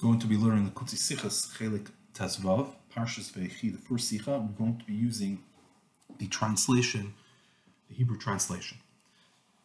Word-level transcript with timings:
going 0.00 0.18
to 0.18 0.26
be 0.26 0.36
learning 0.36 0.64
the 0.64 0.70
Kutzi 0.70 0.96
Sichas 0.96 1.54
Chelek 1.58 1.88
Tezvav, 2.14 2.68
Parshas 2.94 3.30
Vayechi, 3.32 3.70
the 3.70 3.78
first 3.78 4.10
Sicha. 4.10 4.40
We're 4.40 4.56
going 4.56 4.78
to 4.78 4.84
be 4.86 4.94
using 4.94 5.42
the 6.18 6.26
translation, 6.26 7.12
the 7.88 7.94
Hebrew 7.94 8.16
translation. 8.16 8.78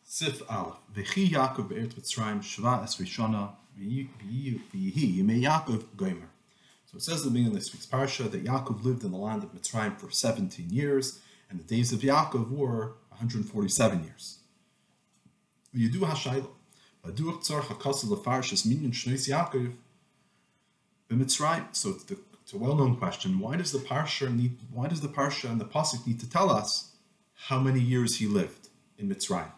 Sif 0.04 0.42
Aleph, 0.52 0.76
Ve'chi 0.94 1.30
Yaakov 1.30 1.70
Be'ert 1.70 1.96
Mitzrayim 1.96 2.40
Shva 2.40 2.84
Es 2.84 2.98
Rishona 2.98 3.52
V'yihi 3.80 4.60
Yimei 4.72 5.42
Yaakov 5.42 5.86
Gomer. 5.96 6.30
So 6.86 6.98
it 6.98 7.02
says 7.02 7.20
at 7.20 7.24
the 7.26 7.30
beginning 7.30 7.54
of 7.54 7.56
this 7.56 7.74
week's 7.74 7.86
Parsha 7.86 8.30
that 8.30 8.44
Yaakov 8.44 8.84
lived 8.84 9.06
in 9.06 9.12
the 9.12 9.18
land 9.18 9.42
of 9.44 9.54
Mitzrayim 9.54 9.98
for 9.98 10.12
17 10.12 10.70
years, 10.70 11.22
and 11.50 11.60
the 11.60 11.64
days 11.64 11.94
of 11.94 12.02
Yaakov 12.02 12.52
were 12.52 12.96
147 13.10 14.04
years. 14.04 14.40
Yidu 15.74 16.02
HaShayla, 16.02 16.50
Baduach 17.06 17.42
Tzar 17.42 17.62
HaKasel 17.62 18.10
Lefarshas 18.10 18.66
Minyan 18.66 18.92
Shneis 18.92 19.30
Yaakov 19.30 19.74
B'Mitzrayim. 21.10 21.68
So 21.72 21.90
it's, 21.92 22.04
the, 22.06 22.18
it's 22.42 22.54
a 22.54 22.58
well-known 22.58 22.96
question. 22.96 23.40
Why 23.40 23.58
does 23.58 23.72
the 23.72 23.78
parsha 23.80 24.36
need? 24.36 24.58
Why 24.72 24.88
does 24.88 25.02
the 25.02 25.08
parsha 25.08 25.50
and 25.52 25.62
the 25.62 25.66
pasuk 25.66 26.08
need 26.08 26.20
to 26.22 26.30
tell 26.30 26.50
us 26.50 26.96
how 27.48 27.60
many 27.60 27.80
years 27.80 28.18
he 28.18 28.26
lived 28.26 28.70
in 28.98 29.08
Mitzrayim? 29.10 29.52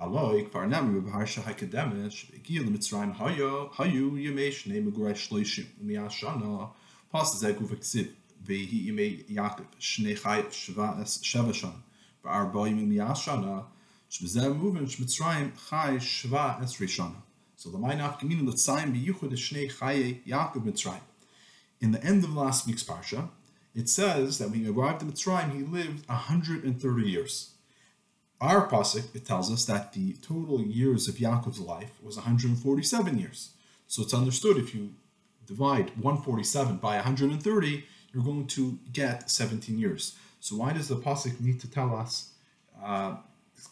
Haloi 0.00 0.48
kvar 0.48 0.66
nami 0.68 1.00
b'parsha 1.00 1.42
hakademesh 1.42 2.32
egiel 2.32 2.64
Mitzrayim 2.68 3.14
hayo 3.16 3.70
hayu 3.74 4.12
yemei 4.12 4.50
shnei 4.50 4.82
megurai 4.82 5.14
shloishim 5.14 5.66
miyashana 5.84 6.70
pasuk 7.12 7.42
zegu 7.42 7.68
v'ksiv 7.68 8.08
vehi 8.42 8.86
yemei 8.88 9.26
Yaakov 9.28 9.66
shnei 9.78 10.18
chayav 10.18 10.48
sheva 10.50 11.52
shana 11.52 11.82
ba'arboim 12.24 12.88
miyashana 12.88 13.64
shbezeh 14.10 14.56
moving 14.56 14.86
shmitzrayim 14.86 15.52
chay 15.68 15.96
shva 15.96 16.62
es 16.62 16.78
rishana. 16.78 17.20
So 17.62 17.70
the 17.70 17.78
Mainaf 17.78 18.18
Geminin 18.18 18.48
L'tzayim 18.48 18.92
B'Yichud 18.92 19.30
Shnei 19.34 19.70
Chaye 19.72 20.18
Yaakov 20.26 20.64
Mitzrayim. 20.64 20.98
In 21.80 21.92
the 21.92 22.02
end 22.02 22.24
of 22.24 22.34
last 22.34 22.66
week's 22.66 22.82
parsha, 22.82 23.28
it 23.72 23.88
says 23.88 24.38
that 24.38 24.50
when 24.50 24.64
he 24.64 24.68
arrived 24.68 25.00
in 25.00 25.06
the 25.06 25.14
Mitzrayim, 25.14 25.54
he 25.54 25.62
lived 25.62 26.08
130 26.08 27.08
years. 27.08 27.52
Our 28.40 28.68
pasuk 28.68 29.14
it 29.14 29.24
tells 29.24 29.48
us 29.52 29.64
that 29.66 29.92
the 29.92 30.14
total 30.14 30.60
years 30.60 31.06
of 31.06 31.14
Yaakov's 31.18 31.60
life 31.60 31.92
was 32.02 32.16
147 32.16 33.16
years. 33.16 33.50
So 33.86 34.02
it's 34.02 34.12
understood 34.12 34.56
if 34.56 34.74
you 34.74 34.94
divide 35.46 35.90
147 35.90 36.78
by 36.78 36.96
130, 36.96 37.84
you're 38.12 38.24
going 38.24 38.48
to 38.48 38.80
get 38.92 39.30
17 39.30 39.78
years. 39.78 40.16
So 40.40 40.56
why 40.56 40.72
does 40.72 40.88
the 40.88 40.96
pasuk 40.96 41.40
need 41.40 41.60
to 41.60 41.70
tell 41.70 41.94
us 41.94 42.30
uh, 42.82 43.18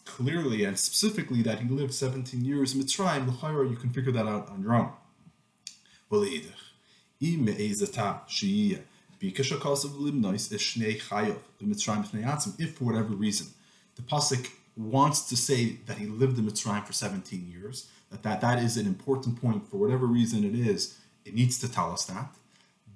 clearly 0.05 0.63
and 0.63 0.77
specifically 0.77 1.41
that 1.43 1.59
he 1.59 1.69
lived 1.69 1.93
17 1.93 2.43
years 2.43 2.73
in 2.73 2.81
Mitzrayim, 2.81 3.27
l'chayra, 3.27 3.69
you 3.69 3.75
can 3.75 3.89
figure 3.89 4.11
that 4.11 4.27
out 4.27 4.49
on 4.49 4.61
your 4.61 4.73
own. 4.73 4.91
If 12.59 12.77
for 12.77 12.83
whatever 12.85 13.13
reason 13.13 13.47
the 13.95 14.01
pasuk 14.01 14.49
wants 14.75 15.21
to 15.29 15.37
say 15.37 15.77
that 15.85 15.97
he 15.97 16.05
lived 16.05 16.39
in 16.39 16.45
Mitzrayim 16.45 16.85
for 16.85 16.93
17 16.93 17.47
years, 17.47 17.87
that, 18.09 18.23
that 18.23 18.41
that 18.41 18.59
is 18.59 18.77
an 18.77 18.87
important 18.87 19.39
point 19.41 19.69
for 19.69 19.77
whatever 19.77 20.05
reason 20.05 20.43
it 20.43 20.55
is, 20.55 20.97
it 21.25 21.35
needs 21.35 21.59
to 21.59 21.71
tell 21.71 21.91
us 21.91 22.05
that, 22.05 22.33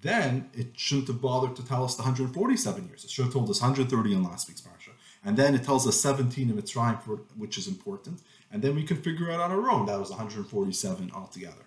then 0.01 0.49
it 0.53 0.67
shouldn't 0.75 1.07
have 1.07 1.21
bothered 1.21 1.55
to 1.55 1.65
tell 1.65 1.83
us 1.83 1.95
the 1.95 2.03
147 2.03 2.87
years. 2.87 3.03
It 3.03 3.09
should 3.09 3.25
have 3.25 3.33
told 3.33 3.49
us 3.49 3.61
130 3.61 4.13
in 4.13 4.23
last 4.23 4.47
week's 4.47 4.61
parsha. 4.61 4.94
And 5.25 5.35
then 5.35 5.55
it 5.55 5.63
tells 5.63 5.87
us 5.87 5.99
17 5.99 6.49
in 6.49 6.55
Mitzrayim, 6.55 7.01
for, 7.01 7.15
which 7.35 7.57
is 7.57 7.67
important. 7.67 8.21
And 8.51 8.61
then 8.61 8.75
we 8.75 8.83
can 8.83 8.97
figure 8.97 9.31
out 9.31 9.41
on 9.41 9.51
our 9.51 9.71
own. 9.71 9.87
That 9.87 9.99
was 9.99 10.11
147 10.11 11.11
altogether. 11.13 11.65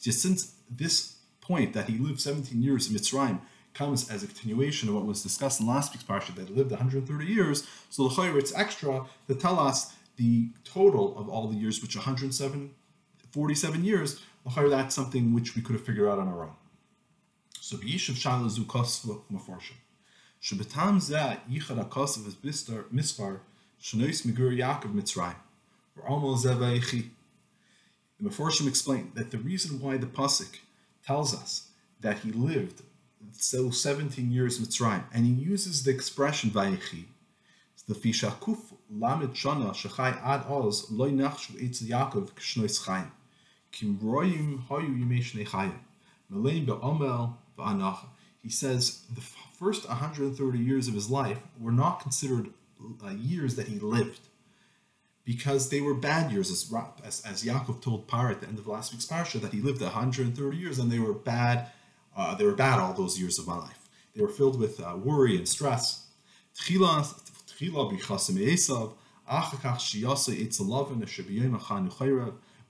Since 0.00 0.54
this 0.70 1.16
point 1.40 1.72
that 1.72 1.88
he 1.88 1.98
lived 1.98 2.20
17 2.20 2.62
years 2.62 2.90
in 2.90 2.96
Mitzrayim 2.96 3.40
comes 3.74 4.10
as 4.10 4.22
a 4.22 4.26
continuation 4.26 4.88
of 4.88 4.94
what 4.94 5.06
was 5.06 5.22
discussed 5.22 5.60
in 5.60 5.66
last 5.66 5.92
week's 5.92 6.04
parsha 6.04 6.34
that 6.34 6.48
he 6.48 6.54
lived 6.54 6.70
130 6.70 7.26
years, 7.26 7.66
so 7.90 8.08
the 8.08 8.36
it's 8.36 8.54
extra 8.54 9.06
to 9.28 9.34
tell 9.34 9.60
us 9.60 9.94
the 10.16 10.50
total 10.64 11.16
of 11.16 11.28
all 11.28 11.46
the 11.46 11.56
years, 11.56 11.80
which 11.80 11.94
107 11.94 12.70
47 13.38 13.84
years, 13.84 14.20
that's 14.56 14.96
something 14.96 15.32
which 15.32 15.54
we 15.54 15.62
could 15.62 15.76
have 15.76 15.84
figured 15.84 16.08
out 16.08 16.18
on 16.18 16.26
our 16.26 16.42
own. 16.42 16.56
So 17.60 17.76
b'yishav 17.76 18.16
shala 18.16 18.50
zu 18.50 18.62
kosva 18.62 19.20
maforsha. 19.32 19.74
Shebetam 20.42 20.96
zeh 20.98 21.38
yichad 21.48 21.78
akosv 21.88 22.26
is 22.26 22.34
bistar 22.34 22.82
misfar 22.92 23.38
shenois 23.80 24.26
migur 24.26 24.50
Yaakov 24.58 24.92
Mitzrayim. 24.92 25.36
Almost 26.04 26.46
zeh 26.46 27.04
The 28.18 28.28
Meforshim 28.28 28.66
explained 28.66 29.12
that 29.14 29.30
the 29.30 29.38
reason 29.38 29.80
why 29.80 29.98
the 29.98 30.06
pasuk 30.06 30.58
tells 31.06 31.32
us 31.32 31.68
that 32.00 32.18
he 32.18 32.32
lived 32.32 32.82
so 33.34 33.70
17 33.70 34.32
years 34.32 34.58
in 34.58 34.64
Mitzrayim, 34.64 35.04
and 35.14 35.24
he 35.24 35.32
uses 35.32 35.84
the 35.84 35.92
expression 35.92 36.50
vayechi, 36.50 37.04
the 37.86 37.94
fishakuf 37.94 38.58
lamed 38.90 39.34
shana 39.34 39.70
shechai 39.70 40.20
ad 40.24 40.44
oz 40.48 40.90
loy 40.90 41.10
nachshu 41.10 41.52
etz 41.62 41.80
Yaakov 41.84 42.32
k'shnois 42.32 42.84
chayim. 42.84 43.12
He 48.42 48.50
says 48.50 49.02
the 49.14 49.20
first 49.20 49.88
130 49.88 50.58
years 50.58 50.88
of 50.88 50.94
his 50.94 51.10
life 51.10 51.38
were 51.60 51.72
not 51.72 52.00
considered 52.00 52.50
uh, 53.04 53.10
years 53.10 53.56
that 53.56 53.68
he 53.68 53.78
lived 53.78 54.20
because 55.24 55.68
they 55.68 55.80
were 55.80 55.94
bad 55.94 56.32
years, 56.32 56.50
as, 56.50 56.72
as, 57.04 57.22
as 57.26 57.44
Yaakov 57.44 57.82
told 57.82 58.08
Par 58.08 58.30
at 58.30 58.40
the 58.40 58.48
end 58.48 58.58
of 58.58 58.66
last 58.66 58.92
week's 58.92 59.06
parsha, 59.06 59.40
that 59.40 59.52
he 59.52 59.60
lived 59.60 59.82
130 59.82 60.56
years 60.56 60.78
and 60.78 60.90
they 60.90 60.98
were 60.98 61.12
bad. 61.12 61.68
Uh, 62.16 62.34
they 62.34 62.44
were 62.44 62.54
bad 62.54 62.78
all 62.78 62.94
those 62.94 63.20
years 63.20 63.38
of 63.38 63.46
my 63.46 63.56
life. 63.56 63.88
They 64.14 64.22
were 64.22 64.28
filled 64.28 64.58
with 64.58 64.80
uh, 64.80 64.96
worry 64.96 65.36
and 65.36 65.46
stress. 65.46 66.06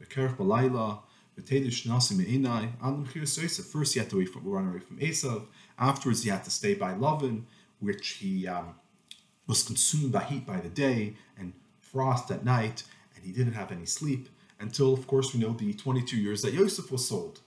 Bekerch 0.00 0.36
Balayla, 0.36 1.00
Betedish 1.38 1.86
Nasi 1.86 2.14
Me'inai, 2.14 2.72
Adam 2.82 3.06
Chir 3.06 3.64
First, 3.64 3.94
he 3.94 4.00
had 4.00 4.10
to 4.10 4.24
run 4.42 4.68
away 4.68 4.80
from 4.80 4.98
Esav. 4.98 5.46
Afterwards, 5.78 6.22
he 6.22 6.30
had 6.30 6.44
to 6.44 6.50
stay 6.50 6.74
by 6.74 6.94
Lavan, 6.94 7.44
which 7.80 8.08
he 8.20 8.46
um, 8.48 8.74
was 9.46 9.62
consumed 9.62 10.12
by 10.12 10.24
heat 10.24 10.46
by 10.46 10.60
the 10.60 10.68
day 10.68 11.14
and 11.38 11.52
frost 11.80 12.30
at 12.30 12.44
night, 12.44 12.82
and 13.14 13.24
he 13.24 13.32
didn't 13.32 13.54
have 13.54 13.70
any 13.70 13.86
sleep 13.86 14.28
until, 14.60 14.92
of 14.92 15.06
course, 15.06 15.32
we 15.32 15.40
know 15.40 15.52
the 15.52 15.72
22 15.72 16.16
years 16.16 16.42
that 16.42 16.52
Yosef 16.52 16.90
was 16.90 17.06
sold. 17.06 17.40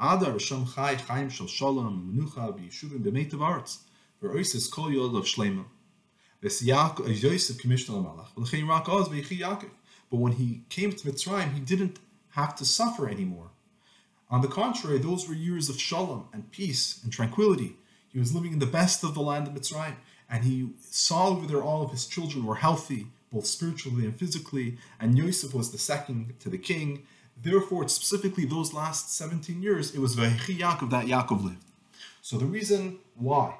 Adar 0.00 0.32
Risham 0.32 0.74
Chai 0.74 0.94
Chaim 0.96 1.28
Shal 1.30 1.46
Shalom 1.46 2.12
Menucha 2.12 2.52
B'Yishuvim 2.52 3.00
B'Meitav 3.04 3.40
Arts 3.40 3.84
V'Oises 4.22 4.70
Kol 4.70 4.90
Yod 4.90 5.14
of 5.14 5.24
Shleimah 5.24 5.64
but 10.10 10.20
when 10.20 10.32
he 10.32 10.62
came 10.68 10.92
to 10.92 11.08
Mitzrayim, 11.08 11.54
he 11.54 11.60
didn't 11.60 11.98
have 12.30 12.54
to 12.56 12.64
suffer 12.64 13.08
anymore. 13.08 13.50
On 14.30 14.40
the 14.40 14.48
contrary, 14.48 14.98
those 14.98 15.28
were 15.28 15.34
years 15.34 15.68
of 15.68 15.80
shalom 15.80 16.28
and 16.32 16.50
peace 16.50 17.00
and 17.02 17.12
tranquility. 17.12 17.76
He 18.08 18.18
was 18.18 18.34
living 18.34 18.52
in 18.52 18.58
the 18.58 18.66
best 18.66 19.02
of 19.04 19.14
the 19.14 19.20
land 19.20 19.46
of 19.46 19.54
Mitzrayim, 19.54 19.96
and 20.28 20.44
he 20.44 20.70
saw 20.78 21.28
over 21.28 21.46
there 21.46 21.62
all 21.62 21.82
of 21.82 21.90
his 21.90 22.06
children 22.06 22.44
were 22.44 22.56
healthy, 22.56 23.06
both 23.32 23.46
spiritually 23.46 24.04
and 24.04 24.16
physically, 24.18 24.78
and 25.00 25.16
Yosef 25.16 25.54
was 25.54 25.72
the 25.72 25.78
second 25.78 26.34
to 26.40 26.48
the 26.48 26.58
king. 26.58 27.06
Therefore, 27.42 27.88
specifically 27.88 28.44
those 28.44 28.72
last 28.72 29.16
17 29.16 29.62
years, 29.62 29.94
it 29.94 29.98
was 29.98 30.14
Vayechi 30.14 30.58
Yaakov 30.58 30.90
that 30.90 31.06
Yaakov 31.06 31.42
lived. 31.42 31.64
So 32.22 32.38
the 32.38 32.46
reason 32.46 32.98
why 33.16 33.54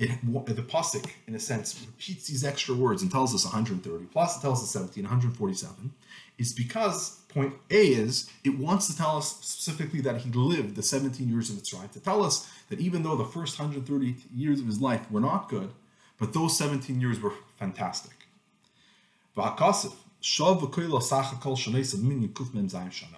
it, 0.00 0.10
the 0.22 0.62
pasuk, 0.62 1.04
in 1.26 1.34
a 1.34 1.38
sense, 1.38 1.78
repeats 1.86 2.26
these 2.26 2.42
extra 2.42 2.74
words 2.74 3.02
and 3.02 3.10
tells 3.10 3.34
us 3.34 3.44
130, 3.44 4.06
plus 4.06 4.38
it 4.38 4.40
tells 4.40 4.62
us 4.62 4.70
17, 4.70 5.04
147, 5.04 5.92
is 6.38 6.54
because 6.54 7.20
point 7.28 7.52
A 7.70 7.88
is 7.88 8.30
it 8.42 8.58
wants 8.58 8.86
to 8.86 8.96
tell 8.96 9.18
us 9.18 9.36
specifically 9.42 10.00
that 10.00 10.22
he 10.22 10.30
lived 10.30 10.74
the 10.74 10.82
17 10.82 11.28
years 11.28 11.50
of 11.50 11.56
Mitzrayim, 11.56 11.92
to 11.92 12.00
tell 12.00 12.24
us 12.24 12.50
that 12.70 12.80
even 12.80 13.02
though 13.02 13.14
the 13.14 13.26
first 13.26 13.58
130 13.58 14.16
years 14.34 14.58
of 14.58 14.66
his 14.66 14.80
life 14.80 15.08
were 15.10 15.20
not 15.20 15.50
good, 15.50 15.70
but 16.18 16.32
those 16.32 16.56
17 16.56 16.98
years 16.98 17.20
were 17.20 17.34
fantastic. 17.58 18.26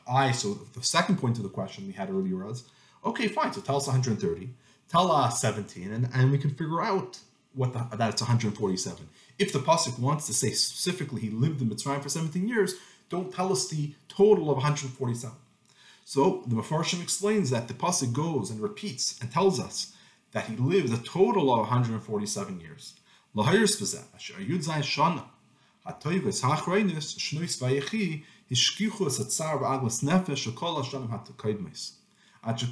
I, 0.08 0.32
so 0.32 0.55
the 0.75 0.82
second 0.82 1.19
point 1.19 1.37
of 1.37 1.44
the 1.44 1.49
question 1.49 1.87
we 1.87 1.93
had 1.93 2.11
earlier 2.11 2.44
was, 2.44 2.64
okay, 3.05 3.29
fine, 3.29 3.52
so 3.52 3.61
tell 3.61 3.76
us 3.76 3.87
130 3.87 4.50
tell 4.92 5.10
us 5.10 5.40
17, 5.40 5.90
and, 5.90 6.08
and 6.14 6.30
we 6.30 6.38
can 6.38 6.50
figure 6.50 6.82
out 6.82 7.18
what 7.54 7.72
the, 7.72 7.96
that 7.96 8.10
it's 8.10 8.22
147. 8.22 9.08
If 9.38 9.52
the 9.52 9.58
pasuk 9.58 9.98
wants 9.98 10.26
to 10.26 10.34
say 10.34 10.50
specifically 10.52 11.22
he 11.22 11.30
lived 11.30 11.62
in 11.62 11.70
Mitzrayim 11.70 12.02
for 12.02 12.10
17 12.10 12.46
years, 12.46 12.74
don't 13.08 13.32
tell 13.32 13.50
us 13.50 13.68
the 13.68 13.94
total 14.08 14.50
of 14.50 14.58
147. 14.58 15.34
So 16.04 16.44
the 16.46 16.56
Mefarshim 16.56 17.02
explains 17.02 17.50
that 17.50 17.68
the 17.68 17.74
pasuk 17.74 18.12
goes 18.12 18.50
and 18.50 18.60
repeats 18.60 19.18
and 19.20 19.32
tells 19.32 19.58
us 19.58 19.94
that 20.32 20.46
he 20.46 20.56
lived 20.56 20.92
a 20.92 20.98
total 20.98 21.52
of 21.52 21.60
147 21.60 22.60
years. 22.60 22.94
It's 32.44 32.62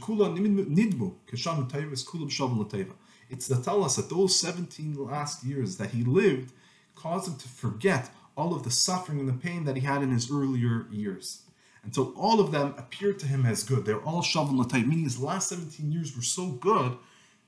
to 3.49 3.63
tell 3.63 3.85
us 3.85 3.97
that 3.97 4.11
those 4.11 4.37
17 4.41 4.95
last 4.97 5.45
years 5.45 5.77
that 5.77 5.91
he 5.91 6.03
lived 6.03 6.53
caused 6.97 7.29
him 7.29 7.37
to 7.37 7.49
forget 7.49 8.11
all 8.37 8.55
of 8.55 8.65
the 8.65 8.71
suffering 8.71 9.21
and 9.21 9.29
the 9.29 9.33
pain 9.35 9.65
that 9.65 9.77
he 9.77 9.83
had 9.83 10.03
in 10.03 10.11
his 10.11 10.31
earlier 10.31 10.87
years. 10.91 11.43
Until 11.83 12.13
all 12.17 12.41
of 12.41 12.51
them 12.53 12.75
appeared 12.77 13.19
to 13.21 13.27
him 13.27 13.47
as 13.47 13.63
good. 13.63 13.85
They're 13.85 14.01
all 14.01 14.23
shavam 14.23 14.63
lateva, 14.63 14.87
meaning 14.87 15.05
his 15.05 15.19
last 15.21 15.49
17 15.49 15.91
years 15.91 16.15
were 16.15 16.23
so 16.23 16.49
good 16.49 16.97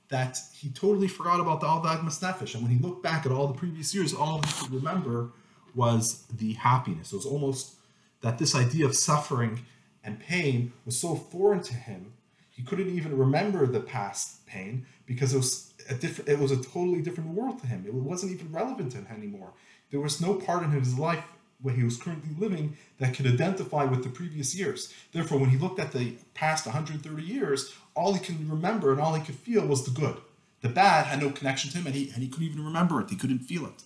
that 0.09 0.39
he 0.55 0.69
totally 0.71 1.09
forgot 1.09 1.41
about 1.41 1.61
the 1.61 1.67
Al 1.67 1.83
Nefesh. 1.83 2.55
And 2.55 2.63
when 2.63 2.73
he 2.73 2.79
looked 2.79 3.03
back 3.03 3.27
at 3.27 3.33
all 3.33 3.49
the 3.49 3.55
previous 3.55 3.95
years, 3.95 4.15
all 4.15 4.41
he 4.43 4.53
could 4.63 4.73
remember 4.73 5.31
was 5.75 6.25
the 6.31 6.53
happiness. 6.53 7.13
It 7.13 7.17
was 7.17 7.27
almost 7.27 7.75
that 8.21 8.39
this 8.39 8.55
idea 8.55 8.87
of 8.87 8.95
suffering 8.95 9.63
and 10.05 10.21
pain 10.21 10.73
was 10.85 10.99
so 10.99 11.15
foreign 11.15 11.63
to 11.63 11.75
him, 11.75 12.13
he 12.51 12.63
couldn't 12.63 12.91
even 12.91 13.17
remember 13.17 13.67
the 13.67 13.81
past 13.81 14.47
pain 14.47 14.87
because 15.07 15.33
it 15.35 15.39
was 15.39 15.73
a 15.89 15.95
different 15.95 16.29
it 16.29 16.39
was 16.39 16.53
a 16.53 16.57
totally 16.57 17.01
different 17.01 17.31
world 17.31 17.61
to 17.61 17.67
him. 17.67 17.85
It 17.87 17.95
wasn't 17.95 18.33
even 18.33 18.53
relevant 18.53 18.93
to 18.93 18.99
him 18.99 19.07
anymore. 19.11 19.53
There 19.91 20.01
was 20.01 20.21
no 20.21 20.35
part 20.35 20.63
in 20.63 20.71
his 20.71 20.99
life 20.99 21.25
where 21.63 21.75
he 21.75 21.85
was 21.85 21.97
currently 21.97 22.35
living 22.39 22.77
that 22.99 23.15
could 23.15 23.27
identify 23.27 23.85
with 23.85 24.03
the 24.03 24.09
previous 24.09 24.55
years. 24.55 24.93
Therefore, 25.13 25.39
when 25.39 25.51
he 25.51 25.57
looked 25.57 25.79
at 25.79 25.93
the 25.93 26.17
past 26.35 26.67
130 26.67 27.23
years, 27.23 27.73
all 27.95 28.15
he 28.15 28.21
could 28.21 28.49
remember 28.49 28.91
and 28.93 29.01
all 29.01 29.15
he 29.15 29.25
could 29.25 29.37
feel 29.37 29.65
was 29.67 29.85
the 29.85 29.91
good. 29.93 30.17
The 30.61 30.69
bad 30.69 31.07
had 31.07 31.21
no 31.21 31.31
connection 31.31 31.71
to 31.71 31.79
him, 31.79 31.87
and 31.87 31.95
he, 31.95 32.11
and 32.11 32.23
he 32.23 32.29
couldn't 32.29 32.47
even 32.47 32.65
remember 32.65 33.01
it. 33.01 33.11
He 33.11 33.17
couldn't 33.17 33.41
feel 33.41 33.67
it. 33.67 33.83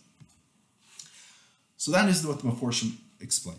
So 1.77 1.91
that 1.93 2.09
is 2.09 2.27
what 2.27 2.41
the 2.41 2.49
Meforshim 2.49 2.97
explain. 3.21 3.59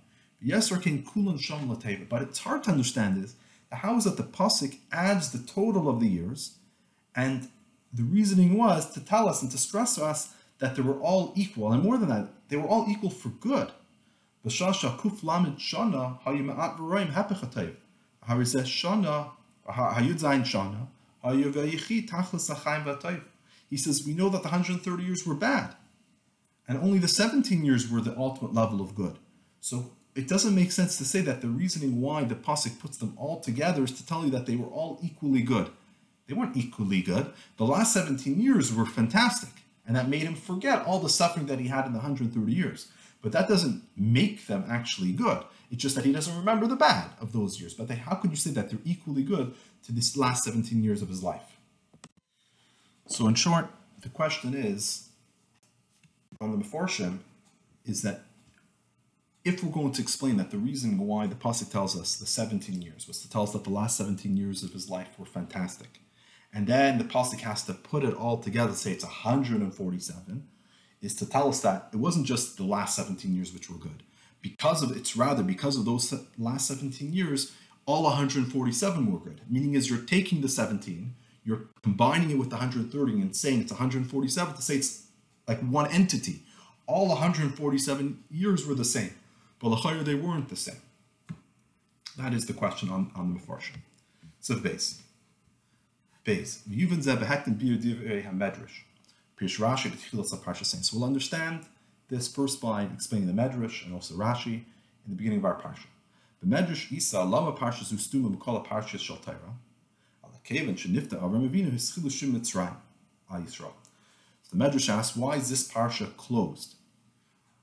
But 0.43 2.21
it's 2.23 2.39
hard 2.39 2.63
to 2.63 2.71
understand 2.71 3.23
this. 3.23 3.35
how 3.71 3.95
is 3.97 4.03
that 4.05 4.17
the 4.17 4.23
pasuk 4.23 4.79
adds 4.91 5.31
the 5.31 5.39
total 5.39 5.87
of 5.87 5.99
the 5.99 6.07
years, 6.07 6.57
and 7.15 7.49
the 7.93 8.03
reasoning 8.03 8.57
was 8.57 8.91
to 8.93 9.01
tell 9.01 9.29
us 9.29 9.41
and 9.41 9.51
to 9.51 9.57
stress 9.57 9.95
to 9.95 10.05
us 10.05 10.33
that 10.59 10.75
they 10.75 10.81
were 10.81 10.99
all 10.99 11.33
equal, 11.35 11.71
and 11.71 11.83
more 11.83 11.97
than 11.97 12.09
that, 12.09 12.29
they 12.49 12.57
were 12.57 12.67
all 12.67 12.87
equal 12.89 13.09
for 13.09 13.29
good. 13.29 13.71
B'shasha 14.45 14.97
kuf 14.97 15.21
shana 15.21 16.19
v'roim 16.23 17.11
shana 17.11 17.47
shana 20.43 20.87
tachlis. 22.99 23.21
He 23.69 23.77
says 23.77 24.03
we 24.05 24.13
know 24.13 24.29
that 24.29 24.43
the 24.43 24.49
130 24.49 25.03
years 25.03 25.25
were 25.25 25.35
bad, 25.35 25.75
and 26.67 26.77
only 26.79 26.99
the 26.99 27.07
17 27.07 27.63
years 27.63 27.89
were 27.89 28.01
the 28.01 28.17
ultimate 28.17 28.53
level 28.53 28.81
of 28.81 28.95
good. 28.95 29.17
So 29.59 29.91
it 30.15 30.27
doesn't 30.27 30.55
make 30.55 30.71
sense 30.71 30.97
to 30.97 31.05
say 31.05 31.21
that 31.21 31.41
the 31.41 31.47
reasoning 31.47 32.01
why 32.01 32.23
the 32.23 32.35
pasuk 32.35 32.79
puts 32.79 32.97
them 32.97 33.13
all 33.17 33.39
together 33.39 33.83
is 33.83 33.91
to 33.93 34.05
tell 34.05 34.25
you 34.25 34.31
that 34.31 34.45
they 34.45 34.55
were 34.55 34.67
all 34.67 34.99
equally 35.01 35.41
good. 35.41 35.69
They 36.27 36.33
weren't 36.33 36.57
equally 36.57 37.01
good. 37.01 37.31
The 37.57 37.65
last 37.65 37.93
17 37.93 38.39
years 38.39 38.73
were 38.73 38.85
fantastic, 38.85 39.49
and 39.85 39.95
that 39.95 40.09
made 40.09 40.23
him 40.23 40.35
forget 40.35 40.85
all 40.85 40.99
the 40.99 41.09
suffering 41.09 41.45
that 41.47 41.59
he 41.59 41.67
had 41.67 41.85
in 41.85 41.93
the 41.93 41.99
130 41.99 42.51
years. 42.51 42.87
But 43.21 43.31
that 43.33 43.47
doesn't 43.47 43.83
make 43.95 44.47
them 44.47 44.65
actually 44.67 45.11
good. 45.11 45.43
It's 45.69 45.81
just 45.81 45.95
that 45.95 46.05
he 46.05 46.11
doesn't 46.11 46.35
remember 46.35 46.67
the 46.67 46.75
bad 46.75 47.11
of 47.21 47.31
those 47.31 47.59
years. 47.59 47.73
But 47.73 47.87
they, 47.87 47.95
how 47.95 48.15
could 48.15 48.31
you 48.31 48.37
say 48.37 48.51
that 48.51 48.69
they're 48.69 48.79
equally 48.83 49.23
good 49.23 49.53
to 49.83 49.91
this 49.91 50.17
last 50.17 50.43
17 50.43 50.83
years 50.83 51.01
of 51.01 51.09
his 51.09 51.23
life? 51.23 51.57
So, 53.07 53.27
in 53.27 53.35
short, 53.35 53.67
the 54.01 54.09
question 54.09 54.53
is 54.53 55.09
on 56.39 56.57
the 56.57 56.63
Meforshim 56.63 57.19
is 57.85 58.01
that 58.01 58.21
if 59.43 59.63
we're 59.63 59.71
going 59.71 59.91
to 59.93 60.01
explain 60.01 60.37
that 60.37 60.51
the 60.51 60.57
reason 60.57 60.97
why 60.99 61.25
the 61.25 61.35
Pasuk 61.35 61.71
tells 61.71 61.99
us 61.99 62.15
the 62.15 62.27
17 62.27 62.81
years 62.81 63.07
was 63.07 63.21
to 63.21 63.29
tell 63.29 63.43
us 63.43 63.53
that 63.53 63.63
the 63.63 63.71
last 63.71 63.97
17 63.97 64.37
years 64.37 64.63
of 64.63 64.71
his 64.71 64.89
life 64.89 65.17
were 65.17 65.25
fantastic, 65.25 65.99
and 66.53 66.67
then 66.67 66.97
the 66.97 67.03
Pasuk 67.03 67.39
has 67.41 67.63
to 67.63 67.73
put 67.73 68.03
it 68.03 68.13
all 68.13 68.37
together, 68.37 68.73
say 68.73 68.91
it's 68.91 69.03
147, 69.03 70.47
is 71.01 71.15
to 71.15 71.25
tell 71.25 71.49
us 71.49 71.61
that 71.61 71.89
it 71.93 71.97
wasn't 71.97 72.27
just 72.27 72.57
the 72.57 72.63
last 72.63 72.95
17 72.95 73.33
years 73.33 73.53
which 73.53 73.69
were 73.69 73.77
good. 73.77 74.03
Because 74.41 74.83
of 74.83 74.95
it's 74.95 75.15
rather 75.15 75.43
because 75.43 75.77
of 75.77 75.85
those 75.85 76.13
last 76.37 76.67
17 76.67 77.13
years, 77.13 77.53
all 77.85 78.03
147 78.03 79.11
were 79.11 79.19
good. 79.19 79.41
Meaning 79.49 79.73
is 79.73 79.89
you're 79.89 79.99
taking 79.99 80.41
the 80.41 80.49
17, 80.49 81.15
you're 81.43 81.63
combining 81.81 82.31
it 82.31 82.37
with 82.37 82.49
the 82.49 82.57
130 82.57 83.13
and 83.13 83.35
saying 83.35 83.61
it's 83.61 83.71
147 83.71 84.55
to 84.55 84.61
say 84.61 84.75
it's 84.75 85.07
like 85.47 85.59
one 85.61 85.91
entity. 85.91 86.43
All 86.87 87.07
147 87.07 88.23
years 88.29 88.67
were 88.67 88.75
the 88.75 88.85
same, 88.85 89.13
but 89.61 89.69
the 89.69 90.03
they 90.03 90.15
weren't 90.15 90.49
the 90.49 90.55
same. 90.55 90.81
That 92.17 92.33
is 92.33 92.45
the 92.45 92.53
question 92.53 92.89
on, 92.89 93.11
on 93.15 93.33
the 93.33 93.39
Mefarshim. 93.39 93.77
So 94.39 94.59
base. 94.59 95.01
Base. 96.23 96.63
Yuvan 96.69 97.03
zeh 97.03 97.17
behekten 97.17 97.57
bir 97.59 97.77
divrei 97.77 98.25
ha-medrash. 98.25 98.83
Pish 99.37 99.59
Rashi 99.59 99.89
b'tchilas 99.89 100.33
Parsha 100.43 100.65
Saints. 100.65 100.89
So 100.89 100.97
we'll 100.97 101.07
understand 101.07 101.65
this 102.09 102.27
first 102.27 102.59
by 102.61 102.83
explaining 102.83 103.27
the 103.33 103.41
Medrash 103.41 103.85
and 103.85 103.93
also 103.93 104.15
Rashi 104.15 104.53
in 104.53 105.09
the 105.09 105.15
beginning 105.15 105.39
of 105.39 105.45
our 105.45 105.59
Parsha. 105.59 105.85
The 106.41 106.47
Medrash 106.47 106.91
Isa 106.91 107.23
lama 107.23 107.53
Parsha 107.53 107.83
zustuma 107.83 108.35
b'kol 108.35 108.65
Parsha 108.65 108.97
kevan 110.43 110.75
shenifta 110.75 111.21
Avram 111.21 111.49
Avinu 111.49 111.71
hischilu 111.71 112.09
shim 112.09 112.33
Mitzrayim. 112.33 112.75
Yisrael. 113.31 113.73
So 114.43 114.55
the 114.55 114.57
Medrash 114.57 114.89
asks, 114.89 115.15
why 115.15 115.35
is 115.35 115.49
this 115.49 115.71
Parsha 115.71 116.15
closed? 116.17 116.75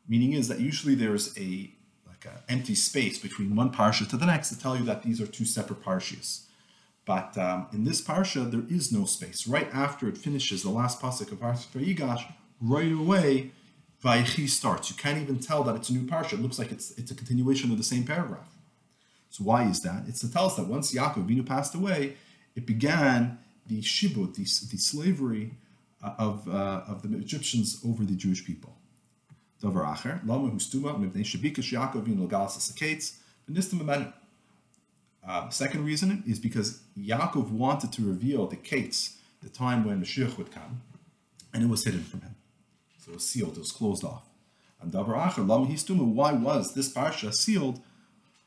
Meaning 0.09 0.33
is 0.33 0.49
that 0.49 0.61
usually 0.61 0.95
there's 0.95 1.37
a 1.39 1.71
like 2.25 2.35
empty 2.49 2.75
space 2.75 3.19
between 3.19 3.55
one 3.55 3.71
Parsha 3.73 4.09
to 4.11 4.17
the 4.17 4.27
next 4.27 4.49
to 4.51 4.59
tell 4.59 4.77
you 4.77 4.85
that 4.85 5.03
these 5.03 5.21
are 5.21 5.27
two 5.27 5.45
separate 5.45 5.83
Parshas. 5.83 6.43
But 7.09 7.39
um, 7.39 7.69
in 7.73 7.85
this 7.85 8.03
parsha, 8.03 8.51
there 8.51 8.65
is 8.69 8.93
no 8.93 9.07
space. 9.07 9.49
Right 9.49 9.71
after 9.73 10.11
it 10.11 10.19
finishes 10.19 10.63
the 10.63 10.69
last 10.69 11.01
pasuk 11.01 11.33
of 11.33 11.41
Parsha 11.41 11.65
Yigash, 11.73 12.31
right 12.61 12.93
away, 12.93 13.53
Vayechi 14.05 14.47
starts. 14.47 14.91
You 14.91 14.97
can't 14.97 15.17
even 15.17 15.39
tell 15.39 15.65
that 15.65 15.75
it's 15.75 15.89
a 15.89 15.95
new 15.95 16.03
parsha. 16.03 16.35
It 16.35 16.41
looks 16.41 16.59
like 16.59 16.71
it's 16.71 16.91
it's 16.99 17.11
a 17.11 17.15
continuation 17.15 17.73
of 17.73 17.79
the 17.79 17.83
same 17.83 18.05
paragraph. 18.05 18.55
So 19.31 19.43
why 19.45 19.65
is 19.65 19.81
that? 19.81 20.05
It's 20.07 20.21
to 20.21 20.31
tell 20.31 20.47
us 20.47 20.57
that 20.57 20.67
once 20.67 20.93
Yaakov 20.93 21.27
Avinu 21.27 21.47
passed 21.47 21.75
away, 21.75 22.19
it 22.55 22.67
began 22.67 23.39
the 23.67 23.81
shibut, 23.81 24.35
the, 24.35 24.45
the 24.45 24.77
slavery 24.77 25.53
uh, 26.03 26.13
of 26.19 26.47
uh, 26.47 26.83
of 26.87 27.01
the 27.01 27.17
Egyptians 27.17 27.81
over 27.87 28.05
the 28.05 28.17
Jewish 28.17 28.45
people. 28.45 28.78
Uh, 35.27 35.49
second 35.51 35.85
reason 35.85 36.23
is 36.27 36.39
because 36.39 36.81
Yaakov 36.99 37.51
wanted 37.51 37.93
to 37.93 38.03
reveal 38.03 38.47
the 38.47 38.57
Kates, 38.57 39.19
the 39.43 39.49
time 39.49 39.85
when 39.85 40.01
Mashiach 40.01 40.39
would 40.39 40.51
come, 40.51 40.83
and 41.53 41.63
it 41.63 41.69
was 41.69 41.85
hidden 41.85 42.03
from 42.03 42.21
him. 42.21 42.35
So 42.99 43.13
it 43.13 43.15
was 43.15 43.29
sealed, 43.29 43.57
it 43.57 43.61
was 43.61 43.73
closed 43.73 44.05
off. 44.05 44.25
And 44.81 44.93
Dabar 44.93 45.17
Acher, 45.17 45.45
why 45.45 46.33
was 46.33 46.75
this 46.75 46.93
parsha 46.93 47.35
sealed? 47.35 47.81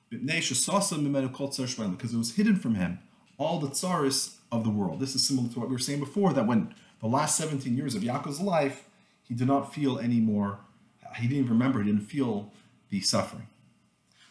Because 0.09 2.13
it 2.13 2.17
was 2.17 2.35
hidden 2.35 2.55
from 2.55 2.75
him 2.75 2.99
all 3.41 3.59
the 3.59 3.69
tsaris 3.69 4.35
of 4.51 4.63
the 4.63 4.69
world. 4.69 4.99
This 4.99 5.15
is 5.15 5.27
similar 5.27 5.49
to 5.49 5.59
what 5.59 5.69
we 5.69 5.73
were 5.73 5.79
saying 5.79 5.99
before, 5.99 6.31
that 6.33 6.45
when 6.45 6.75
the 6.99 7.07
last 7.07 7.35
17 7.37 7.75
years 7.75 7.95
of 7.95 8.03
Yaakov's 8.03 8.39
life, 8.39 8.87
he 9.23 9.33
did 9.33 9.47
not 9.47 9.73
feel 9.73 9.97
any 9.97 10.19
more, 10.19 10.59
he 11.15 11.27
didn't 11.27 11.45
even 11.45 11.49
remember, 11.49 11.81
he 11.81 11.91
didn't 11.91 12.07
feel 12.07 12.51
the 12.89 13.01
suffering. 13.01 13.47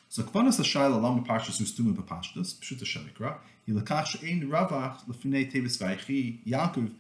So 0.09 0.23
kvanas 0.23 0.59
hashayla 0.61 1.01
lam 1.01 1.25
parshas 1.25 1.61
ustumu 1.61 1.95
b'pashtas 1.95 2.55
pshuta 2.59 2.85
shemikra 2.85 3.39
yilakach 3.69 4.07
she'ein 4.07 4.49
ravach 4.49 5.07
lefinei 5.07 5.51
tevis 5.51 5.79
vaychi 5.79 6.45
Yaakov 6.45 6.93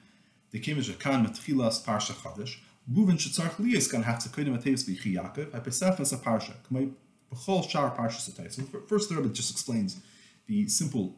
the 0.53 0.61
kimish 0.61 0.95
akan 0.95 1.27
matchilas 1.27 1.85
parsha 1.85 2.13
chadash 2.13 2.57
Reuven 2.91 3.19
shetzarch 3.19 3.57
liyas 3.57 3.91
kan 3.91 4.03
have 4.03 4.21
to 4.21 4.29
kodim 4.29 4.57
tevis 4.63 4.89
vaychi 4.89 5.17
Yaakov 5.17 6.01
as 6.01 6.13
a 6.13 6.17
parsha 6.19 6.53
k'may 6.71 6.93
b'chol 7.33 7.69
shar 7.69 7.91
parshas 7.97 8.31
atay. 8.31 8.53
So 8.53 8.63
first 8.87 9.09
the 9.09 9.17
Rebbe 9.17 9.29
just 9.31 9.51
explains 9.51 10.01
the 10.47 10.69
simple 10.69 11.17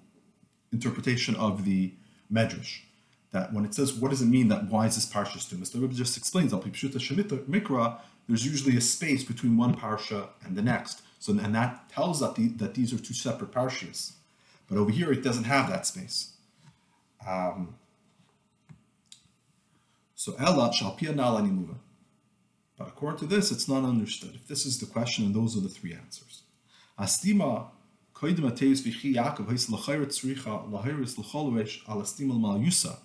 interpretation 0.72 1.34
of 1.36 1.64
the 1.64 1.92
Medrash. 2.32 2.80
That 3.32 3.52
when 3.52 3.64
it 3.64 3.74
says, 3.74 3.94
what 3.94 4.10
does 4.10 4.20
it 4.20 4.26
mean 4.26 4.48
that 4.48 4.68
why 4.68 4.86
is 4.86 4.94
this 4.94 5.06
parsha 5.06 5.38
stumas? 5.38 5.70
The 5.70 5.78
Rebbe 5.78 5.94
just 5.94 6.16
explains, 6.16 6.52
Al 6.52 6.60
Pipshuta 6.60 6.96
Shemitah 6.96 7.44
Mikra, 7.46 7.98
there's 8.32 8.46
usually 8.46 8.78
a 8.78 8.80
space 8.80 9.22
between 9.22 9.58
one 9.58 9.76
parsha 9.76 10.28
and 10.42 10.56
the 10.56 10.62
next. 10.62 11.02
So 11.18 11.32
and 11.32 11.54
that 11.54 11.90
tells 11.90 12.20
that 12.20 12.34
the, 12.34 12.48
that 12.60 12.72
these 12.72 12.90
are 12.94 12.98
two 12.98 13.12
separate 13.12 13.52
parshas. 13.52 14.12
But 14.70 14.78
over 14.78 14.90
here 14.90 15.12
it 15.12 15.22
doesn't 15.22 15.44
have 15.44 15.68
that 15.68 15.86
space. 15.86 16.32
Um, 17.28 17.74
so 20.14 20.34
Ella 20.38 20.70
Shalpia 20.70 21.14
Nala 21.14 21.42
Nimuva. 21.42 21.74
But 22.78 22.88
according 22.88 23.18
to 23.18 23.26
this, 23.26 23.52
it's 23.52 23.68
not 23.68 23.84
understood. 23.84 24.34
If 24.34 24.48
this 24.48 24.64
is 24.64 24.80
the 24.80 24.86
question, 24.86 25.26
and 25.26 25.34
those 25.34 25.54
are 25.54 25.60
the 25.60 25.68
three 25.68 25.92
answers. 25.92 26.44
Astima 26.98 27.66
koidim 28.14 28.50
ateus 28.50 28.80
v'chi 28.80 29.14
Yaakov 29.14 29.50
hais 29.50 29.68
l'chayr 29.68 30.06
tzricha 30.06 30.70
l'hayris 30.70 31.18
l'cholovesh 31.18 31.82
al 31.86 32.00
astima 32.00 32.32
l'mal 32.32 32.58
yusa 32.58 32.96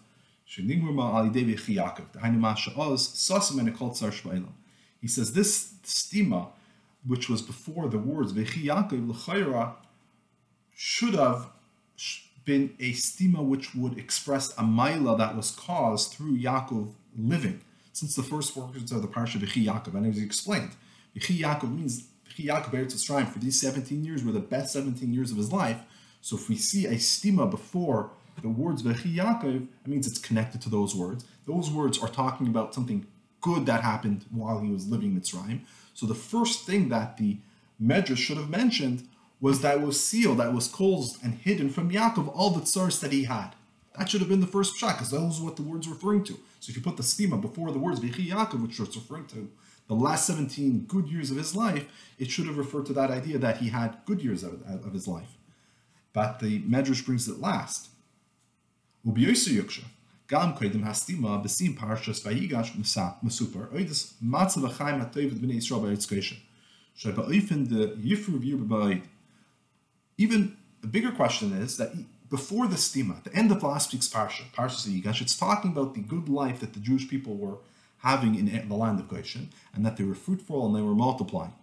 shenigmur 0.50 0.94
ma 0.94 1.20
al 1.20 1.26
yidei 1.26 1.54
v'chi 1.54 1.76
Yaakov 1.76 2.14
d'hainu 2.14 2.40
ma 2.40 2.56
sha'oz 2.56 3.10
sasam 3.10 3.60
and 3.60 3.76
ekol 3.76 3.92
tzar 3.92 4.12
shvailam. 4.12 4.54
He 5.02 5.08
says 5.08 5.34
this 5.34 5.74
stima, 5.84 6.50
which 7.06 7.30
was 7.30 7.42
before 7.42 7.88
the 7.88 7.98
words 7.98 8.34
v'chi 8.34 8.66
Yaakov 8.66 9.08
l'chayra, 9.10 9.74
should 10.76 11.14
have 11.14 11.50
been 12.46 12.74
a 12.80 12.94
stima 12.94 13.44
which 13.44 13.76
would 13.76 13.98
express 13.98 14.52
a 14.58 14.64
maila 14.64 15.18
that 15.18 15.36
was 15.36 15.52
caused 15.52 16.14
through 16.14 16.38
Yaakov 16.38 16.94
living 17.18 17.62
since 17.92 18.16
the 18.16 18.24
first 18.24 18.56
words 18.56 18.92
of 18.92 19.02
the 19.02 19.08
parsha 19.08 19.38
V'chi 19.40 19.66
Yaakov, 19.66 19.96
and 19.96 20.06
as 20.06 20.18
he 20.18 20.24
explained, 20.24 20.72
V'chi 21.16 21.40
Yaakov 21.40 21.76
means 21.76 22.04
V'chi 22.30 22.46
Yaakov 22.46 22.72
Eretz 22.72 22.94
Yisrael 22.94 23.28
for 23.28 23.40
these 23.40 23.60
17 23.60 24.06
years 24.06 24.24
were 24.24 24.32
the 24.32 24.40
best 24.40 24.72
17 24.72 25.12
years 25.14 25.32
of 25.32 25.38
his 25.38 25.52
life. 25.52 25.80
So 26.22 26.36
if 26.36 26.48
we 26.48 26.56
see 26.56 26.86
a 26.86 26.94
stima 26.94 27.50
before 27.50 28.12
the 28.42 28.50
words 28.50 28.84
V'chi 28.84 29.16
Yaakov, 29.16 29.68
it 29.86 29.88
means 29.88 30.08
it's 30.08 30.20
connected 30.20 30.62
to 30.62 30.70
those 30.70 30.96
words. 30.96 31.26
Those 31.48 31.72
words 31.72 31.98
are 31.98 32.08
talking 32.08 32.48
about 32.48 32.74
something 32.74 33.08
good 33.48 33.66
that 33.66 33.82
happened 33.82 34.26
while 34.30 34.60
he 34.60 34.72
was 34.72 34.90
living 34.94 35.12
Mitzrayim. 35.16 35.60
So 35.94 36.06
the 36.06 36.22
first 36.34 36.66
thing 36.68 36.90
that 36.90 37.18
the 37.18 37.38
Medrash 37.82 38.18
should 38.18 38.38
have 38.42 38.50
mentioned 38.50 39.08
was 39.40 39.62
that 39.62 39.82
was 39.82 40.04
sealed, 40.04 40.40
that 40.40 40.54
was 40.54 40.68
closed 40.68 41.14
and 41.24 41.34
hidden 41.36 41.70
from 41.70 41.92
Yaakov 41.92 42.28
all 42.36 42.50
the 42.50 42.66
tsars 42.66 43.00
that 43.00 43.14
he 43.14 43.24
had. 43.24 43.52
That 43.98 44.10
should 44.10 44.20
have 44.20 44.30
been 44.30 44.42
the 44.42 44.56
first 44.58 44.76
pshat, 44.76 44.94
because 44.96 45.12
that 45.12 45.22
was 45.22 45.40
what 45.40 45.56
the 45.56 45.62
word's 45.62 45.88
referring 45.88 46.24
to. 46.26 46.34
So 46.60 46.70
if 46.70 46.76
you 46.76 46.82
put 46.82 46.98
the 46.98 47.04
stima 47.04 47.40
before 47.40 47.72
the 47.72 47.80
words 47.80 48.00
V'chi 48.02 48.30
Yaakov, 48.30 48.62
which 48.62 48.80
was 48.80 48.96
referring 48.96 49.28
to 49.28 49.50
the 49.88 49.96
last 49.96 50.28
17 50.28 50.86
good 50.88 51.08
years 51.08 51.32
of 51.32 51.38
his 51.38 51.56
life, 51.56 51.86
it 52.20 52.30
should 52.30 52.48
have 52.48 52.58
referred 52.58 52.86
to 52.88 52.94
that 52.94 53.10
idea 53.10 53.38
that 53.38 53.58
he 53.58 53.70
had 53.70 53.98
good 54.06 54.22
years 54.22 54.44
of, 54.44 54.62
of 54.88 54.92
his 54.94 55.08
life. 55.08 55.38
But 56.12 56.40
the 56.40 56.62
Medrash 56.64 57.06
brings 57.06 57.28
it 57.28 57.40
last. 57.40 57.90
yuksha. 59.06 59.86
Gam 60.28 60.54
koidim 60.56 60.84
hastima 60.84 61.42
besim 61.44 61.78
parshas 61.78 62.22
vayigash 62.26 62.72
mesupar 63.24 63.72
oidus 63.74 64.14
matzav 64.22 64.70
achaim 64.70 65.00
hatoiv 65.04 65.32
b'nei 65.40 65.58
Yisrael 65.60 65.82
b'eretz 65.84 66.10
Goshen. 66.10 66.38
Sheba 66.96 67.24
oifen 67.24 67.70
the 67.70 67.96
yifru 68.10 68.40
v'yir 68.40 69.02
Even 70.18 70.58
a 70.84 70.88
bigger 70.88 71.12
question 71.12 71.54
is 71.54 71.78
that 71.78 71.94
before 72.30 72.68
the 72.68 72.76
stima, 72.76 73.24
the 73.24 73.34
end 73.34 73.52
of 73.52 73.64
last 73.64 73.94
week's 73.94 74.10
parsha, 74.10 74.44
Parsha 74.54 74.90
Yigash, 74.90 75.22
it's 75.22 75.38
talking 75.38 75.72
about 75.72 75.94
the 75.96 76.02
good 76.02 76.28
life 76.28 76.60
that 76.60 76.74
the 76.74 76.80
Jewish 76.82 77.08
people 77.08 77.36
were 77.36 77.60
having 78.00 78.36
in 78.36 78.68
the 78.68 78.76
land 78.76 79.00
of 79.00 79.08
Goshen, 79.08 79.50
and 79.74 79.86
that 79.86 79.98
they 79.98 80.04
were 80.04 80.14
fruitful 80.14 80.66
and 80.66 80.76
they 80.76 80.82
were 80.82 80.94
multiplying. 80.94 81.54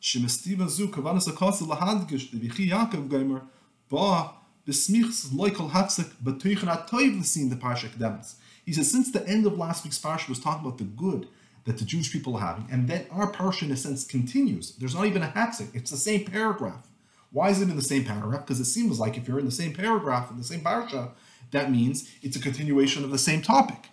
Shemestiva 0.00 0.68
zu 0.68 0.88
kavanas 0.88 1.28
hakos 1.28 1.60
lahadgish 1.60 2.30
v'chi 2.30 2.70
Yaakov 2.70 3.08
gomer 3.08 3.42
ba 3.90 4.30
b'smichs 4.66 5.28
loikol 5.28 5.70
hatzik 5.70 6.10
b'tuichan 6.24 6.68
atoiv 6.68 7.50
the 7.50 7.56
parsha 7.56 7.88
kedemas. 7.88 8.36
He 8.64 8.72
says, 8.72 8.90
since 8.90 9.10
the 9.10 9.26
end 9.26 9.46
of 9.46 9.58
last 9.58 9.84
week's 9.84 9.98
parsha 9.98 10.28
was 10.28 10.38
talking 10.38 10.64
about 10.64 10.78
the 10.78 10.84
good 10.84 11.28
that 11.64 11.78
the 11.78 11.84
Jewish 11.84 12.10
people 12.10 12.36
are 12.36 12.40
having, 12.40 12.66
and 12.70 12.88
then 12.88 13.06
our 13.10 13.30
parsha 13.30 13.64
in 13.64 13.72
a 13.72 13.76
sense 13.76 14.04
continues. 14.04 14.72
There's 14.76 14.94
not 14.94 15.04
even 15.04 15.22
a 15.22 15.28
hatzik; 15.28 15.74
it's 15.74 15.90
the 15.90 15.96
same 15.96 16.24
paragraph. 16.24 16.86
Why 17.30 17.50
is 17.50 17.60
it 17.60 17.68
in 17.68 17.76
the 17.76 17.82
same 17.82 18.04
paragraph? 18.04 18.46
Because 18.46 18.60
it 18.60 18.64
seems 18.64 18.98
like 18.98 19.18
if 19.18 19.28
you're 19.28 19.38
in 19.38 19.44
the 19.44 19.52
same 19.52 19.74
paragraph 19.74 20.30
in 20.30 20.38
the 20.38 20.44
same 20.44 20.60
parsha, 20.60 21.10
that 21.50 21.70
means 21.70 22.10
it's 22.22 22.36
a 22.36 22.40
continuation 22.40 23.04
of 23.04 23.10
the 23.10 23.18
same 23.18 23.42
topic. 23.42 23.90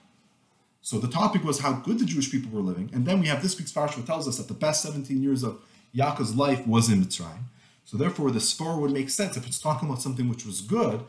So 0.82 1.00
the 1.00 1.10
topic 1.10 1.44
was 1.44 1.60
how 1.60 1.74
good 1.74 2.00
the 2.00 2.06
Jewish 2.06 2.32
people 2.32 2.50
were 2.52 2.62
living, 2.62 2.90
and 2.94 3.06
then 3.06 3.20
we 3.20 3.28
have 3.28 3.42
this 3.42 3.58
week's 3.58 3.74
parsha 3.74 3.98
that 3.98 4.06
tells 4.06 4.28
us 4.28 4.38
that 4.38 4.48
the 4.48 4.54
best 4.54 4.82
17 4.84 5.22
years 5.22 5.44
of 5.44 5.60
Yaakov's 5.96 6.36
life 6.36 6.66
was 6.68 6.90
in 6.90 7.04
Mitzrayim. 7.04 7.46
So 7.86 7.98
therefore, 7.98 8.32
the 8.32 8.40
spar 8.40 8.80
would 8.80 8.92
make 8.92 9.10
sense 9.10 9.38
if 9.38 9.48
it's 9.48 9.60
talking 9.60 9.88
about 9.88 10.02
something 10.02 10.28
which 10.28 10.46
was 10.46 10.62
good, 10.62 11.04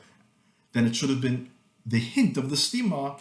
then 0.73 0.87
it 0.87 0.95
should 0.95 1.11
have 1.11 1.21
been 1.21 1.51
the 1.85 1.99
hint 1.99 2.37
of 2.37 2.51
the 2.51 2.57
stima, 2.57 3.21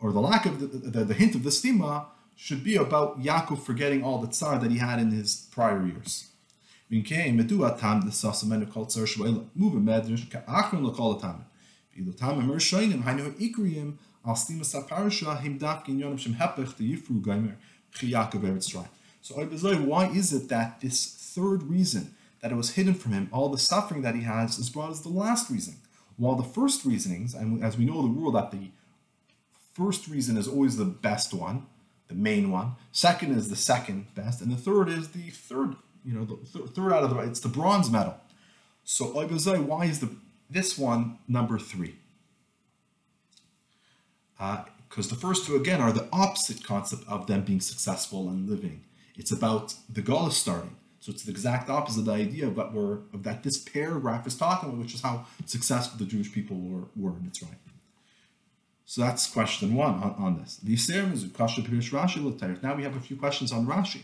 or 0.00 0.12
the 0.12 0.20
lack 0.20 0.46
of 0.46 0.58
the, 0.58 0.66
the, 0.66 1.04
the 1.04 1.14
hint 1.14 1.34
of 1.34 1.44
the 1.44 1.50
stima 1.50 2.06
should 2.34 2.64
be 2.64 2.76
about 2.76 3.22
Yaakov 3.22 3.62
forgetting 3.62 4.02
all 4.02 4.18
the 4.18 4.26
tsar 4.26 4.58
that 4.58 4.70
he 4.70 4.78
had 4.78 4.98
in 4.98 5.10
his 5.10 5.48
prior 5.52 5.86
years. 5.86 6.28
So 19.22 19.36
why 19.36 20.08
is 20.08 20.32
it 20.32 20.48
that 20.48 20.80
this 20.80 21.06
third 21.06 21.62
reason 21.62 22.14
that 22.40 22.52
it 22.52 22.56
was 22.56 22.72
hidden 22.72 22.94
from 22.94 23.12
him, 23.12 23.28
all 23.32 23.48
the 23.48 23.58
suffering 23.58 24.02
that 24.02 24.16
he 24.16 24.22
has, 24.22 24.58
is 24.58 24.68
brought 24.68 24.90
as 24.90 25.02
the 25.02 25.08
last 25.08 25.48
reason? 25.48 25.76
While 26.16 26.34
the 26.34 26.42
first 26.42 26.84
reasonings, 26.84 27.32
and 27.32 27.64
as 27.64 27.78
we 27.78 27.86
know 27.86 28.02
the 28.02 28.08
rule 28.08 28.32
that 28.32 28.50
the 28.50 28.70
first 29.72 30.08
reason 30.08 30.36
is 30.36 30.48
always 30.48 30.76
the 30.76 30.84
best 30.84 31.32
one, 31.32 31.66
the 32.08 32.14
main 32.14 32.50
one. 32.50 32.72
Second 32.90 33.36
is 33.36 33.48
the 33.48 33.56
second 33.56 34.14
best, 34.14 34.42
and 34.42 34.52
the 34.52 34.56
third 34.56 34.88
is 34.88 35.08
the 35.08 35.30
third. 35.30 35.76
You 36.04 36.14
know, 36.14 36.24
the 36.24 36.36
th- 36.36 36.70
third 36.70 36.92
out 36.92 37.04
of 37.04 37.10
the 37.10 37.18
it's 37.20 37.40
the 37.40 37.48
bronze 37.48 37.90
medal. 37.90 38.16
So 38.84 39.06
why 39.06 39.84
is 39.84 40.00
the 40.00 40.10
this 40.50 40.76
one 40.76 41.18
number 41.28 41.58
three? 41.58 41.96
Because 44.36 45.06
uh, 45.06 45.14
the 45.14 45.20
first 45.20 45.46
two 45.46 45.56
again 45.56 45.80
are 45.80 45.92
the 45.92 46.08
opposite 46.12 46.64
concept 46.64 47.04
of 47.08 47.26
them 47.28 47.42
being 47.44 47.60
successful 47.60 48.28
and 48.28 48.48
living. 48.48 48.84
It's 49.16 49.32
about 49.32 49.74
the 49.88 50.02
goal 50.02 50.28
is 50.28 50.36
starting. 50.36 50.76
So 51.00 51.10
it's 51.10 51.24
the 51.24 51.32
exact 51.32 51.68
opposite 51.68 52.00
of 52.00 52.06
the 52.06 52.12
idea 52.12 52.46
of 52.46 52.56
what 52.56 52.72
we're 52.72 52.98
of 53.12 53.24
that 53.24 53.42
this 53.42 53.58
paragraph 53.58 54.26
is 54.26 54.36
talking 54.36 54.68
about, 54.68 54.78
which 54.80 54.94
is 54.94 55.00
how 55.00 55.26
successful 55.46 55.98
the 55.98 56.04
Jewish 56.04 56.32
people 56.32 56.56
were, 56.56 56.86
were 56.94 57.16
and 57.16 57.26
it's 57.26 57.42
right. 57.42 57.58
So 58.84 59.00
that's 59.00 59.26
question 59.26 59.74
one 59.74 59.94
on, 59.94 60.14
on 60.18 60.38
this. 60.38 60.60
Now 62.62 62.74
we 62.74 62.82
have 62.84 62.94
a 62.96 63.00
few 63.00 63.16
questions 63.16 63.50
on 63.52 63.66
Rashi. 63.66 64.02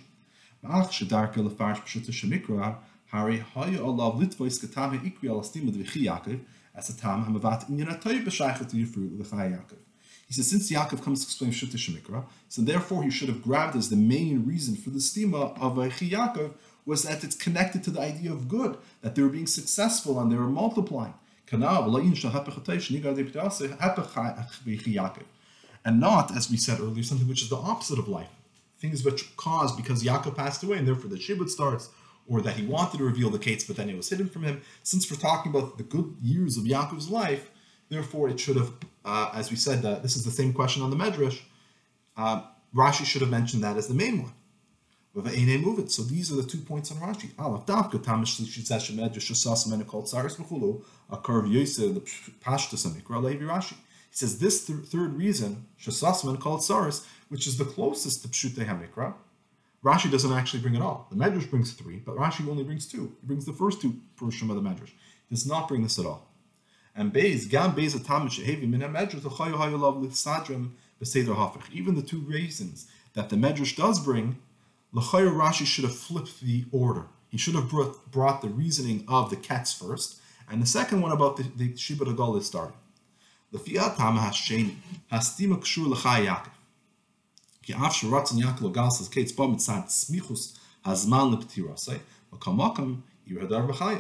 He 10.29 10.35
says 10.35 10.49
since 10.51 10.71
Yaakov 10.71 11.03
comes 11.03 11.21
to 11.21 11.27
explain 11.27 11.51
Shutta 11.53 11.77
Shemikra, 11.77 12.25
so 12.49 12.61
therefore 12.61 13.03
he 13.03 13.11
should 13.11 13.31
have 13.31 13.43
grabbed 13.43 13.75
as 13.77 13.89
the 13.89 13.97
main 13.97 14.45
reason 14.45 14.77
for 14.77 14.91
the 14.91 14.99
stima 14.99 15.59
of 15.59 15.77
Vaychi 15.77 16.11
Yaakov 16.11 16.53
was 16.85 17.03
that 17.03 17.25
it's 17.25 17.35
connected 17.35 17.83
to 17.85 17.91
the 17.91 18.01
idea 18.01 18.31
of 18.31 18.47
good, 18.49 18.77
that 19.01 19.15
they 19.15 19.23
were 19.23 19.31
being 19.31 19.47
successful 19.47 20.21
and 20.21 20.31
they 20.31 20.37
were 20.37 20.47
multiplying. 20.47 21.15
And 21.51 21.61
not, 26.01 26.37
as 26.37 26.51
we 26.51 26.57
said 26.59 26.81
earlier, 26.81 27.03
something 27.03 27.29
which 27.29 27.43
is 27.43 27.49
the 27.49 27.57
opposite 27.57 27.99
of 27.99 28.09
life. 28.09 28.29
Things 28.79 29.03
which 29.05 29.35
caused 29.37 29.77
because 29.79 30.05
Yaakov 30.05 30.37
passed 30.37 30.63
away, 30.63 30.77
and 30.77 30.87
therefore 30.87 31.09
the 31.11 31.17
Shibud 31.17 31.49
starts, 31.49 31.89
or 32.29 32.43
that 32.43 32.57
he 32.57 32.67
wanted 32.67 32.99
to 32.99 33.05
reveal 33.05 33.31
the 33.31 33.39
Kates, 33.39 33.65
but 33.65 33.77
then 33.77 33.89
it 33.89 33.97
was 33.97 34.11
hidden 34.11 34.29
from 34.29 34.43
him. 34.43 34.61
Since 34.83 35.11
we're 35.11 35.17
talking 35.17 35.51
about 35.51 35.79
the 35.79 35.85
good 35.85 36.17
years 36.23 36.59
of 36.59 36.65
Yaakov's 36.65 37.09
life, 37.09 37.51
therefore 37.89 38.29
it 38.29 38.39
should 38.41 38.57
have, 38.57 38.73
uh, 39.05 39.31
as 39.35 39.51
we 39.51 39.57
said, 39.57 39.85
uh, 39.85 39.99
this 40.01 40.17
is 40.17 40.25
the 40.25 40.31
same 40.31 40.53
question 40.53 40.83
on 40.83 40.91
the 40.91 40.97
Medrash, 40.97 41.41
uh, 42.17 42.43
Rashi 42.75 43.05
should 43.05 43.23
have 43.23 43.31
mentioned 43.31 43.63
that 43.65 43.77
as 43.77 43.89
the 43.89 43.95
main 43.95 44.23
one. 44.23 44.33
So 45.15 46.03
these 46.03 46.31
are 46.31 46.37
the 46.37 46.45
two 46.47 46.59
points 46.59 46.93
on 46.93 46.99
Rashi. 46.99 47.31
Shasas 49.21 49.65
the 52.95 53.45
Rashi. 53.45 53.73
He 54.11 54.17
says 54.17 54.39
this 54.39 54.65
th- 54.67 54.79
third 54.81 55.15
reason 55.15 55.67
Shasasman 55.81 56.39
called 56.41 56.63
Saris, 56.63 57.07
which 57.29 57.47
is 57.47 57.57
the 57.59 57.65
closest 57.65 58.23
to 58.23 58.29
Pshute 58.29 58.65
Hamikra. 58.65 59.15
Rashi 59.83 60.11
doesn't 60.11 60.33
actually 60.33 60.61
bring 60.61 60.75
it 60.75 60.83
all. 60.83 61.07
The 61.11 61.17
Medrash 61.17 61.49
brings 61.51 61.73
three, 61.73 61.97
but 61.97 62.17
Rashi 62.17 62.49
only 62.49 62.65
brings 62.65 62.87
two. 62.87 63.17
He 63.21 63.27
brings 63.27 63.45
the 63.47 63.53
first 63.53 63.81
two 63.81 63.97
portion 64.17 64.51
of 64.51 64.57
the 64.57 64.63
Medrash. 64.63 64.93
He 65.29 65.35
does 65.35 65.47
not 65.47 65.69
bring 65.69 65.83
this 65.83 65.99
at 65.99 66.07
all. 66.07 66.28
And 66.98 67.12
Beis, 67.12 67.50
Gam 67.50 67.74
Beis 67.76 67.96
Atamid 67.96 68.30
Shehevi 68.30 68.68
Min 68.70 68.82
HaMedrash 68.82 69.24
L'chayu 69.24 69.56
Hayu 69.56 69.80
Lav 69.80 70.02
L'Sadrim 70.02 70.72
B'Seder 71.02 71.36
Hafich. 71.36 71.72
Even 71.72 71.96
the 71.96 72.02
two 72.02 72.20
reasons 72.20 72.88
that 73.14 73.30
the 73.30 73.36
Medrash 73.36 73.76
does 73.76 74.00
bring 74.00 74.38
L'chayr 74.92 75.32
Rashi 75.32 75.66
should 75.66 75.86
have 75.86 75.96
flipped 75.96 76.40
the 76.42 76.66
order. 76.72 77.06
He 77.30 77.38
should 77.38 77.56
have 77.56 77.70
brought, 77.70 78.12
brought 78.12 78.42
the 78.42 78.50
reasoning 78.50 79.04
of 79.08 79.32
the 79.32 79.36
Ketz 79.36 79.74
first, 79.76 80.20
and 80.50 80.62
the 80.62 80.68
second 80.68 81.02
one 81.02 81.12
about 81.12 81.38
the, 81.38 81.44
the 81.56 81.76
Shiba 81.76 82.06
Regal 82.06 82.38
is 82.38 82.46
starting. 82.46 82.78
לפי 83.54 83.80
הטעם 83.80 84.18
השני, 84.18 84.76
הסתימה 85.12 85.58
קשור 85.58 85.88
לחי 85.88 86.22
יעקב. 86.22 86.50
כי 87.62 87.74
אף 87.74 87.94
שרצון 87.94 88.40
יעקב 88.40 88.66
לגל 88.66 88.90
סל 88.90 89.12
קץ 89.12 89.32
בו 89.32 89.48
מצד 89.48 89.80
סמיכוס 89.88 90.58
הזמן 90.86 91.32
לפטירוסי, 91.32 91.92
וכמוקם 92.34 92.96
ירהדר 93.28 93.66
בחייו. 93.66 94.00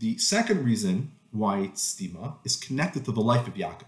The 0.00 0.18
second 0.18 0.64
reason 0.64 1.10
why 1.31 1.71
stima 1.73 2.35
is 2.43 2.55
connected 2.55 3.05
to 3.05 3.11
the 3.11 3.21
life 3.21 3.47
of 3.47 3.53
Yaakov. 3.53 3.85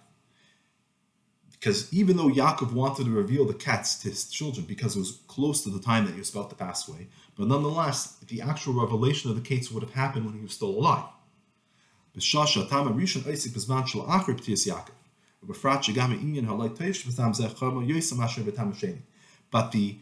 Because 1.51 1.93
even 1.93 2.17
though 2.17 2.29
Yaakov 2.29 2.73
wanted 2.73 3.05
to 3.05 3.11
reveal 3.11 3.45
the 3.45 3.53
cats 3.53 3.95
to 3.99 4.09
his 4.09 4.27
children 4.27 4.65
because 4.65 4.95
it 4.95 4.99
was 4.99 5.19
close 5.27 5.63
to 5.63 5.69
the 5.69 5.79
time 5.79 6.05
that 6.05 6.13
he 6.13 6.19
was 6.19 6.31
about 6.31 6.49
to 6.49 6.55
pass 6.55 6.89
away, 6.89 7.07
but 7.35 7.47
nonetheless, 7.47 8.17
the 8.27 8.41
actual 8.41 8.73
revelation 8.73 9.29
of 9.29 9.35
the 9.35 9.47
cats 9.47 9.71
would 9.71 9.83
have 9.83 9.93
happened 9.93 10.25
when 10.25 10.33
he 10.33 10.41
was 10.41 10.53
still 10.53 10.69
alive. 10.69 11.05
But 12.13 12.23
the 19.71 19.97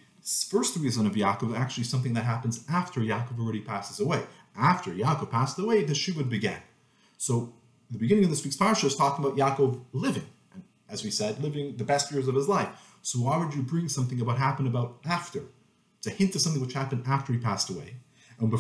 first 0.50 0.78
reason 0.78 1.06
of 1.06 1.14
Yaakov 1.14 1.58
actually 1.58 1.84
something 1.84 2.14
that 2.14 2.24
happens 2.24 2.64
after 2.70 3.02
Yaakov 3.02 3.40
already 3.40 3.62
passes 3.62 4.00
away. 4.00 4.24
After 4.56 4.92
Yaakov 4.92 5.30
passed 5.30 5.60
away, 5.60 5.84
the 5.84 5.94
Shuvah 5.94 6.30
began. 6.30 6.62
So 7.20 7.54
the 7.92 7.98
beginning 7.98 8.24
of 8.24 8.30
this 8.30 8.46
week's 8.46 8.56
parsha 8.56 8.86
is 8.86 8.96
talking 8.96 9.26
about 9.26 9.38
Yaakov 9.38 9.82
living, 9.92 10.26
and 10.54 10.64
as 10.90 11.04
we 11.04 11.12
said, 11.12 11.44
living 11.44 11.76
the 11.76 11.84
best 11.84 12.10
years 12.14 12.30
of 12.30 12.36
his 12.36 12.48
life. 12.48 12.70
So 13.02 13.20
why 13.20 13.36
would 13.38 13.54
you 13.54 13.62
bring 13.62 13.90
something 13.90 14.22
about 14.22 14.38
happened 14.38 14.70
about 14.70 15.00
after? 15.06 15.44
It's 15.98 16.08
a 16.08 16.12
hint 16.12 16.34
of 16.36 16.42
something 16.42 16.62
which 16.62 16.72
happened 16.74 17.04
after 17.06 17.34
he 17.34 17.40
passed 17.40 17.70
away. 17.70 17.96
And 18.40 18.54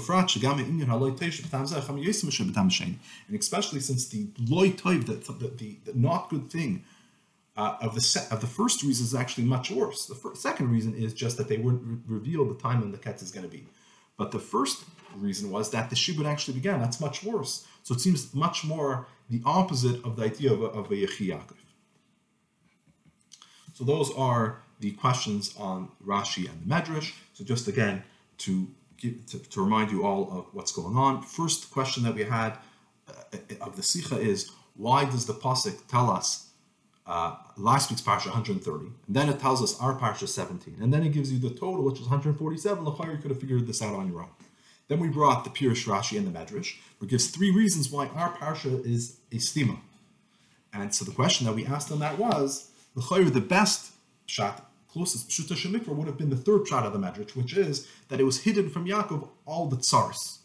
especially 3.40 3.80
since 3.80 4.10
the 4.10 4.28
loy 4.46 4.72
toiv, 4.72 5.06
the, 5.06 5.14
the, 5.32 5.78
the, 5.86 5.94
not 5.94 6.30
good 6.30 6.50
thing 6.52 6.84
uh, 7.56 7.78
of 7.80 7.96
the 7.96 8.02
se- 8.02 8.28
of 8.30 8.42
the 8.42 8.48
first 8.48 8.84
reason 8.84 9.06
is 9.06 9.16
actually 9.16 9.46
much 9.46 9.72
worse. 9.72 10.06
The 10.06 10.36
second 10.36 10.70
reason 10.70 10.96
is 10.96 11.14
just 11.14 11.38
that 11.38 11.48
they 11.48 11.58
wouldn't 11.58 11.84
re- 11.86 12.18
reveal 12.18 12.44
the 12.44 12.56
time 12.56 12.82
when 12.82 12.92
the 12.92 12.98
ketz 12.98 13.24
is 13.24 13.32
going 13.32 13.50
to 13.50 13.58
be. 13.58 13.68
But 14.18 14.32
the 14.32 14.40
first 14.40 14.84
reason 15.16 15.50
was 15.50 15.72
that 15.72 15.90
the 15.90 15.96
shibud 15.96 16.26
actually 16.26 16.56
began. 16.56 16.82
That's 16.82 17.00
much 17.00 17.24
worse. 17.24 17.66
So 17.90 17.96
it 17.96 18.02
seems 18.02 18.36
much 18.36 18.64
more 18.64 19.08
the 19.32 19.42
opposite 19.48 20.06
of 20.06 20.16
the 20.16 20.26
idea 20.26 20.54
of 20.54 20.62
a, 20.62 20.66
of 20.66 20.92
a 20.92 20.94
Yechi 20.94 21.36
So 23.74 23.84
those 23.84 24.14
are 24.14 24.62
the 24.80 24.92
questions 24.92 25.56
on 25.58 25.90
Rashi 26.06 26.48
and 26.48 26.62
the 26.62 26.68
Medrash. 26.72 27.14
So 27.34 27.44
just 27.44 27.68
again 27.68 28.04
to 28.46 28.68
give, 28.98 29.26
to, 29.32 29.40
to 29.40 29.64
remind 29.64 29.90
you 29.90 30.06
all 30.06 30.32
of 30.32 30.46
what's 30.54 30.72
going 30.72 30.96
on. 30.98 31.24
First 31.24 31.72
question 31.72 32.04
that 32.04 32.14
we 32.14 32.26
had 32.26 32.60
uh, 33.08 33.38
of 33.60 33.76
the 33.76 33.82
Sikha 33.82 34.20
is 34.20 34.52
why 34.76 35.06
does 35.06 35.26
the 35.26 35.34
pasuk 35.34 35.88
tell 35.88 36.12
us 36.12 36.52
uh, 37.08 37.38
last 37.58 37.90
week's 37.90 38.04
parsha 38.04 38.28
130, 38.28 38.86
and 38.86 38.94
then 39.08 39.30
it 39.30 39.40
tells 39.40 39.64
us 39.64 39.80
our 39.80 39.98
parsha 39.98 40.28
17, 40.28 40.78
and 40.80 40.94
then 40.94 41.02
it 41.02 41.10
gives 41.10 41.32
you 41.34 41.40
the 41.40 41.50
total, 41.50 41.84
which 41.84 41.96
is 41.96 42.02
147. 42.02 42.84
Look, 42.84 43.00
you 43.00 43.18
could 43.18 43.32
have 43.32 43.40
figured 43.40 43.66
this 43.66 43.82
out 43.82 43.96
on 43.96 44.12
your 44.12 44.22
own. 44.22 44.30
Then 44.90 45.00
we 45.00 45.08
brought 45.08 45.44
the 45.44 45.52
Pirush 45.52 45.86
Rashi 45.86 46.18
and 46.18 46.28
the 46.28 46.38
Medrash, 46.38 46.76
which 46.98 47.12
gives 47.12 47.28
three 47.28 47.52
reasons 47.52 47.92
why 47.92 48.08
our 48.08 48.36
parsha 48.36 48.86
is 48.86 49.18
a 49.32 49.36
stima. 49.36 49.80
And 50.74 50.94
so 50.94 51.06
the 51.06 51.12
question 51.12 51.46
that 51.46 51.54
we 51.54 51.66
asked 51.66 51.92
on 51.92 52.00
that 52.00 52.18
was, 52.18 52.72
the 52.96 53.30
the 53.30 53.40
best 53.40 53.94
shot, 54.26 54.70
closest 54.92 55.30
Pshuta 55.30 55.56
Shemikra 55.56 55.96
would 55.96 56.08
have 56.08 56.18
been 56.18 56.32
the 56.32 56.36
third 56.36 56.68
shot 56.68 56.86
of 56.86 56.94
the 56.94 57.00
Medrash, 57.00 57.36
which 57.36 57.56
is 57.56 57.88
that 58.10 58.20
it 58.20 58.24
was 58.24 58.42
hidden 58.42 58.70
from 58.70 58.86
Yaakov 58.86 59.30
all 59.46 59.68
the 59.68 59.78
tsars. 59.78 60.40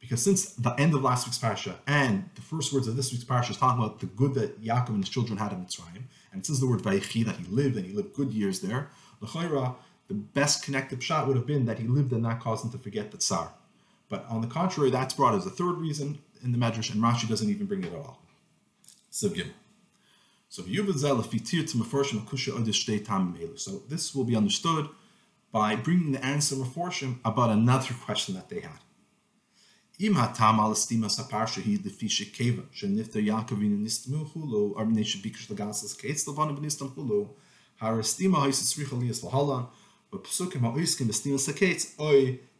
Because 0.00 0.22
since 0.22 0.52
the 0.54 0.70
end 0.80 0.94
of 0.94 1.02
last 1.02 1.26
week's 1.26 1.38
parsha 1.38 1.76
and 1.86 2.30
the 2.34 2.42
first 2.42 2.72
words 2.72 2.88
of 2.88 2.96
this 2.96 3.12
week's 3.12 3.24
parsha 3.24 3.50
is 3.50 3.56
talking 3.58 3.82
about 3.82 4.00
the 4.00 4.06
good 4.06 4.34
that 4.34 4.62
Yaakov 4.62 4.88
and 4.88 5.04
his 5.04 5.08
children 5.10 5.38
had 5.38 5.52
in 5.52 5.64
Mitzrayim, 5.64 6.04
and 6.32 6.40
it 6.40 6.46
says 6.46 6.60
the 6.60 6.66
word 6.66 6.82
Vayechi, 6.82 7.24
that 7.26 7.36
he 7.36 7.44
lived 7.44 7.76
and 7.76 7.84
he 7.84 7.92
lived 7.92 8.14
good 8.14 8.32
years 8.32 8.60
there, 8.60 8.88
the 9.20 9.74
the 10.08 10.14
best 10.14 10.62
connected 10.62 11.02
shot 11.02 11.26
would 11.26 11.36
have 11.36 11.46
been 11.46 11.66
that 11.66 11.78
he 11.78 11.86
lived 11.86 12.12
and 12.12 12.24
that 12.24 12.40
caused 12.40 12.64
him 12.64 12.70
to 12.70 12.78
forget 12.78 13.10
the 13.10 13.18
tsar. 13.18 13.52
But 14.08 14.24
on 14.28 14.40
the 14.40 14.46
contrary, 14.46 14.90
that's 14.90 15.14
brought 15.14 15.34
as 15.34 15.46
a 15.46 15.50
third 15.50 15.78
reason 15.78 16.18
in 16.42 16.52
the 16.52 16.58
Medrash, 16.58 16.92
and 16.92 17.02
Rashi 17.02 17.28
doesn't 17.28 17.50
even 17.50 17.66
bring 17.66 17.82
it 17.84 17.92
at 17.92 17.98
all. 17.98 18.22
So 19.10 19.28
this 23.88 24.14
will 24.14 24.24
be 24.24 24.36
understood 24.36 24.88
by 25.52 25.76
bringing 25.76 26.12
the 26.12 26.24
answer 26.24 26.54
of 26.54 26.60
Meforshim 26.60 27.18
about 27.24 27.50
another 27.50 27.94
question 28.04 28.34
that 28.34 28.48
they 28.48 28.60
had. 28.60 28.80
אם 30.00 30.14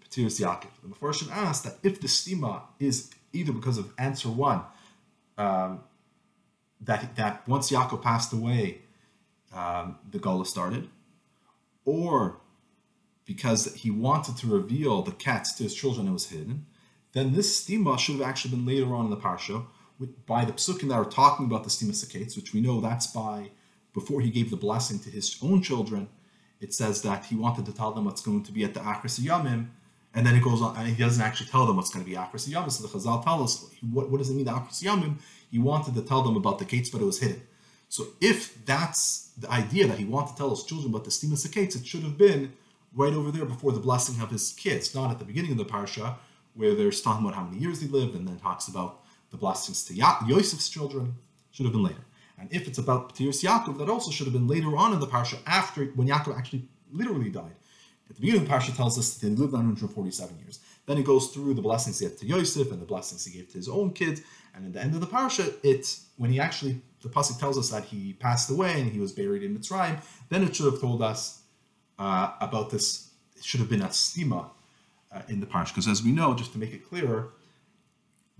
Patiris 0.08 0.40
Yaakov. 0.40 0.68
The 0.82 0.88
Mepharshim 0.88 1.30
asks 1.30 1.64
that 1.64 1.78
if 1.82 2.00
the 2.00 2.08
stima 2.08 2.62
is 2.78 3.10
either 3.32 3.52
because 3.52 3.78
of 3.78 3.92
answer 3.98 4.28
one, 4.28 4.62
um, 5.38 5.80
that 6.80 7.16
that 7.16 7.46
once 7.48 7.70
Yaakov 7.70 8.02
passed 8.02 8.32
away, 8.32 8.82
um, 9.52 9.98
the 10.10 10.18
gala 10.18 10.46
started, 10.46 10.88
or 11.84 12.38
because 13.24 13.74
he 13.74 13.90
wanted 13.90 14.36
to 14.38 14.46
reveal 14.46 15.02
the 15.02 15.12
cats 15.12 15.52
to 15.54 15.64
his 15.64 15.74
children, 15.74 16.06
it 16.08 16.12
was 16.12 16.30
hidden. 16.30 16.66
Then 17.12 17.32
this 17.32 17.64
stima 17.64 17.98
should 17.98 18.16
have 18.16 18.28
actually 18.28 18.52
been 18.52 18.66
later 18.66 18.94
on 18.94 19.06
in 19.06 19.10
the 19.10 19.16
parsha 19.16 19.66
by 20.26 20.44
the 20.44 20.52
psukim 20.52 20.88
that 20.88 20.94
are 20.94 21.04
talking 21.04 21.46
about 21.46 21.64
the 21.64 21.70
stima 21.70 21.92
sakets, 21.92 22.36
which 22.36 22.52
we 22.52 22.60
know 22.60 22.80
that's 22.80 23.06
by 23.06 23.50
before 23.94 24.20
he 24.20 24.30
gave 24.30 24.50
the 24.50 24.56
blessing 24.56 24.98
to 25.00 25.10
his 25.10 25.38
own 25.42 25.62
children. 25.62 26.08
It 26.60 26.74
says 26.74 27.02
that 27.02 27.26
he 27.26 27.34
wanted 27.34 27.66
to 27.66 27.72
tell 27.72 27.92
them 27.92 28.04
what's 28.04 28.20
going 28.20 28.42
to 28.44 28.52
be 28.52 28.64
at 28.64 28.74
the 28.74 28.80
Achris 28.80 29.18
Yamim, 29.20 29.68
and 30.16 30.26
then 30.26 30.34
it 30.34 30.42
goes 30.42 30.62
on, 30.62 30.74
and 30.76 30.88
he 30.88 30.94
doesn't 30.94 31.22
actually 31.22 31.46
tell 31.46 31.66
them 31.66 31.76
what's 31.76 31.90
going 31.90 32.04
to 32.04 32.10
be 32.10 32.16
Akras 32.16 32.48
Yamim. 32.48 32.72
So 32.72 32.86
the 32.86 32.88
Chazal 32.88 33.22
tell 33.22 33.44
us 33.44 33.70
what, 33.92 34.10
what 34.10 34.18
does 34.18 34.30
it 34.30 34.34
mean, 34.34 34.46
the 34.46 34.50
Akras 34.50 34.82
Yamim? 34.82 35.16
He 35.52 35.58
wanted 35.58 35.94
to 35.94 36.02
tell 36.02 36.22
them 36.22 36.36
about 36.36 36.58
the 36.58 36.64
Kates, 36.64 36.88
but 36.88 37.02
it 37.02 37.04
was 37.04 37.20
hidden. 37.20 37.42
So 37.90 38.06
if 38.20 38.64
that's 38.64 39.30
the 39.38 39.48
idea 39.50 39.86
that 39.86 39.98
he 39.98 40.06
wanted 40.06 40.32
to 40.32 40.36
tell 40.38 40.50
his 40.50 40.64
children 40.64 40.90
about 40.90 41.04
the 41.04 41.10
Stimas 41.10 41.48
Kates, 41.52 41.76
it 41.76 41.86
should 41.86 42.02
have 42.02 42.16
been 42.16 42.54
right 42.94 43.12
over 43.12 43.30
there 43.30 43.44
before 43.44 43.72
the 43.72 43.78
blessing 43.78 44.20
of 44.22 44.30
his 44.30 44.52
kids, 44.52 44.94
not 44.94 45.10
at 45.10 45.18
the 45.18 45.24
beginning 45.24 45.52
of 45.52 45.58
the 45.58 45.66
parsha, 45.66 46.14
where 46.54 46.74
there's 46.74 47.02
talking 47.02 47.24
about 47.24 47.36
how 47.36 47.44
many 47.44 47.58
years 47.58 47.82
he 47.82 47.86
lived, 47.86 48.14
and 48.14 48.26
then 48.26 48.38
talks 48.38 48.68
about 48.68 49.02
the 49.30 49.36
blessings 49.36 49.84
to 49.84 49.94
ya- 49.94 50.18
Yosef's 50.20 50.70
children. 50.70 51.14
Should 51.52 51.66
have 51.66 51.72
been 51.74 51.84
later. 51.84 52.04
And 52.38 52.52
if 52.52 52.66
it's 52.66 52.78
about 52.78 53.14
Patiris 53.14 53.44
Yaakov, 53.44 53.78
that 53.78 53.90
also 53.90 54.10
should 54.10 54.26
have 54.26 54.34
been 54.34 54.48
later 54.48 54.76
on 54.76 54.94
in 54.94 55.00
the 55.00 55.06
parsha, 55.06 55.38
after 55.46 55.84
when 55.96 56.08
Yaakov 56.08 56.38
actually 56.38 56.68
literally 56.90 57.30
died. 57.30 57.54
At 58.08 58.16
the 58.16 58.20
beginning 58.20 58.42
of 58.42 58.48
the 58.48 58.54
parsha 58.54 58.76
tells 58.76 58.98
us 58.98 59.14
that 59.14 59.26
he 59.26 59.34
lived 59.34 59.52
147 59.52 60.38
years. 60.38 60.60
Then 60.86 60.98
it 60.98 61.04
goes 61.04 61.28
through 61.28 61.54
the 61.54 61.62
blessings 61.62 61.98
he 61.98 62.06
gave 62.06 62.18
to 62.20 62.26
Yosef 62.26 62.70
and 62.70 62.80
the 62.80 62.86
blessings 62.86 63.24
he 63.24 63.36
gave 63.36 63.48
to 63.48 63.58
his 63.58 63.68
own 63.68 63.92
kids. 63.92 64.22
And 64.54 64.66
at 64.66 64.72
the 64.72 64.80
end 64.80 64.94
of 64.94 65.00
the 65.00 65.06
parsha, 65.06 65.54
it 65.62 65.98
when 66.16 66.30
he 66.30 66.40
actually 66.40 66.80
the 67.02 67.08
pasuk 67.08 67.38
tells 67.38 67.58
us 67.58 67.70
that 67.70 67.84
he 67.84 68.14
passed 68.14 68.50
away 68.50 68.80
and 68.80 68.90
he 68.90 69.00
was 69.00 69.12
buried 69.12 69.42
in 69.42 69.56
Mitzrayim, 69.56 70.00
then 70.28 70.42
it 70.42 70.56
should 70.56 70.66
have 70.66 70.80
told 70.80 71.02
us 71.02 71.42
uh, 71.98 72.32
about 72.40 72.70
this. 72.70 73.10
It 73.36 73.44
should 73.44 73.60
have 73.60 73.68
been 73.68 73.82
a 73.82 73.88
stima 73.88 74.50
uh, 75.12 75.22
in 75.28 75.40
the 75.40 75.46
parsha, 75.46 75.68
because 75.68 75.88
as 75.88 76.02
we 76.02 76.10
know, 76.10 76.34
just 76.34 76.52
to 76.52 76.58
make 76.58 76.72
it 76.72 76.88
clearer, 76.88 77.30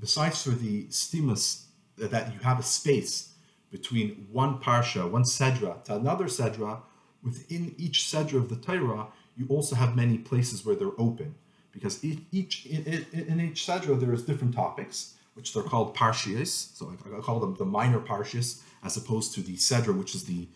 besides 0.00 0.42
for 0.42 0.50
the 0.50 0.84
stimas 0.84 1.64
that 1.98 2.32
you 2.32 2.40
have 2.40 2.58
a 2.58 2.62
space 2.62 3.34
between 3.70 4.26
one 4.32 4.58
parsha, 4.58 5.08
one 5.10 5.22
sedra 5.22 5.82
to 5.84 5.94
another 5.94 6.26
sedra, 6.26 6.80
within 7.22 7.74
each 7.78 8.00
sedra 8.00 8.36
of 8.36 8.48
the 8.48 8.56
Torah, 8.56 9.06
you 9.36 9.46
also 9.48 9.76
have 9.76 9.94
many 9.96 10.18
places 10.18 10.64
where 10.64 10.74
they're 10.74 10.98
open 10.98 11.34
because 11.72 12.02
each, 12.04 12.66
in, 12.66 13.40
each 13.40 13.66
sedra 13.66 13.98
there 14.00 14.12
is 14.12 14.22
different 14.22 14.54
topics 14.54 15.14
which 15.34 15.52
they're 15.52 15.62
called 15.62 15.94
parshias. 15.94 16.74
So 16.74 16.90
I, 16.90 17.20
call 17.20 17.38
them 17.40 17.54
the 17.56 17.66
minor 17.66 18.00
parshias 18.00 18.62
as 18.82 18.96
opposed 18.96 19.34
to 19.34 19.42
the 19.42 19.56
sedra, 19.56 19.96
which 19.96 20.14
is 20.14 20.24
the 20.24 20.48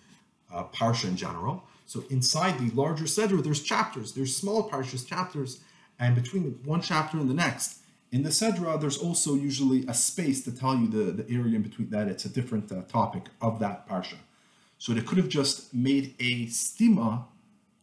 uh, 0.52 0.64
parsha 0.64 1.04
in 1.04 1.16
general. 1.16 1.64
So 1.84 2.02
inside 2.08 2.58
the 2.58 2.70
larger 2.74 3.04
sedra, 3.04 3.44
there's 3.44 3.62
chapters. 3.62 4.14
There's 4.14 4.34
small 4.34 4.70
parshias, 4.70 5.06
chapters, 5.06 5.60
and 5.98 6.14
between 6.14 6.58
one 6.64 6.80
chapter 6.80 7.18
and 7.18 7.28
the 7.28 7.34
next, 7.34 7.80
in 8.10 8.22
the 8.22 8.30
sedra, 8.30 8.80
there's 8.80 8.98
also 8.98 9.34
usually 9.34 9.86
a 9.86 9.94
space 9.94 10.42
to 10.44 10.52
tell 10.52 10.74
you 10.74 10.88
the, 10.88 11.12
the 11.12 11.30
area 11.30 11.54
in 11.56 11.62
between 11.62 11.90
that 11.90 12.08
it's 12.08 12.24
a 12.24 12.28
different 12.28 12.72
uh, 12.72 12.82
topic 12.88 13.24
of 13.40 13.60
that 13.60 13.88
parsha. 13.88 14.16
So 14.78 14.92
they 14.92 15.02
could 15.02 15.18
have 15.18 15.28
just 15.28 15.74
made 15.74 16.14
a 16.18 16.46
stima 16.46 17.24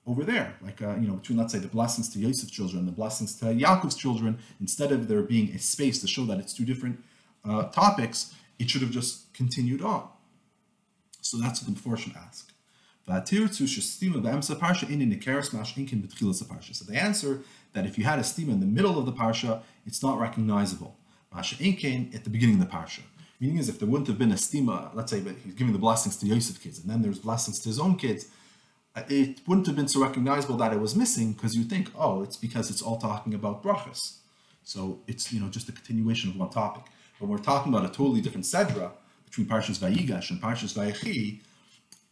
over 0.08 0.24
there, 0.24 0.56
like 0.62 0.82
uh, 0.82 0.96
you 0.96 1.08
know, 1.08 1.16
between 1.16 1.38
let's 1.38 1.54
say 1.54 1.60
the 1.60 1.68
blessings 1.68 2.10
to 2.10 2.20
Yosef's 2.20 2.50
children, 2.50 2.86
the 2.86 2.92
blessings 2.92 3.36
to 3.40 3.46
Yaakov's 3.46 3.96
children, 3.96 4.40
instead 4.62 4.92
of 4.92 5.08
there 5.08 5.22
being 5.22 5.54
a 5.54 5.60
space 5.60 6.00
to 6.00 6.08
show 6.08 6.26
that 6.26 6.40
it's 6.40 6.54
two 6.54 6.66
different 6.66 7.04
uh, 7.48 7.64
topics, 7.66 8.34
it 8.58 8.70
should 8.70 8.82
have 8.82 8.92
just 8.92 9.34
continued 9.34 9.82
on. 9.82 10.08
So 11.22 11.38
that's 11.38 11.62
what 11.62 11.76
the 11.76 11.80
Meforshim 11.80 12.16
ask. 12.16 12.52
So 13.06 13.14
they 16.86 16.98
answer 16.98 17.42
that 17.74 17.86
if 17.86 17.98
you 17.98 18.04
had 18.04 18.20
a 18.20 18.22
stima 18.22 18.50
in 18.50 18.60
the 18.60 18.66
middle 18.66 19.00
of 19.00 19.06
the 19.06 19.14
parsha, 19.14 19.62
it's 19.86 20.04
not 20.04 20.20
recognizable. 20.20 20.98
At 21.34 21.50
the 21.50 22.30
beginning 22.30 22.62
of 22.62 22.62
the 22.62 22.78
parsha. 22.78 23.02
Meaning 23.40 23.58
is 23.58 23.70
if 23.70 23.80
there 23.80 23.88
wouldn't 23.88 24.08
have 24.08 24.18
been 24.18 24.32
a 24.32 24.36
stima, 24.36 24.94
let's 24.96 25.12
say, 25.12 25.20
but 25.20 25.36
he's 25.44 25.54
giving 25.54 25.74
the 25.74 25.80
blessings 25.80 26.18
to 26.18 26.26
Yosef's 26.26 26.58
kids, 26.58 26.80
and 26.80 26.90
then 26.90 27.02
there's 27.02 27.20
blessings 27.20 27.60
to 27.60 27.70
his 27.70 27.80
own 27.80 27.96
kids, 27.96 28.26
uh, 28.26 28.28
it 29.10 29.42
wouldn't 29.48 29.68
have 29.68 29.76
been 29.76 29.88
so 29.88 30.02
recognizable 30.02 30.58
that 30.58 30.74
it 30.74 30.80
was 30.80 30.96
missing 30.96 31.34
because 31.34 31.56
you 31.56 31.64
think, 31.64 31.92
oh, 31.96 32.24
it's 32.24 32.38
because 32.38 32.70
it's 32.70 32.82
all 32.82 32.98
talking 32.98 33.34
about 33.34 33.64
brachas. 33.64 34.18
So 34.64 35.00
it's 35.08 35.32
you 35.32 35.40
know 35.40 35.50
just 35.50 35.70
a 35.70 35.72
continuation 35.72 36.30
of 36.32 36.38
one 36.38 36.50
topic. 36.50 36.84
But 37.20 37.28
when 37.28 37.38
we're 37.38 37.44
talking 37.44 37.74
about 37.74 37.86
a 37.86 37.94
totally 37.94 38.22
different 38.22 38.46
sedra 38.46 38.92
between 39.26 39.48
Parshas 39.48 39.80
Vayigash 39.80 40.30
and 40.30 40.42
Parshas 40.42 40.74
Vayechi, 40.74 41.42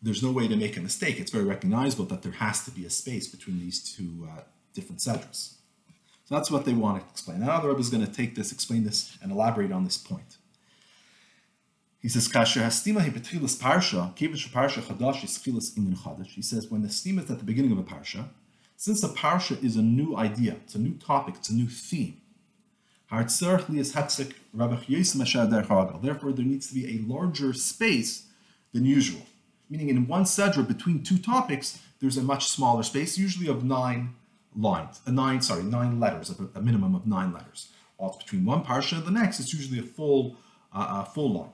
there's 0.01 0.23
no 0.23 0.31
way 0.31 0.47
to 0.47 0.55
make 0.55 0.77
a 0.77 0.81
mistake. 0.81 1.19
It's 1.19 1.31
very 1.31 1.45
recognizable 1.45 2.05
that 2.05 2.21
there 2.21 2.33
has 2.33 2.63
to 2.65 2.71
be 2.71 2.85
a 2.85 2.89
space 2.89 3.27
between 3.27 3.59
these 3.59 3.79
two 3.95 4.27
uh, 4.31 4.41
different 4.73 4.99
sedras. 5.01 5.55
So 6.25 6.35
that's 6.35 6.49
what 6.49 6.65
they 6.65 6.73
want 6.73 7.01
to 7.01 7.09
explain. 7.09 7.39
Now 7.39 7.59
the 7.59 7.67
Rebbe 7.67 7.79
is 7.79 7.89
going 7.89 8.05
to 8.05 8.11
take 8.11 8.35
this, 8.35 8.51
explain 8.51 8.83
this, 8.83 9.17
and 9.21 9.31
elaborate 9.31 9.71
on 9.71 9.83
this 9.83 9.97
point. 9.97 10.37
He 12.05 12.09
says, 12.09 12.27
Kasher 12.27 12.61
hastima 12.61 13.01
he 13.01 13.09
betchilas 13.09 13.57
parsha, 13.57 14.15
kevish 14.15 14.47
parsha 14.49 14.79
chadash 14.83 15.23
is 15.23 15.39
chilas 15.39 15.73
chadash. 15.75 16.27
He 16.27 16.43
says, 16.43 16.69
when 16.69 16.83
the 16.83 16.87
stima 16.87 17.23
is 17.23 17.31
at 17.31 17.39
the 17.39 17.43
beginning 17.43 17.71
of 17.71 17.79
a 17.79 17.83
parsha, 17.83 18.27
since 18.77 19.03
a 19.03 19.07
parsha 19.07 19.63
is 19.63 19.75
a 19.75 19.81
new 19.81 20.15
idea, 20.15 20.57
it's 20.63 20.75
a 20.75 20.77
new 20.77 20.93
topic, 20.99 21.33
it's 21.37 21.49
a 21.49 21.55
new 21.55 21.65
theme, 21.65 22.21
therefore 23.09 23.63
there 26.31 26.45
needs 26.45 26.67
to 26.67 26.75
be 26.75 26.85
a 26.95 26.99
larger 27.11 27.53
space 27.53 28.27
than 28.71 28.85
usual. 28.85 29.25
Meaning 29.67 29.89
in 29.89 30.07
one 30.07 30.25
sedra 30.25 30.67
between 30.67 31.01
two 31.01 31.17
topics, 31.17 31.79
there's 31.99 32.17
a 32.17 32.21
much 32.21 32.49
smaller 32.49 32.83
space, 32.83 33.17
usually 33.17 33.47
of 33.47 33.63
nine 33.63 34.13
lines, 34.55 35.01
a 35.07 35.09
uh, 35.09 35.11
nine, 35.11 35.41
sorry, 35.41 35.63
nine 35.63 35.99
letters, 35.99 36.31
a, 36.53 36.61
minimum 36.61 36.93
of 36.93 37.07
nine 37.07 37.33
letters. 37.33 37.69
While 37.97 38.15
between 38.15 38.45
one 38.45 38.63
parsha 38.63 38.97
and 38.97 39.07
the 39.07 39.11
next, 39.11 39.39
it's 39.39 39.55
usually 39.55 39.79
a 39.79 39.81
full, 39.81 40.37
uh, 40.71 41.03
full 41.05 41.33
line. 41.33 41.49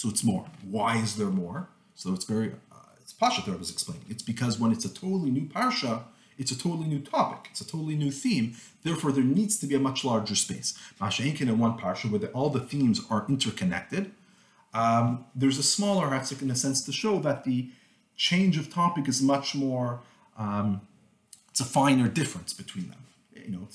So 0.00 0.08
it's 0.08 0.24
more. 0.24 0.46
Why 0.62 0.96
is 0.96 1.16
there 1.16 1.26
more? 1.26 1.68
So 1.94 2.14
it's 2.14 2.24
very, 2.24 2.52
uh, 2.72 2.76
it's 3.02 3.12
Pasha 3.12 3.42
I 3.46 3.54
was 3.54 3.70
explaining. 3.70 4.06
It's 4.08 4.22
because 4.22 4.58
when 4.58 4.72
it's 4.72 4.86
a 4.86 4.88
totally 4.88 5.30
new 5.30 5.42
Parsha, 5.42 6.04
it's 6.38 6.50
a 6.50 6.58
totally 6.58 6.88
new 6.88 7.00
topic. 7.00 7.48
It's 7.50 7.60
a 7.60 7.66
totally 7.66 7.96
new 7.96 8.10
theme. 8.10 8.56
Therefore, 8.82 9.12
there 9.12 9.22
needs 9.22 9.58
to 9.58 9.66
be 9.66 9.74
a 9.74 9.78
much 9.78 10.02
larger 10.02 10.34
space. 10.34 10.72
Pasha 10.98 11.22
Inkin 11.22 11.50
in 11.50 11.58
one 11.58 11.76
Parsha, 11.76 12.10
where 12.10 12.18
the, 12.18 12.28
all 12.28 12.48
the 12.48 12.60
themes 12.60 13.02
are 13.10 13.26
interconnected, 13.28 14.10
um, 14.72 15.26
there's 15.34 15.58
a 15.58 15.62
smaller 15.62 16.06
Hatzik 16.06 16.40
in 16.40 16.50
a 16.50 16.56
sense 16.56 16.82
to 16.86 16.92
show 16.92 17.18
that 17.18 17.44
the 17.44 17.68
change 18.16 18.56
of 18.56 18.72
topic 18.72 19.06
is 19.06 19.20
much 19.20 19.54
more, 19.54 20.00
um, 20.38 20.80
it's 21.50 21.60
a 21.60 21.64
finer 21.66 22.08
difference 22.08 22.54
between 22.54 22.88
them. 22.88 23.02
You 23.34 23.50
know, 23.50 23.68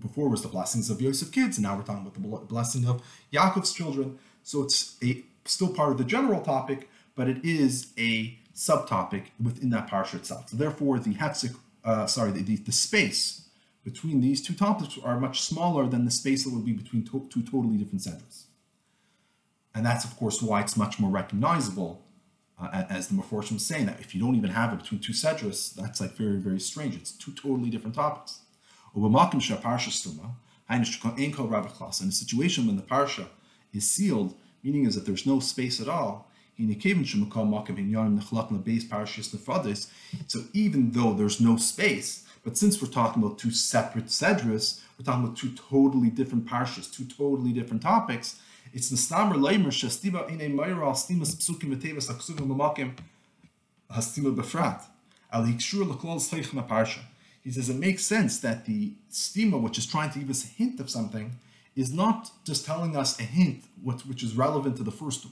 before 0.00 0.28
was 0.28 0.42
the 0.42 0.48
blessings 0.48 0.88
of 0.88 1.00
Yosef 1.00 1.32
kids, 1.32 1.56
and 1.56 1.64
now 1.64 1.76
we're 1.76 1.82
talking 1.82 2.06
about 2.06 2.14
the 2.14 2.46
blessing 2.46 2.86
of 2.86 3.02
Yaakov's 3.32 3.72
children. 3.72 4.20
So 4.44 4.62
it's 4.62 4.96
a 5.02 5.24
still 5.46 5.68
part 5.68 5.90
of 5.90 5.98
the 5.98 6.04
general 6.04 6.40
topic, 6.40 6.88
but 7.16 7.28
it 7.28 7.44
is 7.44 7.92
a 7.98 8.38
subtopic 8.54 9.24
within 9.42 9.70
that 9.70 9.88
parsha 9.88 10.14
itself. 10.14 10.50
So 10.50 10.56
therefore, 10.56 10.98
the 10.98 11.14
hetzik, 11.14 11.56
uh, 11.84 12.06
sorry, 12.06 12.30
the, 12.30 12.42
the, 12.42 12.56
the, 12.56 12.72
space 12.72 13.48
between 13.82 14.20
these 14.20 14.40
two 14.40 14.54
topics 14.54 14.96
are 15.02 15.18
much 15.18 15.42
smaller 15.42 15.86
than 15.86 16.04
the 16.04 16.10
space 16.10 16.44
that 16.44 16.54
would 16.54 16.64
be 16.64 16.72
between 16.72 17.02
to, 17.04 17.26
two 17.30 17.42
totally 17.42 17.76
different 17.76 18.02
centers. 18.02 18.46
And 19.74 19.84
that's, 19.84 20.04
of 20.04 20.16
course, 20.16 20.40
why 20.40 20.60
it's 20.60 20.76
much 20.76 21.00
more 21.00 21.10
recognizable, 21.10 22.02
uh, 22.60 22.84
as 22.88 23.08
the 23.08 23.14
Meforshim 23.14 23.56
is 23.56 23.66
saying, 23.66 23.86
that 23.86 23.98
if 23.98 24.14
you 24.14 24.20
don't 24.20 24.36
even 24.36 24.50
have 24.50 24.72
it 24.72 24.78
between 24.78 25.00
two 25.00 25.12
sedras, 25.12 25.74
that's 25.74 26.00
like 26.00 26.12
very, 26.12 26.36
very 26.36 26.60
strange. 26.60 26.94
It's 26.94 27.10
two 27.10 27.32
totally 27.32 27.70
different 27.70 27.96
topics. 27.96 28.38
In 28.94 29.02
a 29.02 29.06
situation 32.12 32.66
when 32.66 32.76
the 32.76 32.82
parsha 32.82 33.26
is 33.74 33.90
sealed, 33.90 34.34
meaning 34.62 34.86
is 34.86 34.94
that 34.94 35.04
there's 35.04 35.26
no 35.26 35.40
space 35.40 35.80
at 35.80 35.88
all. 35.88 36.30
So 36.56 36.64
even 40.52 40.90
though 40.92 41.12
there's 41.14 41.40
no 41.40 41.56
space, 41.56 42.24
but 42.44 42.56
since 42.56 42.80
we're 42.80 42.88
talking 42.88 43.22
about 43.22 43.38
two 43.38 43.50
separate 43.50 44.06
sedras, 44.06 44.80
we're 44.96 45.04
talking 45.04 45.24
about 45.24 45.36
two 45.36 45.50
totally 45.68 46.10
different 46.10 46.46
parshas, 46.46 46.92
two 46.92 47.06
totally 47.06 47.52
different 47.52 47.82
topics. 47.82 48.40
It's 48.72 48.90
nastamer 48.92 49.34
leimer 49.34 49.72
shastiva 49.72 50.30
ine 50.30 50.56
meira 50.56 50.92
stimas 50.92 51.34
psukim 51.34 51.74
v'tevas 51.74 52.08
aksuvim 52.10 52.48
l'makim 52.48 52.92
hastima 53.90 54.34
befrat 54.34 54.82
al 55.32 55.44
hikshur 55.44 55.88
l'klol 55.88 56.20
seichna 56.20 56.66
parsha. 56.68 57.00
He 57.42 57.50
says 57.50 57.68
it 57.68 57.76
makes 57.76 58.04
sense 58.04 58.38
that 58.40 58.64
the 58.64 58.92
stima, 59.10 59.60
which 59.60 59.78
is 59.78 59.86
trying 59.86 60.10
to 60.10 60.18
give 60.18 60.30
us 60.30 60.44
a 60.44 60.48
hint 60.48 60.80
of 60.80 60.88
something, 60.88 61.32
is 61.76 61.92
not 61.92 62.30
just 62.44 62.64
telling 62.64 62.96
us 62.96 63.18
a 63.18 63.24
hint, 63.24 63.64
which 63.82 64.22
is 64.22 64.36
relevant 64.36 64.76
to 64.76 64.82
the 64.82 64.92
first, 64.92 65.26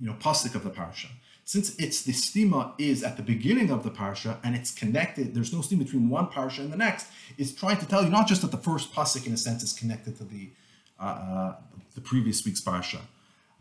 you 0.00 0.06
know, 0.06 0.14
pasuk 0.14 0.54
of 0.54 0.64
the 0.64 0.70
parsha. 0.70 1.06
Since 1.44 1.76
it's 1.76 2.02
the 2.02 2.12
stima 2.12 2.72
is 2.76 3.04
at 3.04 3.16
the 3.16 3.22
beginning 3.22 3.70
of 3.70 3.84
the 3.84 3.90
parsha 3.90 4.38
and 4.42 4.56
it's 4.56 4.72
connected, 4.74 5.34
there's 5.34 5.52
no 5.52 5.60
stima 5.60 5.78
between 5.78 6.08
one 6.08 6.26
parsha 6.26 6.58
and 6.58 6.72
the 6.72 6.76
next. 6.76 7.06
It's 7.38 7.52
trying 7.52 7.78
to 7.78 7.86
tell 7.86 8.02
you 8.02 8.10
not 8.10 8.26
just 8.26 8.42
that 8.42 8.50
the 8.50 8.56
first 8.58 8.92
pasuk, 8.92 9.26
in 9.26 9.32
a 9.32 9.36
sense, 9.36 9.62
is 9.62 9.72
connected 9.72 10.16
to 10.16 10.24
the 10.24 10.50
uh, 10.98 11.02
uh, 11.02 11.56
the 11.94 12.00
previous 12.00 12.44
week's 12.44 12.60
parsha. 12.60 13.00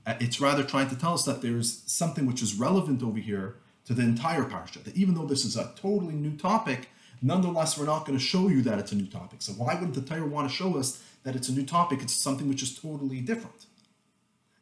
Uh, 0.05 0.15
it's 0.19 0.39
rather 0.39 0.63
trying 0.63 0.89
to 0.89 0.95
tell 0.95 1.13
us 1.13 1.23
that 1.23 1.41
there's 1.41 1.83
something 1.85 2.25
which 2.25 2.41
is 2.41 2.55
relevant 2.55 3.03
over 3.03 3.19
here 3.19 3.55
to 3.85 3.93
the 3.93 4.01
entire 4.01 4.43
parsha. 4.43 4.83
That 4.83 4.95
even 4.95 5.15
though 5.15 5.25
this 5.25 5.45
is 5.45 5.55
a 5.55 5.73
totally 5.75 6.15
new 6.15 6.35
topic, 6.37 6.89
nonetheless, 7.25 7.77
we're 7.77 7.85
not 7.85 8.05
going 8.05 8.17
to 8.17 8.23
show 8.23 8.47
you 8.47 8.61
that 8.61 8.79
it's 8.79 8.91
a 8.91 8.95
new 8.95 9.07
topic. 9.07 9.41
So 9.41 9.53
why 9.53 9.73
wouldn't 9.73 9.95
the 9.95 10.01
Torah 10.01 10.27
want 10.27 10.49
to 10.49 10.55
show 10.55 10.77
us 10.77 11.01
that 11.23 11.35
it's 11.35 11.49
a 11.49 11.51
new 11.51 11.65
topic, 11.65 12.01
it's 12.01 12.13
something 12.13 12.47
which 12.47 12.61
is 12.61 12.77
totally 12.77 13.19
different. 13.19 13.65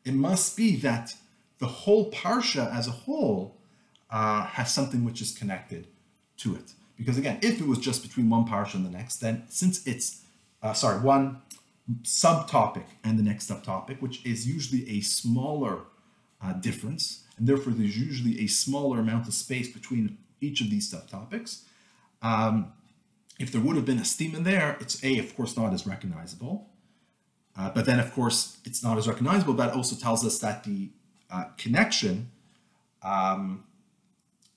It 0.06 0.14
must 0.14 0.56
be 0.56 0.78
that 0.78 1.14
the 1.60 1.68
whole 1.68 2.10
parsha 2.12 2.74
as 2.74 2.88
a 2.88 2.92
whole 2.92 3.58
uh, 4.10 4.44
has 4.46 4.74
something 4.74 5.04
which 5.04 5.22
is 5.22 5.32
connected 5.38 5.88
to 6.38 6.56
it. 6.56 6.72
Because 6.98 7.18
again, 7.18 7.40
if 7.42 7.60
it 7.60 7.68
was 7.68 7.80
just 7.80 8.02
between 8.02 8.30
one 8.30 8.46
parsha 8.46 8.76
and 8.76 8.86
the 8.86 8.90
next, 8.90 9.18
then 9.18 9.44
since 9.50 9.86
it's, 9.86 10.22
uh, 10.62 10.74
sorry, 10.74 11.02
one 11.02 11.42
subtopic 12.04 12.86
and 13.04 13.20
the 13.20 13.24
next 13.24 13.50
subtopic, 13.50 14.02
which 14.02 14.26
is 14.26 14.48
usually 14.48 14.90
a 14.90 15.02
smaller 15.02 15.80
uh, 16.42 16.54
difference, 16.54 17.24
and 17.38 17.48
therefore 17.48 17.74
there's 17.74 17.98
usually 17.98 18.40
a 18.40 18.48
smaller 18.48 19.00
amount 19.00 19.28
of 19.28 19.34
space 19.34 19.72
between 19.72 20.18
each 20.40 20.62
of 20.62 20.70
these 20.70 20.94
subtopics, 20.94 21.64
um, 22.24 22.74
if 23.38 23.52
there 23.52 23.62
would 23.62 23.76
have 23.76 23.86
been 23.86 24.00
a 24.00 24.04
stima 24.04 24.44
there, 24.44 24.78
it's 24.80 25.04
A, 25.04 25.20
of 25.20 25.36
course, 25.36 25.56
not 25.58 25.74
as 25.74 25.86
recognizable. 25.86 26.70
Uh, 27.56 27.70
but 27.70 27.86
then, 27.86 28.00
of 28.00 28.12
course, 28.14 28.58
it's 28.66 28.84
not 28.84 28.98
as 28.98 29.08
recognizable. 29.08 29.54
but 29.54 29.68
That 29.68 29.76
also 29.76 29.96
tells 29.96 30.26
us 30.26 30.40
that 30.40 30.64
the 30.64 30.90
uh, 31.30 31.46
connection 31.58 32.32
um, 33.04 33.66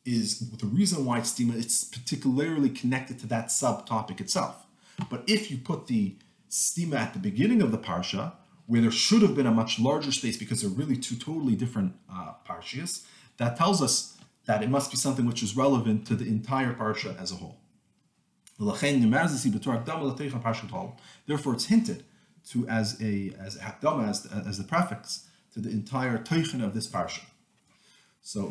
is 0.05 0.51
the 0.51 0.67
reason 0.67 1.05
why 1.05 1.19
it's 1.19 1.33
stima, 1.33 1.59
it's 1.59 1.85
particularly 1.85 2.71
connected 2.71 3.19
to 3.19 3.27
that 3.27 3.49
subtopic 3.49 4.21
itself. 4.21 4.67
But 5.11 5.25
if 5.27 5.51
you 5.51 5.59
put 5.59 5.89
the 5.89 6.15
stima 6.49 6.95
at 6.97 7.13
the 7.13 7.19
beginning 7.19 7.61
of 7.61 7.73
the 7.73 7.79
parsha, 7.79 8.33
where 8.67 8.81
there 8.81 8.91
should 8.91 9.23
have 9.23 9.35
been 9.35 9.47
a 9.47 9.51
much 9.51 9.79
larger 9.79 10.13
space 10.13 10.37
because 10.37 10.63
they're 10.63 10.71
really 10.71 10.97
two 10.97 11.17
totally 11.17 11.55
different 11.55 11.95
uh, 12.13 12.33
parshias, 12.49 13.05
that 13.37 13.57
tells 13.57 13.83
us 13.83 14.16
that 14.47 14.63
it 14.63 14.71
must 14.71 14.91
be 14.91 14.97
something 14.97 15.27
which 15.27 15.43
is 15.43 15.57
relevant 15.57 16.07
to 16.07 16.15
the 16.15 16.27
entire 16.27 16.73
parsha 16.73 17.21
as 17.21 17.33
a 17.33 17.37
whole. 17.37 17.59
Therefore, 21.27 21.55
it's 21.55 21.67
hinted 21.67 22.05
to 22.51 22.69
as 22.69 23.03
a 23.03 23.35
as 23.39 23.57
a 23.57 23.59
hakdama 23.59 24.09
as, 24.09 24.27
as 24.47 24.59
the 24.59 24.65
prefix 24.65 25.27
to 25.53 25.61
the 25.61 25.71
entire 25.71 26.17
teichen 26.19 26.65
of 26.65 26.73
this 26.75 26.89
parsha. 26.89 27.25
So 28.23 28.49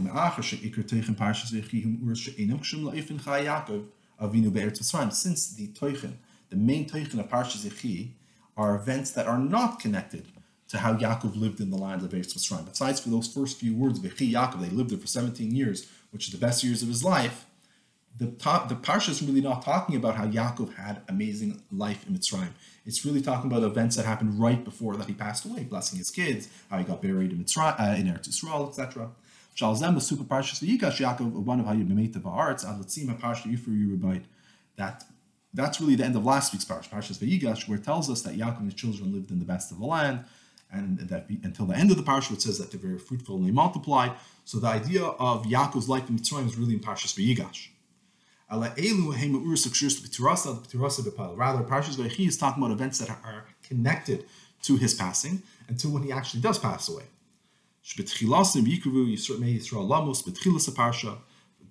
Since 5.11 5.55
the 5.55 5.67
teichen, 5.67 6.13
the 6.49 6.55
main 6.55 6.89
teichen 6.89 7.19
of 7.19 7.29
Parsha 7.29 7.57
Zechi, 7.57 8.11
are 8.55 8.75
events 8.75 9.11
that 9.11 9.27
are 9.27 9.37
not 9.37 9.79
connected 9.79 10.27
to 10.69 10.79
how 10.79 10.95
Yaakov 10.95 11.39
lived 11.39 11.59
in 11.59 11.69
the 11.69 11.77
land 11.77 12.01
of 12.01 12.11
Eretz 12.11 12.35
Mitzrayim. 12.35 12.65
Besides 12.65 12.99
for 12.99 13.09
those 13.09 13.27
first 13.27 13.59
few 13.59 13.75
words, 13.75 13.99
Vechi 13.99 14.31
Yaakov, 14.31 14.61
they 14.61 14.69
lived 14.69 14.89
there 14.89 14.97
for 14.97 15.07
17 15.07 15.53
years, 15.55 15.87
which 16.11 16.27
is 16.27 16.31
the 16.31 16.39
best 16.39 16.63
years 16.63 16.81
of 16.81 16.87
his 16.87 17.03
life 17.03 17.45
the 18.17 18.27
top, 18.27 18.69
the 18.69 18.75
parsha 18.75 19.09
is 19.09 19.21
really 19.21 19.41
not 19.41 19.63
talking 19.63 19.95
about 19.95 20.15
how 20.15 20.25
Yaakov 20.25 20.75
had 20.75 21.01
amazing 21.09 21.61
life 21.71 22.07
in 22.07 22.15
Mitzrayim. 22.15 22.51
It's 22.85 23.03
really 23.03 23.21
talking 23.21 23.51
about 23.51 23.63
events 23.63 23.95
that 23.97 24.05
happened 24.05 24.39
right 24.39 24.63
before 24.63 24.95
that 24.95 25.07
he 25.07 25.13
passed 25.13 25.45
away, 25.45 25.63
blessing 25.63 25.97
his 25.97 26.11
kids, 26.11 26.47
how 26.69 26.77
he 26.77 26.85
got 26.85 27.01
buried 27.01 27.31
in 27.31 27.43
Mitzrayim, 27.43 27.79
uh, 27.79 27.95
in 27.95 28.07
Eretz 28.07 28.29
Yisrael, 28.29 28.69
etc. 28.69 29.09
Shalzem 29.55 29.95
was 29.95 30.07
super 30.07 30.23
parshas 30.23 30.63
v'yikash 30.63 30.97
Yaakov 30.97 31.31
one 31.31 31.59
of 31.59 31.65
how 31.65 31.73
you 31.73 31.83
b'meitav 31.83 32.21
haaretz 32.21 32.65
ad 32.65 32.79
letzima 32.79 33.19
parsha 33.19 33.51
yifur 33.51 33.69
yerubait. 33.69 34.23
That 34.77 35.03
that's 35.53 35.79
really 35.79 35.95
the 35.95 36.03
end 36.05 36.15
of 36.15 36.25
last 36.25 36.53
week's 36.53 36.65
parsha, 36.65 36.89
parshas 36.89 37.17
v'yigash, 37.17 37.67
where 37.67 37.77
it 37.77 37.83
tells 37.83 38.09
us 38.09 38.21
that 38.21 38.37
Yaakov 38.37 38.59
and 38.59 38.71
his 38.71 38.75
children 38.75 39.13
lived 39.13 39.31
in 39.31 39.39
the 39.39 39.45
best 39.45 39.71
of 39.71 39.79
the 39.79 39.85
land, 39.85 40.23
and 40.75 40.99
that 41.09 41.27
be, 41.27 41.39
until 41.43 41.65
the 41.65 41.75
end 41.75 41.91
of 41.91 41.97
the 41.97 42.03
parsha, 42.03 42.31
it 42.33 42.41
says 42.41 42.57
that 42.59 42.71
they're 42.71 42.79
very 42.79 42.99
fruitful 42.99 43.35
and 43.37 43.45
they 43.47 43.51
multiplied. 43.51 44.11
So 44.43 44.59
the 44.59 44.67
idea 44.67 45.03
of 45.03 45.45
Yaakov's 45.45 45.89
life 45.89 46.09
in 46.09 46.17
Mitzrayim 46.17 46.45
is 46.45 46.57
really 46.57 46.75
in 46.75 46.79
Parshas 46.79 47.15
Vayigash. 47.15 47.69
Rather, 48.49 48.69
Parshas 51.63 51.95
Vayechi 51.95 52.27
is 52.27 52.37
talking 52.37 52.61
about 52.63 52.71
events 52.71 52.99
that 52.99 53.09
are 53.09 53.45
connected 53.63 54.25
to 54.61 54.77
his 54.77 54.93
passing 54.93 55.41
until 55.67 55.91
when 55.91 56.03
he 56.03 56.11
actually 56.11 56.41
does 56.41 56.59
pass 56.59 56.87
away. 56.87 57.03
The 57.97 58.03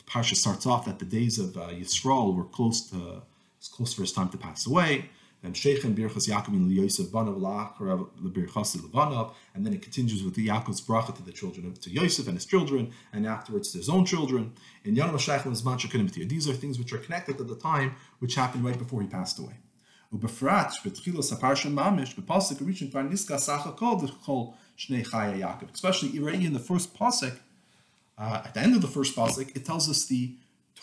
parsha 0.07 0.35
starts 0.35 0.67
off 0.67 0.85
that 0.85 0.99
the 0.99 1.05
days 1.05 1.39
of 1.39 1.57
uh, 1.57 1.69
Yisrael 1.69 2.35
were 2.37 2.45
close 2.45 2.91
to 2.91 3.23
close 3.73 3.95
for 3.95 4.03
his 4.03 4.13
time 4.13 4.29
to 4.29 4.37
pass 4.37 4.67
away 4.67 5.09
And 5.44 5.56
Shechem 5.56 5.96
Birchas 5.96 6.28
Yaakov 6.28 6.70
Yosef 6.70 7.08
Banav 7.08 7.40
Lacharav 7.40 8.10
Lebirchas 8.22 8.76
Levanav, 8.78 9.34
and 9.54 9.66
then 9.66 9.74
it 9.74 9.82
continues 9.82 10.22
with 10.22 10.36
the 10.36 10.48
Yaakov's 10.48 10.82
bracha 10.82 11.16
to 11.16 11.24
the 11.24 11.32
children 11.32 11.66
of 11.66 11.80
to 11.82 11.90
Yosef 11.90 12.28
and 12.28 12.36
his 12.36 12.46
children, 12.46 12.92
and 13.14 13.26
afterwards 13.26 13.72
to 13.72 13.78
his 13.78 13.88
own 13.88 14.06
children. 14.06 14.54
In 14.84 14.96
Yonam 14.96 15.18
Shechem 15.18 15.54
is 15.54 15.64
These 16.28 16.50
are 16.50 16.54
things 16.54 16.78
which 16.78 16.92
are 16.92 16.98
connected 16.98 17.38
to 17.38 17.46
the 17.46 17.56
time 17.56 17.96
which 18.20 18.36
happened 18.36 18.66
right 18.66 18.78
before 18.78 19.02
he 19.02 19.08
passed 19.08 19.40
away. 19.40 19.56
ובפרט 20.12 20.74
בתחילת 20.86 21.32
הפרשה 21.32 21.70
ממש, 21.70 22.16
בפוסק 22.20 22.62
הראשון 22.62 22.90
כבר 22.90 23.02
נזכר 23.02 23.38
סך 23.38 23.68
הכל 23.68 23.96
לכל 24.04 24.46
שני 24.76 25.06
חיי 25.06 25.38
יעקב. 25.38 25.66
Especially 25.74 26.18
already 26.18 26.46
in 26.46 26.54
the 26.54 26.60
first 26.60 26.98
pasuk, 26.98 27.34
uh, 28.18 28.42
at 28.46 28.54
the 28.54 28.60
end 28.60 28.76
of 28.76 28.82
the 28.82 28.88
first 28.88 29.16
pasuk, 29.16 29.56
it 29.56 29.66
tells 29.66 29.88
us 29.90 30.06
the 30.06 30.36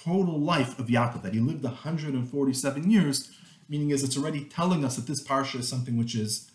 total 0.04 0.38
life 0.38 0.78
of 0.78 0.86
Yaakov, 0.86 1.22
that 1.22 1.34
he 1.34 1.40
lived 1.40 1.64
147 1.64 2.90
years, 2.90 3.30
meaning 3.71 3.89
is 3.89 4.03
it's 4.03 4.17
already 4.17 4.43
telling 4.43 4.83
us 4.83 4.97
that 4.97 5.07
this 5.07 5.23
parsha 5.23 5.59
is 5.59 5.67
something 5.67 5.97
which 5.97 6.13
is, 6.13 6.51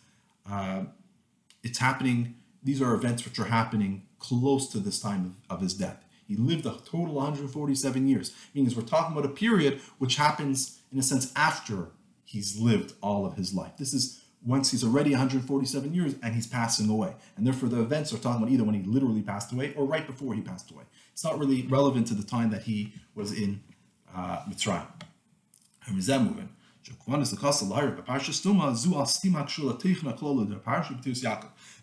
uh, 0.48 0.82
it's 1.62 1.78
happening, 1.78 2.34
these 2.62 2.82
are 2.82 2.94
events 2.94 3.24
which 3.24 3.38
are 3.38 3.46
happening 3.46 4.02
close 4.18 4.68
to 4.68 4.78
this 4.78 5.00
time 5.00 5.34
of, 5.48 5.56
of 5.56 5.62
his 5.62 5.72
death. 5.72 6.04
He 6.28 6.36
lived 6.36 6.66
a 6.66 6.76
total 6.84 7.14
147 7.14 8.06
years, 8.06 8.34
meaning 8.52 8.70
we're 8.76 8.82
talking 8.82 9.16
about 9.16 9.24
a 9.24 9.32
period 9.32 9.80
which 9.96 10.16
happens, 10.16 10.78
in 10.92 10.98
a 10.98 11.02
sense, 11.02 11.32
after 11.34 11.88
he's 12.24 12.58
lived 12.58 12.92
all 13.00 13.24
of 13.24 13.36
his 13.36 13.54
life. 13.54 13.78
This 13.78 13.94
is 13.94 14.22
once 14.44 14.70
he's 14.70 14.84
already 14.84 15.10
147 15.10 15.94
years 15.94 16.16
and 16.22 16.34
he's 16.34 16.46
passing 16.46 16.90
away. 16.90 17.14
And 17.36 17.46
therefore, 17.46 17.70
the 17.70 17.80
events 17.80 18.12
are 18.12 18.18
talking 18.18 18.42
about 18.42 18.52
either 18.52 18.64
when 18.64 18.74
he 18.74 18.82
literally 18.82 19.22
passed 19.22 19.52
away 19.52 19.72
or 19.74 19.86
right 19.86 20.06
before 20.06 20.34
he 20.34 20.42
passed 20.42 20.70
away. 20.70 20.84
It's 21.12 21.24
not 21.24 21.38
really 21.38 21.62
relevant 21.62 22.08
to 22.08 22.14
the 22.14 22.22
time 22.22 22.50
that 22.50 22.64
he 22.64 22.92
was 23.14 23.32
in 23.32 23.62
uh, 24.14 24.40
Mitzrayim. 24.48 24.86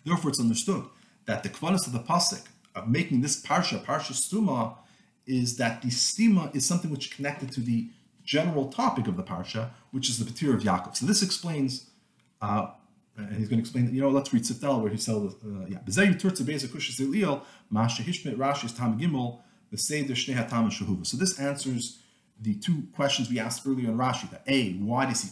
Therefore, 0.04 0.30
it's 0.30 0.40
understood 0.40 0.84
that 1.26 1.42
the 1.42 1.48
kvanis 1.48 1.86
of 1.86 1.92
the 1.92 1.98
pasuk 2.00 2.42
of 2.74 2.88
making 2.88 3.20
this 3.20 3.40
parsha, 3.44 3.84
parsha 3.84 4.12
stuma, 4.12 4.76
is 5.26 5.56
that 5.56 5.82
the 5.82 5.88
stima 5.88 6.54
is 6.54 6.66
something 6.66 6.90
which 6.90 7.06
is 7.06 7.12
connected 7.14 7.50
to 7.52 7.60
the 7.60 7.88
general 8.24 8.68
topic 8.68 9.06
of 9.06 9.16
the 9.16 9.22
parsha, 9.22 9.70
which 9.90 10.08
is 10.08 10.18
the 10.18 10.24
Patir 10.30 10.54
of 10.54 10.62
Yaakov. 10.62 10.96
So 10.96 11.06
this 11.06 11.22
explains, 11.22 11.90
uh, 12.40 12.68
and 13.16 13.36
he's 13.36 13.48
going 13.48 13.58
to 13.58 13.62
explain, 13.62 13.94
you 13.94 14.00
know, 14.00 14.10
let's 14.10 14.32
read 14.32 14.42
Siftel 14.42 14.80
where 14.80 14.90
he 14.90 14.96
says, 14.96 15.16
uh, 15.16 15.66
yeah, 15.68 15.78
Eliel, 17.00 17.42
Masha 17.70 18.02
Hishmet 18.02 18.36
Rashi's 18.36 18.72
Tam 18.72 18.98
Gimel, 18.98 19.40
Shnei. 19.72 21.06
So 21.06 21.16
this 21.16 21.38
answers 21.38 21.98
the 22.40 22.54
two 22.54 22.88
questions 22.94 23.30
we 23.30 23.38
asked 23.38 23.66
earlier 23.66 23.88
in 23.88 23.96
Rashi, 23.96 24.30
that 24.30 24.42
A, 24.46 24.74
why 24.74 25.06
does 25.06 25.22
he 25.22 25.30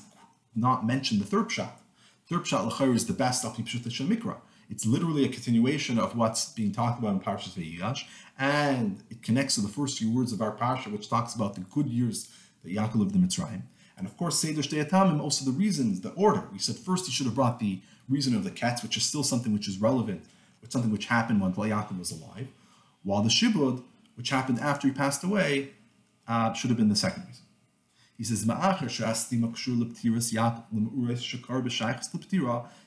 not 0.55 0.87
mention 0.87 1.19
the 1.19 1.25
third 1.25 1.51
shot? 1.51 1.81
Third 2.29 2.47
shot, 2.47 2.69
Lachar, 2.69 2.95
is 2.95 3.07
the 3.07 3.13
best 3.13 3.45
of 3.45 3.57
Pshuta 3.57 3.89
Shemikra. 3.89 4.37
It's 4.71 4.87
literally 4.87 5.25
a 5.25 5.29
continuation 5.29 5.99
of 5.99 6.17
what's 6.17 6.51
being 6.51 6.73
talked 6.73 6.99
about 6.99 7.13
in 7.13 7.21
Parshas 7.21 7.55
Vayigash, 7.55 8.05
and 8.39 9.03
it 9.11 9.23
connects 9.23 9.57
to 9.57 9.61
the 9.61 9.69
first 9.69 9.99
few 9.99 10.11
words 10.11 10.33
of 10.33 10.41
our 10.41 10.57
Parsha, 10.57 10.91
which 10.91 11.11
talks 11.11 11.35
about 11.35 11.55
the 11.55 11.61
good 11.61 11.89
years 11.89 12.29
that 12.63 12.75
Yaakov 12.75 12.95
lived 12.95 13.15
in 13.15 13.23
Mitzrayim. 13.23 13.63
And 13.99 14.07
of 14.07 14.17
course, 14.17 14.39
Seder 14.39 14.63
Shtei 14.63 14.89
Atamim, 14.89 15.21
also 15.21 15.45
the 15.45 15.57
reasons, 15.57 16.01
the 16.01 16.11
order. 16.13 16.45
We 16.53 16.59
said 16.59 16.77
first 16.77 17.07
he 17.07 17.13
should 17.13 17.27
have 17.27 17.35
brought 17.35 17.59
the 17.59 17.81
reason 18.09 18.35
of 18.35 18.45
the 18.45 18.51
cats, 18.51 18.83
which 18.83 18.97
is 18.97 19.05
still 19.05 19.23
something 19.23 19.53
which 19.53 19.69
is 19.69 19.79
relevant, 19.79 20.25
with 20.61 20.73
something 20.73 20.91
which 20.91 21.07
happened 21.07 21.41
when 21.41 21.53
Yaakov 21.53 21.99
was 21.99 22.11
alive, 22.11 22.49
while 23.03 23.23
the 23.23 23.29
Shibud, 23.29 23.83
which 24.15 24.31
happened 24.31 24.61
after 24.61 24.89
he 24.89 24.95
passed 24.95 25.23
away, 25.23 25.73
uh, 26.29 26.53
should 26.53 26.71
have 26.71 26.77
been 26.77 26.89
the 26.89 26.97
second 26.97 27.25
reason. 27.27 27.45
He 28.17 28.25
says, 28.25 28.47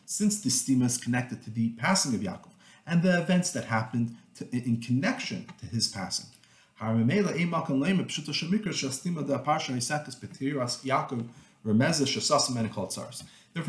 since 0.06 0.41
the 0.41 0.50
stima 0.50 0.86
is 0.86 0.98
connected 0.98 1.43
to 1.43 1.50
the 1.50 1.69
passing 1.71 2.15
of 2.15 2.21
Yaakov 2.21 2.52
and 2.88 3.02
the 3.02 3.19
events 3.19 3.52
that 3.52 3.65
happened 3.65 4.15
to, 4.36 4.48
in 4.52 4.80
connection 4.80 5.48
to 5.60 5.65
his 5.65 5.88
passing. 5.88 6.28
Therefore, 6.80 7.04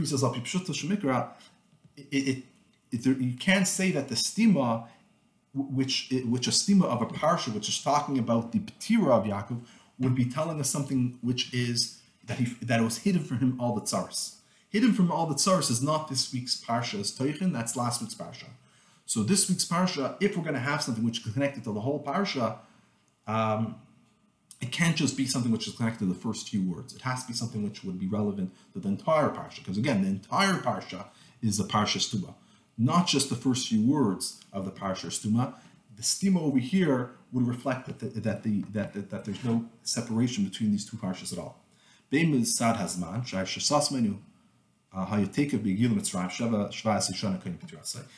he 0.02 0.06
says, 0.06 0.22
Pshuta 0.22 0.72
Shemikra, 0.72 1.28
it, 1.96 2.44
you 2.90 3.34
can't 3.38 3.66
say 3.66 3.90
that 3.92 4.08
the 4.08 4.14
stima, 4.14 4.86
which 5.56 6.12
which 6.26 6.46
a 6.46 6.50
stima 6.50 6.84
of 6.84 7.02
a 7.02 7.06
parsha, 7.06 7.52
which 7.52 7.68
is 7.68 7.82
talking 7.82 8.18
about 8.18 8.52
the 8.52 8.60
Petira 8.60 9.10
of 9.10 9.24
Yaakov, 9.24 9.60
would 9.98 10.14
be 10.14 10.24
telling 10.24 10.60
us 10.60 10.68
something 10.68 11.18
which 11.22 11.52
is 11.54 12.00
that 12.26 12.38
he 12.38 12.44
that 12.62 12.80
it 12.80 12.84
was 12.84 12.98
hidden 12.98 13.22
from 13.22 13.38
him 13.38 13.60
all 13.60 13.74
the 13.74 13.80
tsaris. 13.80 14.36
Hidden 14.68 14.92
from 14.92 15.10
all 15.10 15.26
the 15.26 15.34
tsaris 15.34 15.70
is 15.70 15.82
not 15.82 16.08
this 16.08 16.32
week's 16.32 16.62
parsha 16.62 17.00
as 17.00 17.16
Teuchen, 17.16 17.52
that's 17.52 17.76
last 17.76 18.02
week's 18.02 18.14
parsha. 18.14 18.48
So 19.06 19.22
this 19.22 19.48
week's 19.48 19.64
parsha, 19.64 20.16
if 20.20 20.36
we're 20.36 20.42
going 20.42 20.54
to 20.54 20.60
have 20.60 20.82
something 20.82 21.04
which 21.04 21.24
is 21.24 21.32
connected 21.32 21.64
to 21.64 21.72
the 21.72 21.80
whole 21.80 22.02
parsha, 22.02 22.58
um, 23.26 23.76
it 24.60 24.72
can't 24.72 24.96
just 24.96 25.16
be 25.16 25.26
something 25.26 25.52
which 25.52 25.68
is 25.68 25.74
connected 25.74 26.00
to 26.00 26.06
the 26.06 26.18
first 26.18 26.48
few 26.48 26.62
words. 26.62 26.94
It 26.94 27.02
has 27.02 27.22
to 27.22 27.28
be 27.28 27.34
something 27.34 27.62
which 27.62 27.84
would 27.84 27.98
be 27.98 28.08
relevant 28.08 28.52
to 28.72 28.80
the 28.80 28.88
entire 28.88 29.28
parsha. 29.28 29.58
Because 29.58 29.78
again, 29.78 30.02
the 30.02 30.08
entire 30.08 30.54
parsha 30.54 31.06
is 31.42 31.58
the 31.58 31.64
parsha 31.64 31.98
stuma, 31.98 32.34
not 32.78 33.06
just 33.06 33.30
the 33.30 33.36
first 33.36 33.68
few 33.68 33.82
words 33.82 34.40
of 34.52 34.64
the 34.64 34.70
parsha 34.70 35.06
stuma. 35.06 35.54
The 35.96 36.02
stima 36.02 36.40
over 36.40 36.58
here 36.58 37.12
would 37.32 37.46
reflect 37.46 37.86
that 37.86 37.98
the, 37.98 38.20
that 38.20 38.42
the 38.42 38.62
that, 38.72 38.92
that, 38.94 39.10
that 39.10 39.24
there's 39.24 39.42
no 39.44 39.64
separation 39.82 40.44
between 40.44 40.70
these 40.70 40.88
two 40.88 40.96
parshas 40.96 41.32
at 41.32 41.38
all. 41.38 41.62
Uh. 42.12 42.16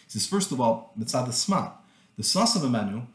He 0.05 0.09
says, 0.09 0.27
first 0.27 0.53
of 0.53 0.61
all, 0.61 0.93
mitzad 0.99 1.73
the 2.17 2.25
sas 2.25 2.57
of 2.57 2.65
Emmanuel 2.65 3.07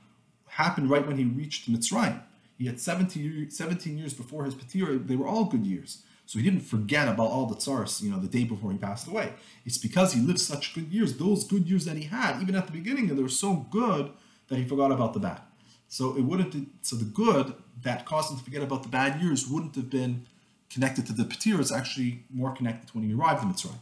happened 0.47 0.89
right 0.89 1.05
when 1.05 1.17
he 1.17 1.25
reached 1.25 1.71
Mitzrayim. 1.71 2.21
He 2.57 2.67
had 2.67 2.79
17, 2.79 3.51
17 3.51 3.97
years 3.97 4.13
before 4.13 4.45
his 4.45 4.55
Patir, 4.55 5.05
they 5.05 5.15
were 5.15 5.27
all 5.27 5.45
good 5.45 5.65
years. 5.65 6.03
So 6.25 6.39
he 6.39 6.45
didn't 6.45 6.61
forget 6.61 7.07
about 7.07 7.27
all 7.27 7.45
the 7.45 7.55
tsars, 7.55 8.01
you 8.01 8.09
know, 8.09 8.19
the 8.19 8.27
day 8.27 8.43
before 8.43 8.71
he 8.71 8.77
passed 8.77 9.07
away. 9.07 9.33
It's 9.65 9.77
because 9.77 10.13
he 10.13 10.21
lived 10.21 10.39
such 10.39 10.73
good 10.73 10.91
years, 10.91 11.17
those 11.17 11.43
good 11.43 11.67
years 11.67 11.85
that 11.85 11.97
he 11.97 12.05
had, 12.05 12.41
even 12.41 12.55
at 12.55 12.65
the 12.65 12.71
beginning, 12.71 13.07
they 13.07 13.21
were 13.21 13.29
so 13.29 13.67
good 13.69 14.11
that 14.47 14.57
he 14.57 14.65
forgot 14.65 14.91
about 14.91 15.13
the 15.13 15.19
bad. 15.19 15.41
So 15.87 16.15
it 16.17 16.21
wouldn't. 16.21 16.69
So 16.81 16.95
the 16.95 17.05
good 17.05 17.53
that 17.83 18.05
caused 18.05 18.31
him 18.31 18.37
to 18.37 18.43
forget 18.43 18.63
about 18.63 18.83
the 18.83 18.89
bad 18.89 19.21
years 19.21 19.47
wouldn't 19.47 19.75
have 19.75 19.89
been 19.89 20.25
connected 20.69 21.05
to 21.07 21.13
the 21.13 21.23
Patir. 21.23 21.59
It's 21.59 21.71
actually 21.71 22.23
more 22.31 22.51
connected 22.51 22.87
to 22.87 22.93
when 22.93 23.07
he 23.07 23.13
arrived 23.13 23.43
in 23.43 23.49
Mitzrayim. 23.49 23.77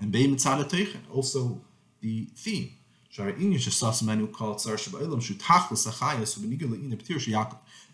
And 0.00 0.10
Bei 0.10 0.26
Mitzad 0.26 0.96
also 1.12 1.60
the 2.00 2.26
theme 2.34 2.72
the 3.14 3.24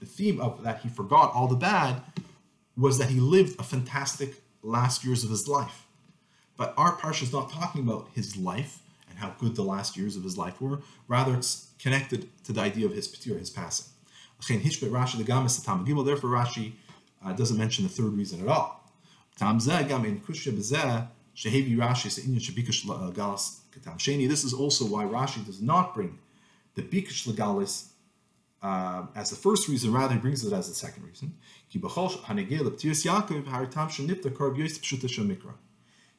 theme 0.06 0.40
of 0.40 0.62
that 0.62 0.80
he 0.80 0.88
forgot 0.88 1.34
all 1.34 1.48
the 1.48 1.56
bad 1.56 2.00
was 2.78 2.98
that 2.98 3.10
he 3.10 3.18
lived 3.18 3.58
a 3.58 3.64
fantastic 3.64 4.42
last 4.62 5.04
years 5.04 5.24
of 5.24 5.30
his 5.30 5.48
life. 5.48 5.86
But 6.56 6.74
our 6.76 6.96
parsha 6.96 7.24
is 7.24 7.32
not 7.32 7.50
talking 7.50 7.82
about 7.82 8.08
his 8.14 8.36
life 8.36 8.80
and 9.10 9.18
how 9.18 9.34
good 9.38 9.56
the 9.56 9.62
last 9.62 9.96
years 9.96 10.16
of 10.16 10.22
his 10.22 10.38
life 10.38 10.60
were. 10.60 10.80
Rather, 11.08 11.34
it's 11.34 11.68
connected 11.78 12.28
to 12.44 12.52
the 12.52 12.60
idea 12.60 12.86
of 12.86 12.92
his 12.92 13.08
patir, 13.08 13.38
his 13.38 13.50
passing. 13.50 13.86
Therefore, 14.40 16.30
Rashi 16.30 16.72
uh, 17.24 17.32
doesn't 17.32 17.58
mention 17.58 17.84
the 17.84 17.90
third 17.90 18.12
reason 18.12 18.40
at 18.40 18.48
all. 18.48 18.84
Sheni. 23.98 24.28
This 24.28 24.44
is 24.44 24.52
also 24.52 24.84
why 24.84 25.04
Rashi 25.04 25.44
does 25.44 25.60
not 25.60 25.94
bring 25.94 26.18
the 26.74 26.82
Bikash 26.82 27.26
Legalis 27.26 27.87
uh, 28.62 29.06
as 29.14 29.30
the 29.30 29.36
first 29.36 29.68
reason, 29.68 29.92
rather 29.92 30.14
he 30.14 30.20
brings 30.20 30.44
it 30.44 30.52
as 30.52 30.68
the 30.68 30.74
second 30.74 31.04
reason. 31.04 31.34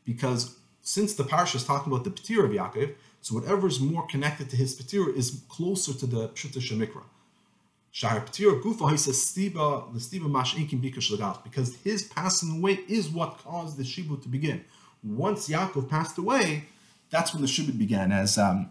Because 0.05 0.55
since 0.81 1.13
the 1.13 1.23
parsha 1.23 1.55
is 1.55 1.65
talking 1.65 1.91
about 1.91 2.03
the 2.03 2.11
Petir 2.11 2.45
of 2.45 2.51
Yaakov, 2.51 2.95
so 3.21 3.35
whatever 3.35 3.67
is 3.67 3.79
more 3.79 4.07
connected 4.07 4.49
to 4.49 4.55
his 4.55 4.79
Petir 4.79 5.13
is 5.15 5.43
closer 5.49 5.93
to 5.93 6.05
the 6.05 6.29
Pshuta 6.29 6.59
Shemikra. 6.59 7.03
The 10.71 11.39
because 11.43 11.75
his 11.83 12.03
passing 12.03 12.57
away 12.57 12.79
is 12.87 13.09
what 13.09 13.37
caused 13.39 13.77
the 13.77 13.83
Shibu 13.83 14.21
to 14.21 14.29
begin 14.29 14.63
once 15.03 15.49
Yaakov 15.49 15.89
passed 15.89 16.17
away, 16.17 16.65
that's 17.09 17.33
when 17.33 17.41
the 17.41 17.47
shibud 17.47 17.77
began. 17.77 18.11
As 18.11 18.37
um, 18.37 18.69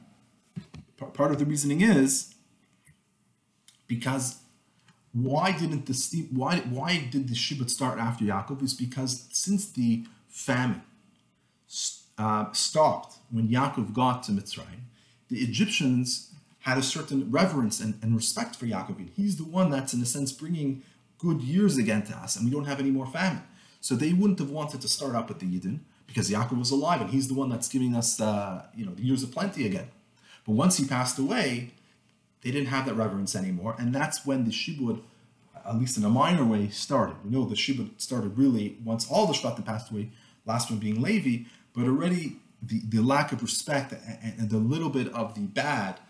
part 1.15 1.31
of 1.33 1.39
the 1.39 1.45
reasoning 1.45 1.81
is 1.81 2.35
because 3.89 4.37
why 5.13 5.53
didn't 5.53 5.87
the 5.87 6.29
why 6.31 6.59
why 6.61 7.09
did 7.11 7.29
the 7.29 7.35
shibud 7.35 7.71
start 7.71 7.99
after 7.99 8.25
Yaakov? 8.25 8.63
Is 8.63 8.75
because 8.75 9.27
since 9.33 9.71
the 9.71 10.05
famine 10.29 10.83
uh, 12.19 12.53
stopped 12.53 13.19
when 13.31 13.49
Yaakov 13.49 13.93
got 13.93 14.23
to 14.25 14.33
Mitzrayim, 14.33 14.83
the 15.29 15.39
Egyptians 15.39 16.33
had 16.61 16.77
a 16.77 16.83
certain 16.83 17.31
reverence 17.31 17.81
and, 17.81 17.99
and 18.03 18.15
respect 18.15 18.57
for 18.57 18.67
Yaakov. 18.67 19.09
He's 19.17 19.37
the 19.37 19.45
one 19.45 19.71
that's 19.71 19.95
in 19.95 20.03
a 20.03 20.07
sense 20.07 20.31
bringing 20.33 20.83
good 21.19 21.41
years 21.41 21.79
again 21.79 22.03
to 22.05 22.17
us, 22.17 22.37
and 22.37 22.45
we 22.45 22.51
don't 22.51 22.67
have 22.67 22.79
any 22.79 22.91
more 22.91 23.07
famine. 23.07 23.43
So 23.81 23.95
they 23.95 24.13
wouldn't 24.13 24.39
have 24.39 24.51
wanted 24.51 24.81
to 24.83 24.89
start 24.89 25.15
up 25.15 25.29
with 25.29 25.39
the 25.39 25.47
Yidden 25.47 25.81
because 26.07 26.31
Yaakov 26.31 26.59
was 26.59 26.71
alive 26.71 27.01
and 27.01 27.11
he's 27.11 27.29
the 27.29 27.35
one 27.35 27.49
that's 27.49 27.69
giving 27.69 27.95
us 27.95 28.21
uh, 28.21 28.65
you 28.75 28.85
know 28.85 28.93
the 28.93 29.03
years 29.03 29.23
of 29.23 29.33
plenty 29.33 29.67
again. 29.67 29.89
But 30.45 30.53
once 30.53 30.77
he 30.77 30.87
passed 30.87 31.19
away, 31.19 31.73
they 32.43 32.51
didn't 32.51 32.69
have 32.69 32.87
that 32.87 32.95
reverence 32.95 33.35
anymore, 33.35 33.75
and 33.79 33.95
that's 33.95 34.25
when 34.25 34.45
the 34.45 34.51
Shibud, 34.51 35.03
at 35.67 35.79
least 35.79 35.97
in 35.97 36.05
a 36.05 36.11
minor 36.11 36.45
way, 36.45 36.69
started. 36.69 37.17
We 37.25 37.31
know 37.31 37.45
the 37.45 37.55
Shibud 37.55 38.01
started 38.01 38.39
really 38.39 38.77
once 38.85 39.11
all 39.11 39.27
the 39.27 39.33
Shvatim 39.33 39.65
passed 39.65 39.91
away, 39.91 40.11
last 40.47 40.71
one 40.71 40.79
being 40.79 41.03
Levi, 41.03 41.45
but 41.75 41.85
already 41.85 42.37
the, 42.63 42.81
the 42.89 43.01
lack 43.01 43.33
of 43.33 43.43
respect 43.43 43.93
and, 43.93 44.35
and 44.39 44.51
the 44.51 44.59
little 44.59 44.91
bit 44.91 45.13
of 45.13 45.35
the 45.35 45.43
bad 45.43 46.01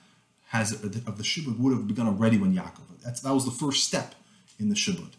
has 0.49 0.73
of 0.73 1.19
the 1.19 1.23
Shibud 1.23 1.59
would 1.59 1.73
have 1.73 1.87
begun 1.87 2.07
already 2.07 2.39
when 2.39 2.55
Yaakov. 2.55 3.03
That's, 3.05 3.21
that 3.21 3.35
was 3.35 3.45
the 3.45 3.51
first 3.51 3.85
step 3.85 4.15
in 4.59 4.71
the 4.71 4.75
Shibud. 4.75 5.13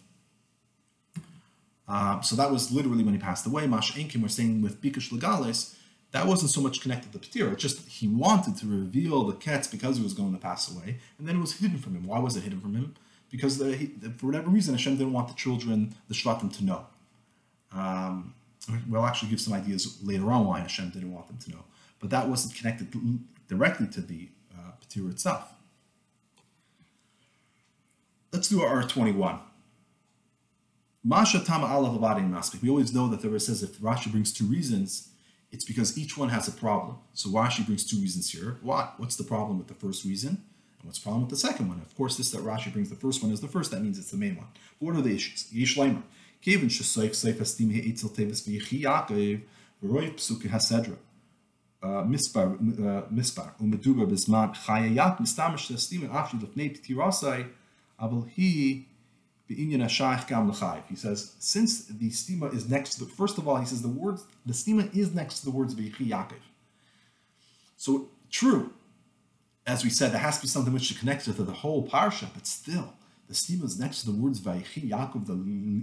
Uh, 1.88 2.20
so 2.20 2.36
that 2.36 2.50
was 2.50 2.70
literally 2.70 3.02
when 3.02 3.14
he 3.14 3.20
passed 3.20 3.46
away. 3.46 3.66
Mash 3.66 3.94
Enkim, 3.94 4.22
we're 4.22 4.28
saying 4.28 4.62
with 4.62 4.80
Bikush 4.80 5.10
Legales, 5.10 5.74
that 6.12 6.26
wasn't 6.26 6.50
so 6.50 6.60
much 6.60 6.80
connected 6.80 7.12
to 7.12 7.18
Petira. 7.18 7.52
It's 7.52 7.62
just 7.62 7.86
he 7.88 8.08
wanted 8.08 8.56
to 8.58 8.66
reveal 8.66 9.24
the 9.24 9.34
Ketz 9.34 9.70
because 9.70 9.96
he 9.96 10.02
was 10.02 10.12
going 10.12 10.32
to 10.32 10.38
pass 10.38 10.70
away, 10.70 10.98
and 11.18 11.28
then 11.28 11.36
it 11.36 11.40
was 11.40 11.58
hidden 11.58 11.78
from 11.78 11.94
him. 11.94 12.06
Why 12.06 12.18
was 12.18 12.36
it 12.36 12.42
hidden 12.42 12.60
from 12.60 12.74
him? 12.74 12.94
Because 13.30 13.58
the, 13.58 13.76
he, 13.76 13.86
for 14.16 14.26
whatever 14.26 14.50
reason, 14.50 14.74
Hashem 14.74 14.96
didn't 14.96 15.12
want 15.12 15.28
the 15.28 15.34
children, 15.34 15.94
the 16.08 16.14
Shvatim, 16.14 16.56
to 16.58 16.64
know. 16.64 16.86
Um, 17.72 18.34
we'll 18.88 19.06
actually 19.06 19.30
give 19.30 19.40
some 19.40 19.54
ideas 19.54 19.98
later 20.02 20.32
on 20.32 20.46
why 20.46 20.58
Hashem 20.60 20.90
didn't 20.90 21.12
want 21.12 21.28
them 21.28 21.38
to 21.38 21.50
know. 21.50 21.64
But 22.00 22.10
that 22.10 22.28
wasn't 22.28 22.56
connected 22.56 22.88
directly 23.46 23.86
to 23.88 24.00
the 24.00 24.28
uh, 24.52 24.72
itself. 25.08 25.52
Let's 28.32 28.48
do 28.48 28.62
our 28.62 28.82
21. 28.82 29.38
Masha 31.02 31.40
Tama 31.40 31.66
Allah 31.66 31.90
Maspik. 31.90 32.62
We 32.62 32.68
always 32.68 32.92
know 32.92 33.08
that 33.08 33.22
the 33.22 33.28
verse 33.28 33.46
says 33.46 33.62
if 33.62 33.78
Rashi 33.78 34.10
brings 34.10 34.32
two 34.32 34.44
reasons, 34.44 35.09
it's 35.52 35.64
because 35.64 35.98
each 35.98 36.16
one 36.16 36.28
has 36.28 36.48
a 36.48 36.52
problem. 36.52 36.98
So 37.14 37.30
Rashi 37.30 37.64
brings 37.66 37.84
two 37.84 37.98
reasons 37.98 38.30
here. 38.30 38.58
What? 38.62 38.94
What's 38.98 39.16
the 39.16 39.24
problem 39.24 39.58
with 39.58 39.68
the 39.68 39.74
first 39.74 40.04
reason? 40.04 40.30
And 40.78 40.84
what's 40.84 40.98
the 40.98 41.04
problem 41.04 41.22
with 41.22 41.30
the 41.30 41.36
second 41.36 41.68
one? 41.68 41.80
Of 41.80 41.96
course, 41.96 42.16
this 42.16 42.30
that 42.30 42.42
Rashi 42.42 42.72
brings 42.72 42.88
the 42.88 42.96
first 42.96 43.22
one 43.22 43.32
is 43.32 43.40
the 43.40 43.48
first. 43.48 43.70
That 43.70 43.82
means 43.82 43.98
it's 43.98 44.10
the 44.10 44.16
main 44.16 44.36
one. 44.36 44.46
But 44.78 44.86
what 44.86 44.96
are 44.96 45.02
the 45.02 45.14
issues? 45.14 45.48
Kevin 46.42 46.68
Shasoif 46.68 47.10
Seif 47.10 47.34
Estim 47.34 47.70
He'etzel 47.70 48.10
Tevis 48.10 48.42
V'Yechi 48.46 48.82
Yaakov 48.82 49.42
V'Roy 49.84 50.14
Psuke 50.14 50.48
HaSedra. 50.48 50.96
Mispar 51.82 52.54
uh, 52.54 53.08
Mispar 53.10 53.48
uh, 53.48 53.62
Umeduba 53.62 54.06
Bisman 54.06 54.54
Chayayat 54.54 55.18
Mistamish 55.18 55.70
Estim 55.70 56.08
Lefnei 56.08 56.70
he 59.56 60.96
says, 60.96 61.34
since 61.40 61.84
the 61.86 62.10
stima 62.10 62.54
is 62.54 62.68
next 62.68 62.94
to 62.94 63.04
the, 63.04 63.10
first 63.10 63.36
of 63.36 63.48
all, 63.48 63.56
he 63.56 63.66
says 63.66 63.82
the 63.82 63.88
words, 63.88 64.24
the 64.46 64.52
stima 64.52 64.94
is 64.94 65.12
next 65.12 65.40
to 65.40 65.46
the 65.46 65.50
words 65.50 65.74
V'yichi 65.74 66.08
Yaakov. 66.08 66.34
So 67.76 68.08
true, 68.30 68.72
as 69.66 69.82
we 69.82 69.90
said, 69.90 70.12
there 70.12 70.20
has 70.20 70.36
to 70.36 70.42
be 70.42 70.48
something 70.48 70.72
which 70.72 70.88
connects 70.98 71.24
connected 71.24 71.42
to 71.44 71.50
the 71.50 71.58
whole 71.58 71.88
parsha, 71.88 72.28
but 72.32 72.46
still, 72.46 72.94
the 73.26 73.34
stima 73.34 73.64
is 73.64 73.78
next 73.78 74.02
to 74.02 74.12
the 74.12 74.16
words 74.16 74.40
V'yichi 74.40 74.88
Yaakov, 74.88 75.26
the 75.26 75.34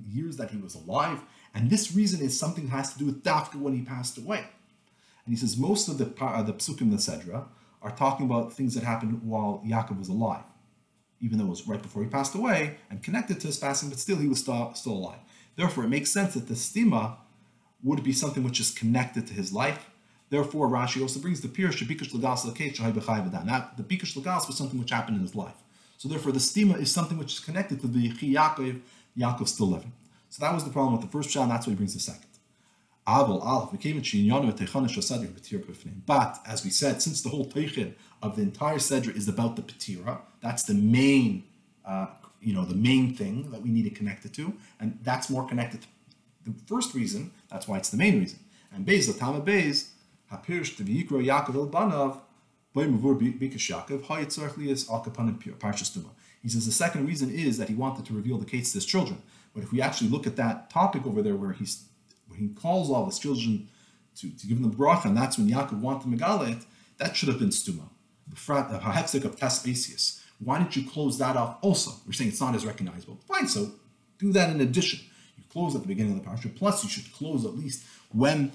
years 0.10 0.38
that 0.38 0.51
he 0.51 0.58
was 0.58 0.73
alive, 0.73 1.19
and 1.53 1.69
this 1.69 1.93
reason 1.93 2.21
is 2.21 2.39
something 2.39 2.65
that 2.65 2.71
has 2.71 2.93
to 2.93 2.99
do 2.99 3.06
with 3.06 3.21
Dafka 3.21 3.56
when 3.56 3.73
he 3.75 3.82
passed 3.82 4.17
away. 4.17 4.45
And 5.25 5.34
he 5.34 5.36
says 5.36 5.58
most 5.58 5.89
of 5.89 5.97
the, 5.97 6.13
uh, 6.23 6.41
the 6.41 6.53
psukim, 6.53 6.89
the 6.91 6.97
Sedra, 6.97 7.47
are 7.82 7.91
talking 7.91 8.25
about 8.25 8.53
things 8.53 8.75
that 8.75 8.84
happened 8.84 9.21
while 9.23 9.62
Yaakov 9.67 9.99
was 9.99 10.08
alive 10.08 10.43
even 11.21 11.38
though 11.38 11.45
it 11.45 11.49
was 11.49 11.67
right 11.67 11.82
before 11.82 12.03
he 12.03 12.10
passed 12.10 12.36
away 12.36 12.77
and 12.89 13.03
connected 13.03 13.39
to 13.41 13.47
his 13.47 13.58
passing, 13.58 13.89
but 13.89 13.99
still 13.99 14.17
he 14.17 14.27
was 14.27 14.39
still, 14.39 14.71
still 14.75 14.93
alive. 14.93 15.19
Therefore, 15.56 15.86
it 15.86 15.89
makes 15.89 16.12
sense 16.12 16.36
that 16.36 16.47
the 16.47 16.53
stima 16.53 17.15
would 17.84 18.03
be 18.03 18.13
something 18.13 18.43
which 18.43 18.60
is 18.60 18.71
connected 18.71 19.27
to 19.27 19.34
his 19.34 19.51
life. 19.51 19.89
Therefore, 20.30 20.67
Rashi 20.67 21.01
also 21.01 21.19
brings 21.19 21.41
the 21.41 21.47
Pirush 21.47 21.82
Bikush 21.88 22.12
Lagas 22.12 22.43
That 23.45 23.77
the 23.77 23.84
Bikush 23.84 24.15
Lagas 24.15 24.47
was 24.47 24.58
something 24.58 24.80
which 24.80 24.91
happened 24.91 25.17
in 25.17 25.23
his 25.23 25.36
life. 25.36 25.56
So 25.97 26.08
therefore, 26.08 26.32
the 26.32 26.39
stima 26.39 26.80
is 26.80 26.91
something 26.91 27.17
which 27.17 27.34
is 27.34 27.39
connected 27.39 27.82
to 27.82 27.88
the 27.88 28.10
Yaakov, 28.12 28.82
Yaakov 29.17 29.47
still 29.47 29.67
living. 29.67 29.93
So 30.30 30.45
that 30.45 30.53
was 30.53 30.63
the 30.63 30.69
problem 30.69 30.93
with 30.93 31.01
the 31.01 31.08
first 31.08 31.30
shah, 31.32 31.43
and 31.43 31.51
that's 31.51 31.65
why 31.65 31.71
he 31.71 31.77
brings 31.77 31.93
the 31.93 31.99
second. 31.99 32.23
But 36.06 36.39
as 36.45 36.63
we 36.65 36.69
said, 36.69 37.01
since 37.01 37.21
the 37.21 37.30
whole 37.30 37.45
teichin 37.45 37.93
of 38.21 38.36
the 38.36 38.41
entire 38.41 38.75
sedra 38.75 39.15
is 39.15 39.30
about 39.30 39.56
the 39.56 39.62
petira, 39.62 40.19
that's 40.41 40.63
the 40.63 40.73
main, 40.73 41.43
uh, 41.86 42.08
you 42.41 42.54
know, 42.54 42.65
the 42.65 42.76
main 42.76 43.13
thing 43.15 43.52
that 43.52 43.62
we 43.62 43.69
need 43.69 43.84
to 43.84 43.89
connect 43.89 44.26
it 44.26 44.34
to, 44.34 44.54
and 44.80 45.00
that's 45.04 45.30
more 45.30 45.47
connected 45.47 45.82
to 45.82 45.88
the 46.45 46.54
first 46.65 46.93
reason. 46.93 47.32
That's 47.50 47.67
why 47.67 47.78
it's 47.78 47.89
the 47.89 47.97
main 47.97 48.19
reason. 48.19 48.39
And 48.73 48.86
Beis, 48.86 49.08
the 49.12 49.17
Tama 49.17 49.41
Beis, 49.41 49.89
Hapirsh 50.32 50.76
to 50.78 50.84
V'yikro 50.84 51.23
Yaakov 51.26 51.56
el 51.56 51.67
Banav. 51.67 52.19
He 56.43 56.50
says 56.50 56.65
the 56.65 56.71
second 56.71 57.08
reason 57.08 57.32
is 57.32 57.58
that 57.58 57.69
he 57.69 57.76
wanted 57.76 58.06
to 58.06 58.13
reveal 58.13 58.38
the 58.38 58.45
Ketz 58.45 58.71
to 58.71 58.78
his 58.78 58.86
children. 58.86 59.21
But 59.56 59.63
if 59.63 59.71
we 59.71 59.82
actually 59.82 60.10
look 60.10 60.28
at 60.28 60.36
that 60.36 60.69
topic 60.69 61.08
over 61.08 61.23
there 61.23 61.36
where 61.36 61.54
he's 61.54 61.86
when 62.28 62.38
he 62.39 62.50
calls 62.50 62.91
all 62.91 63.06
his 63.06 63.17
children 63.17 63.67
to, 64.17 64.30
to 64.30 64.47
give 64.47 64.62
them 64.62 64.69
the 64.69 64.76
bracha, 64.76 65.06
and 65.06 65.17
that's 65.17 65.39
when 65.39 65.50
Yaakov 65.50 65.80
wanted 65.80 66.12
Megalit, 66.12 66.65
that 66.97 67.15
should 67.15 67.30
have 67.30 67.39
been 67.39 67.50
stuma. 67.50 67.89
The 68.30 68.36
hafzik 68.36 69.23
of 69.26 69.38
Taspasius. 69.38 70.21
Why 70.39 70.60
didn't 70.60 70.76
you 70.76 70.88
close 70.88 71.17
that 71.17 71.36
off 71.36 71.58
also? 71.62 71.91
We're 72.06 72.13
saying 72.13 72.30
it's 72.30 72.41
not 72.41 72.56
as 72.56 72.65
recognizable. 72.65 73.19
Fine, 73.28 73.47
so 73.47 73.71
do 74.19 74.32
that 74.34 74.50
in 74.50 74.62
addition. 74.62 75.00
You 75.38 75.43
close 75.52 75.76
at 75.76 75.82
the 75.82 75.88
beginning 75.88 76.17
of 76.17 76.23
the 76.23 76.30
parsha, 76.30 76.56
plus 76.56 76.84
you 76.84 76.89
should 76.89 77.12
close 77.12 77.45
at 77.45 77.56
least 77.56 77.84
when 78.12 78.52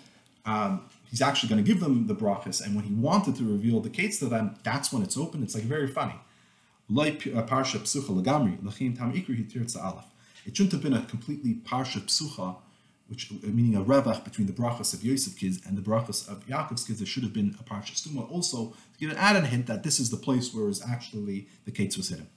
um, 0.47 0.89
he's 1.11 1.23
actually 1.23 1.49
going 1.49 1.65
to 1.65 1.69
give 1.69 1.81
them 1.81 2.07
the 2.07 2.15
brachas, 2.15 2.65
and 2.65 2.75
when 2.75 2.85
he 2.85 2.95
wanted 2.95 3.37
to 3.37 3.45
reveal 3.45 3.81
the 3.81 3.91
kates 3.91 4.19
to 4.21 4.27
them, 4.27 4.57
that's 4.63 4.93
when 4.93 5.03
it's 5.03 5.17
open. 5.17 5.43
It's 5.43 5.55
like 5.55 5.65
very 5.65 5.89
funny. 5.89 6.15
Uh. 6.95 7.09
It 10.45 10.57
shouldn't 10.57 10.73
have 10.73 10.83
been 10.83 10.95
a 10.95 11.03
completely 11.03 11.55
parsha 11.55 12.01
psucha 12.01 12.57
which 13.09 13.31
uh, 13.33 13.47
meaning 13.49 13.75
a 13.77 13.85
revach 13.85 14.25
between 14.25 14.47
the 14.47 14.53
brachas 14.53 14.95
of 14.95 15.05
Yosef 15.05 15.37
kids 15.39 15.61
and 15.67 15.77
the 15.77 15.83
brachas 15.83 16.29
of 16.29 16.47
Yaakov's 16.47 16.85
kids, 16.85 16.99
there 16.99 17.07
should 17.07 17.23
have 17.23 17.33
been 17.33 17.57
a 17.61 17.63
parsha 17.63 17.95
stuma. 17.95 18.31
Also, 18.31 18.71
to 18.93 18.99
give 18.99 19.11
an 19.11 19.17
added 19.17 19.45
hint 19.45 19.67
that 19.67 19.83
this 19.83 20.01
is 20.01 20.11
the 20.11 20.17
place 20.17 20.55
where 20.55 20.69
is 20.69 20.83
actually 20.83 21.49
the 21.65 21.71
kates 21.71 21.97
was 21.97 22.09
hidden. 22.09 22.29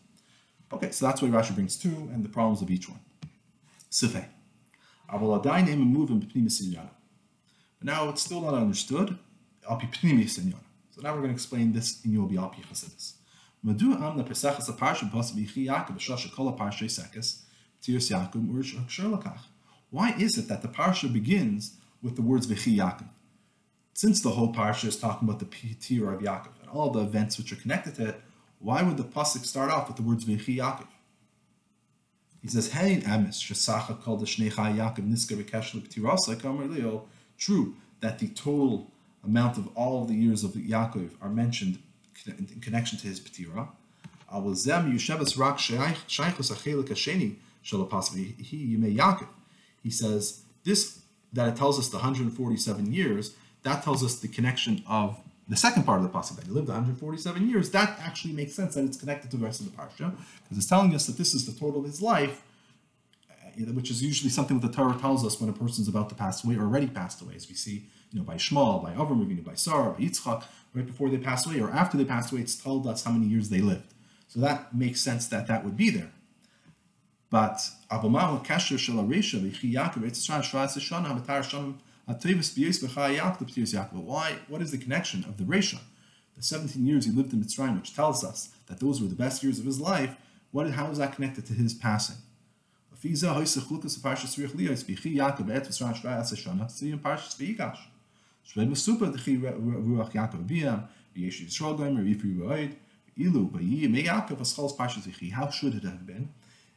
Okay, 0.74 0.92
so 0.92 1.06
that's 1.06 1.22
why 1.22 1.30
Rashi 1.30 1.54
brings 1.54 1.78
two 1.78 2.10
and 2.12 2.24
the 2.24 2.30
problems 2.30 2.62
of 2.62 2.70
each 2.72 2.90
one. 2.90 3.00
Sifei. 3.92 4.26
But 5.08 5.22
now 7.82 8.10
it's 8.10 8.22
still 8.24 8.42
not 8.42 8.54
understood. 8.56 9.18
So 9.68 9.78
now 11.02 11.14
we're 11.14 11.22
going 11.22 11.30
to 11.30 11.34
explain 11.34 11.72
this 11.74 12.04
in 12.04 12.12
Yobi 12.12 12.34
Alpi 12.34 12.66
Chasidis. 12.66 13.14
Madu 13.64 13.94
am 13.94 14.18
na 14.18 14.24
pesachas 14.24 14.70
a 14.70 14.74
parsha 14.74 15.10
bichi 15.12 15.66
Yaakov 15.68 15.98
shasha 15.98 16.32
kol 16.32 16.50
a 16.50 16.54
parsha 16.54 16.90
sekes 16.90 17.44
tirs 17.82 18.10
Yaakov 18.10 18.56
ur 18.56 18.64
shur 18.64 19.10
why 19.96 20.14
is 20.20 20.38
it 20.38 20.50
that 20.50 20.62
the 20.62 20.68
parsha 20.68 21.12
begins 21.12 21.78
with 22.04 22.18
the 22.18 22.22
words 22.22 22.48
V'chi 22.48 22.76
Yaakov? 22.76 23.08
Since 23.94 24.22
the 24.22 24.32
whole 24.32 24.52
parsha 24.54 24.90
is 24.90 24.98
talking 25.00 25.26
about 25.26 25.40
the 25.40 25.46
Petir 25.46 26.14
of 26.14 26.20
Yaakov 26.20 26.52
and 26.60 26.70
all 26.70 26.90
the 26.90 27.00
events 27.00 27.38
which 27.38 27.54
are 27.54 27.56
connected 27.56 27.96
to 27.96 28.10
it, 28.10 28.22
why 28.60 28.84
would 28.84 28.98
the 28.98 29.06
pasuk 29.06 29.46
start 29.46 29.72
off 29.72 29.88
with 29.88 29.96
the 29.96 30.04
words 30.04 30.26
V'chi 30.26 30.58
Yaakov? 30.58 30.88
He 32.42 32.50
says, 32.50 32.74
Hey, 32.74 32.98
emes 33.06 33.40
shesacha 33.40 34.02
kol 34.02 34.18
d'shnecha 34.18 34.76
Yaakov 34.76 35.10
niska 35.10 36.76
leo. 36.76 37.06
True 37.38 37.76
that 38.02 38.20
the 38.20 38.28
total 38.28 38.92
amount 39.24 39.58
of 39.58 39.70
all 39.78 40.04
the 40.04 40.14
years 40.14 40.44
of 40.44 40.52
Yaakov 40.52 41.12
are 41.22 41.30
mentioned 41.30 41.80
in 42.28 42.60
connection 42.60 43.00
to 43.00 43.08
his 43.08 43.22
shalapasvi 47.64 48.42
he 48.42 48.76
yimei 48.76 48.98
Yaakov 48.98 49.30
he 49.86 49.92
says 49.92 50.42
this 50.64 51.02
that 51.32 51.48
it 51.48 51.56
tells 51.56 51.78
us 51.78 51.90
the 51.90 51.98
147 51.98 52.92
years, 52.92 53.36
that 53.62 53.84
tells 53.84 54.04
us 54.04 54.20
the 54.20 54.28
connection 54.28 54.84
of 54.88 55.20
the 55.48 55.56
second 55.56 55.84
part 55.84 56.02
of 56.02 56.04
the 56.04 56.10
pasuk 56.10 56.38
that 56.38 56.46
he 56.46 56.52
lived 56.52 56.70
147 56.70 57.48
years. 57.48 57.70
That 57.70 58.00
actually 58.00 58.34
makes 58.34 58.56
sense 58.56 58.74
that 58.74 58.84
it's 58.84 58.98
connected 58.98 59.30
to 59.30 59.38
the 59.38 59.46
rest 59.46 59.60
of 59.60 59.68
the 59.68 59.78
parsha 59.78 60.12
because 60.44 60.58
it's 60.58 60.66
telling 60.66 60.96
us 60.96 61.06
that 61.06 61.18
this 61.18 61.36
is 61.36 61.46
the 61.46 61.52
total 61.52 61.82
of 61.82 61.86
his 61.86 62.02
life, 62.02 62.42
uh, 63.30 63.62
which 63.74 63.92
is 63.92 64.02
usually 64.02 64.32
something 64.32 64.60
that 64.60 64.70
the 64.70 64.74
Torah 64.74 64.98
tells 64.98 65.24
us 65.24 65.40
when 65.40 65.52
a 65.52 65.54
person 65.54 65.84
is 65.84 65.88
about 65.88 66.10
to 66.10 66.16
pass 66.16 66.44
away 66.44 66.56
or 66.56 66.64
already 66.64 66.88
passed 66.88 67.22
away, 67.22 67.36
as 67.36 67.48
we 67.48 67.54
see 67.54 67.86
you 68.12 68.20
know, 68.20 68.26
by 68.26 68.36
Shmuel, 68.36 68.82
by 68.82 68.94
Avram 68.94 69.24
Avinu, 69.24 69.44
by 69.44 69.54
Sarah, 69.54 69.92
by 69.92 70.00
Yitzchak, 70.00 70.44
right 70.74 70.86
before 70.86 71.10
they 71.10 71.20
passed 71.20 71.46
away, 71.46 71.60
or 71.60 71.70
after 71.70 71.96
they 71.96 72.06
passed 72.06 72.32
away, 72.32 72.42
it's 72.42 72.56
told 72.56 72.88
us 72.88 73.04
how 73.04 73.12
many 73.12 73.28
years 73.28 73.50
they 73.50 73.60
lived. 73.60 73.94
So 74.30 74.40
that 74.40 74.74
makes 74.74 75.00
sense 75.00 75.28
that 75.28 75.46
that 75.46 75.64
would 75.64 75.78
be 75.78 75.92
there. 75.92 76.12
But 77.30 77.58
Abumahu 77.92 78.46
Kasher 78.46 78.78
Shel 78.78 78.96
Aresha 78.96 79.40
V'chi 79.42 79.74
Yaakov 79.74 80.04
Eitz 80.04 80.20
Yisrael 80.20 80.42
Shvayis 80.42 80.78
Shana 80.80 81.08
Habatar 81.08 81.42
Shanam 81.44 81.76
Atrevis 82.08 82.54
B'Yis 82.54 82.80
B'Chai 82.84 83.18
Yaakov 83.18 83.46
B'Tiris 83.50 83.74
Yaakov. 83.74 84.04
Why? 84.04 84.38
What 84.48 84.62
is 84.62 84.72
the 84.72 84.78
connection 84.78 85.24
of 85.24 85.38
the 85.38 85.44
Resha? 85.44 85.80
The 86.36 86.44
17 86.44 86.86
years 86.86 87.06
he 87.06 87.12
lived 87.12 87.34
in 87.34 87.42
Mitzrayim, 87.44 87.78
which 87.78 87.96
tells 87.96 88.24
us 88.24 88.50
that 88.68 88.80
those 88.80 89.02
were 89.02 89.08
the 89.08 89.16
best 89.16 89.42
years 89.42 89.58
of 89.58 89.66
his 89.66 89.80
life. 89.80 90.16
What? 90.52 90.70
How 90.72 90.92
is 90.92 90.98
that 91.00 91.16
connected 91.16 91.46
to 91.48 91.54
his 91.54 91.74
passing? 91.74 92.18
See 93.02 93.10
in 93.10 93.16
Parshas 93.16 94.36
V'Yigash. 97.38 97.80
Shved 98.48 98.70
Mesupa 98.70 99.12
D'Chi 99.12 99.38
Ruach 99.38 100.12
Yaakov 100.14 100.46
B'Yam 100.48 100.88
V'Yesh 101.16 101.42
Yisrael 101.46 101.76
Gomer 101.78 102.04
V'Yifri 102.04 102.36
V'Oid 102.38 102.76
Ilu 103.18 103.50
V'Yi 103.50 103.90
Me 103.90 104.04
Yaakov 104.04 104.38
Aschal's 104.38 104.74
Parshas 104.76 105.08
V'Chi. 105.08 105.32
How 105.32 105.50
should 105.50 105.74
it 105.76 105.84
have 105.84 106.06
been? 106.06 106.30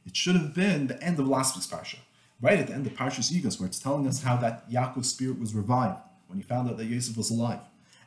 It 0.09 0.17
should 0.17 0.37
have 0.37 0.55
been 0.55 0.87
the 0.87 1.01
end 1.03 1.21
of 1.21 1.29
last 1.29 1.55
week's 1.55 1.67
parsha, 1.67 1.99
right 2.41 2.59
at 2.59 2.69
the 2.69 2.73
end 2.73 2.87
of 2.87 2.95
Parshas 2.95 3.31
Yigas, 3.31 3.61
where 3.61 3.67
it's 3.67 3.79
telling 3.79 4.07
us 4.07 4.23
how 4.23 4.39
that 4.39 4.69
Yaakov's 4.71 5.11
spirit 5.11 5.39
was 5.39 5.55
revived 5.55 5.99
when 6.29 6.39
he 6.39 6.43
found 6.43 6.71
out 6.71 6.79
that 6.79 6.87
Yosef 6.87 7.15
was 7.15 7.31
alive, 7.31 7.61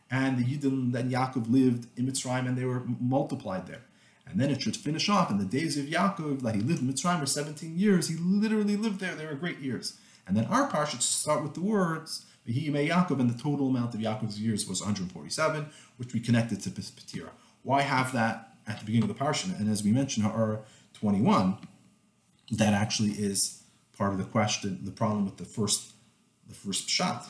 and 0.10 0.40
the 0.40 0.44
Yidden 0.44 0.94
then 0.94 1.12
Yaakov 1.12 1.52
lived 1.52 1.86
in 1.96 2.08
Mitzrayim 2.08 2.48
and 2.48 2.58
they 2.58 2.66
were 2.66 2.82
multiplied 3.00 3.68
there. 3.68 3.84
And 4.26 4.40
then 4.40 4.50
it 4.50 4.64
should 4.64 4.76
finish 4.76 5.10
off 5.10 5.30
in 5.30 5.38
the 5.38 5.46
days 5.46 5.78
of 5.78 5.86
Yaakov 5.86 6.42
that 6.42 6.56
he 6.56 6.62
lived 6.62 6.82
in 6.82 6.92
Mitzrayim 6.92 7.20
for 7.20 7.28
17 7.28 7.78
years. 7.78 8.08
He 8.08 8.16
literally 8.16 8.76
lived 8.76 9.00
there. 9.00 9.14
They 9.14 9.28
were 9.28 9.36
great 9.36 9.60
years. 9.60 10.00
And 10.28 10.36
then 10.36 10.46
our 10.46 10.72
parsha 10.72 10.92
should 10.92 11.04
start 11.04 11.44
with 11.44 11.54
the 11.54 11.62
words 11.62 12.26
V'hiyimei 12.48 12.90
Yaakov, 12.90 13.20
and 13.20 13.30
the 13.30 13.40
total 13.40 13.68
amount 13.68 13.94
of 13.94 14.02
Yaakov's 14.02 14.42
years 14.42 14.68
was 14.68 14.82
147, 14.82 15.68
which 15.98 16.16
we 16.16 16.20
connected 16.20 16.62
to 16.62 16.72
Petira. 16.72 17.30
Why 17.62 17.84
have 17.84 18.12
that 18.14 18.56
at 18.66 18.80
the 18.80 18.86
beginning 18.86 19.08
of 19.08 19.16
the 19.16 19.24
parsha? 19.24 19.60
And 19.60 19.70
as 19.70 19.84
we 19.84 19.92
mentioned, 19.92 20.26
our 20.26 20.62
21 20.94 21.58
that 22.53 22.73
actually 22.73 23.11
is 23.11 23.63
part 23.97 24.13
of 24.13 24.19
the 24.19 24.25
question, 24.25 24.81
the 24.83 24.91
problem 24.91 25.25
with 25.25 25.37
the 25.37 25.45
first, 25.45 25.93
the 26.49 26.55
first 26.55 26.89
shot, 26.89 27.27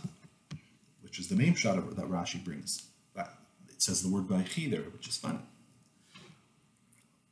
which 1.03 1.19
is 1.19 1.29
the 1.29 1.37
main 1.37 1.55
shot 1.55 1.79
of, 1.79 1.97
that 1.97 2.07
Rashi 2.07 2.43
brings. 2.45 2.89
That 3.15 3.33
it 3.69 3.81
says 3.81 4.03
the 4.03 4.09
word 4.09 4.25
Vaychi 4.25 4.71
there, 4.71 4.83
which 4.83 5.09
is 5.09 5.17
funny. 5.17 5.41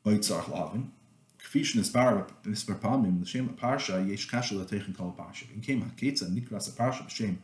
Vaytzach 0.04 0.48
Lavin. 0.48 0.92
כפי 1.38 1.64
שנסבר 1.64 2.22
במספר 2.44 2.74
פעמים 2.80 3.22
לשם 3.22 3.48
הפרשה, 3.48 4.00
יש 4.00 4.24
קשר 4.26 4.58
לתכן 4.58 4.92
כל 4.92 5.04
הפרשה. 5.14 5.46
אם 5.56 5.60
כן, 5.60 5.78
הכיצד 5.82 6.34
נקרא 6.34 6.58
הפרשה 6.68 7.02
בשם 7.02 7.34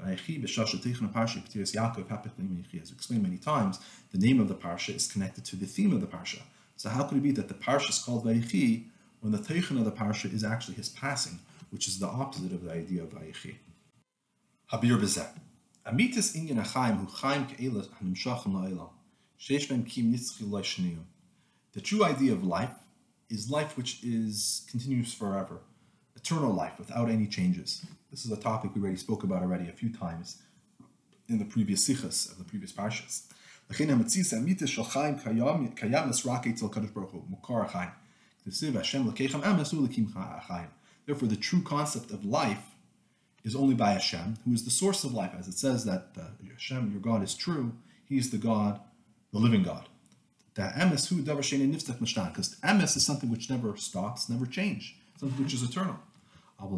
ויחי 0.00 0.38
בשעה 0.38 0.66
שתכן 0.66 1.04
הפרשה 1.04 1.40
פטירס 1.40 1.74
יעקב 1.74 2.12
הפך 2.12 2.30
לימי 2.38 2.62
As 2.82 2.90
explained 2.90 3.22
many 3.22 3.38
times, 3.38 3.78
the 4.12 4.18
name 4.18 4.40
of 4.40 4.48
the 4.48 4.54
parsha 4.54 4.94
is 4.94 5.06
connected 5.12 5.44
to 5.44 5.56
the 5.56 5.66
theme 5.66 5.92
of 5.92 6.00
the 6.00 6.06
parsha. 6.06 6.42
So 6.76 6.88
how 6.88 7.04
could 7.04 7.18
it 7.18 7.22
be 7.22 7.32
that 7.32 7.48
the 7.48 7.54
parsha 7.54 7.90
is 7.90 7.98
called 8.04 8.24
Vayichi 8.24 8.84
when 9.21 9.31
the 9.31 9.37
teichin 9.37 9.77
of 9.77 9.85
the 9.85 9.91
Parsha 9.91 10.33
is 10.33 10.43
actually 10.43 10.75
his 10.75 10.89
passing, 10.89 11.39
which 11.71 11.87
is 11.87 11.99
the 11.99 12.07
opposite 12.07 12.51
of 12.51 12.63
the 12.63 12.71
idea 12.71 13.03
of 13.03 13.09
Vayechi. 13.09 13.55
Habir 14.71 14.99
Bezeh. 14.99 15.27
Amitis 15.85 16.35
inyan 16.35 16.63
achaim 16.63 16.97
hu 16.99 17.07
chaim 17.07 17.45
ke'elas 17.47 17.87
hanimshachim 18.01 18.53
la'elam. 18.53 18.89
Sheish 19.39 19.69
ben 19.69 19.83
kim 19.83 20.13
nitzchi 20.13 20.43
lo'shniyum. 20.43 21.03
The 21.73 21.81
true 21.81 22.03
idea 22.03 22.33
of 22.33 22.43
life 22.43 22.71
is 23.29 23.49
life 23.49 23.77
which 23.77 24.03
is 24.03 24.65
continuous 24.69 25.13
forever, 25.13 25.59
eternal 26.15 26.51
life 26.51 26.79
without 26.79 27.09
any 27.09 27.27
changes. 27.27 27.85
This 28.11 28.25
is 28.25 28.31
a 28.31 28.37
topic 28.37 28.71
we 28.73 28.81
already 28.81 28.97
spoke 28.97 29.23
about 29.23 29.43
already 29.43 29.69
a 29.69 29.71
few 29.71 29.89
times 29.89 30.41
in 31.27 31.37
the 31.37 31.45
previous 31.45 31.87
sichas 31.87 32.31
of 32.31 32.39
the 32.39 32.43
previous 32.43 32.71
parshas. 32.71 33.23
L'chein 33.69 33.87
hamitzis 33.89 34.33
amitis 34.33 34.69
shal 34.69 34.85
chaim 34.85 35.19
kayam 35.19 35.75
esrake 35.75 36.57
tzil 36.57 36.71
kadosh 36.71 36.93
baruch 36.93 37.11
hu, 37.11 37.23
mukar 37.31 37.69
achaim. 37.69 37.91
Therefore, 41.05 41.27
the 41.27 41.35
true 41.35 41.61
concept 41.61 42.11
of 42.11 42.25
life 42.25 42.63
is 43.43 43.55
only 43.55 43.75
by 43.75 43.91
Hashem, 43.91 44.37
who 44.45 44.53
is 44.53 44.65
the 44.65 44.71
source 44.71 45.03
of 45.03 45.13
life. 45.13 45.33
As 45.37 45.47
it 45.47 45.57
says 45.57 45.85
that 45.85 46.07
uh, 46.19 46.23
Hashem, 46.51 46.91
your 46.91 47.01
God, 47.01 47.23
is 47.23 47.35
true, 47.35 47.73
He 48.05 48.17
is 48.17 48.29
the 48.29 48.37
God, 48.37 48.79
the 49.31 49.39
living 49.39 49.63
God. 49.63 49.87
Because 50.55 50.73
emes 52.63 52.97
is 52.97 53.05
something 53.05 53.29
which 53.29 53.49
never 53.49 53.77
stops, 53.77 54.29
never 54.29 54.45
change, 54.45 54.97
something 55.19 55.43
which 55.43 55.53
is 55.53 55.63
eternal. 55.63 55.97
While 56.57 56.69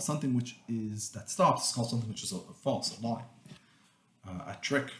something 0.00 0.34
which 0.34 0.56
is 0.68 1.10
that 1.10 1.28
stops 1.28 1.68
is 1.68 1.74
called 1.74 1.90
something 1.90 2.08
which 2.08 2.22
is 2.22 2.32
a, 2.32 2.36
a 2.36 2.54
false, 2.62 2.98
a 2.98 3.06
lie 3.06 3.24
a 4.26 4.56
trick. 4.60 4.90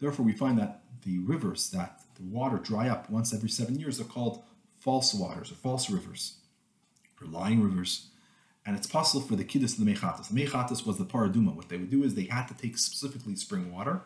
Therefore, 0.00 0.24
we 0.24 0.32
find 0.32 0.58
that 0.58 0.80
the 1.04 1.18
rivers 1.18 1.70
that 1.70 2.00
the 2.16 2.22
water 2.24 2.58
dry 2.58 2.88
up 2.88 3.08
once 3.10 3.32
every 3.32 3.48
seven 3.48 3.78
years 3.78 4.00
are 4.00 4.04
called 4.04 4.42
false 4.78 5.14
waters 5.14 5.50
or 5.50 5.54
false 5.54 5.90
rivers, 5.90 6.34
or 7.20 7.26
lying 7.26 7.62
rivers. 7.62 8.08
And 8.66 8.76
it's 8.76 8.86
possible 8.86 9.24
for 9.24 9.34
the 9.34 9.44
kiddush 9.44 9.78
of 9.78 9.84
the 9.84 9.90
mechatas. 9.90 10.28
The 10.28 10.84
was 10.84 10.98
the 10.98 11.04
paraduma. 11.04 11.54
What 11.54 11.68
they 11.68 11.78
would 11.78 11.90
do 11.90 12.04
is 12.04 12.14
they 12.14 12.24
had 12.24 12.46
to 12.48 12.54
take 12.54 12.76
specifically 12.76 13.34
spring 13.34 13.72
water 13.72 14.02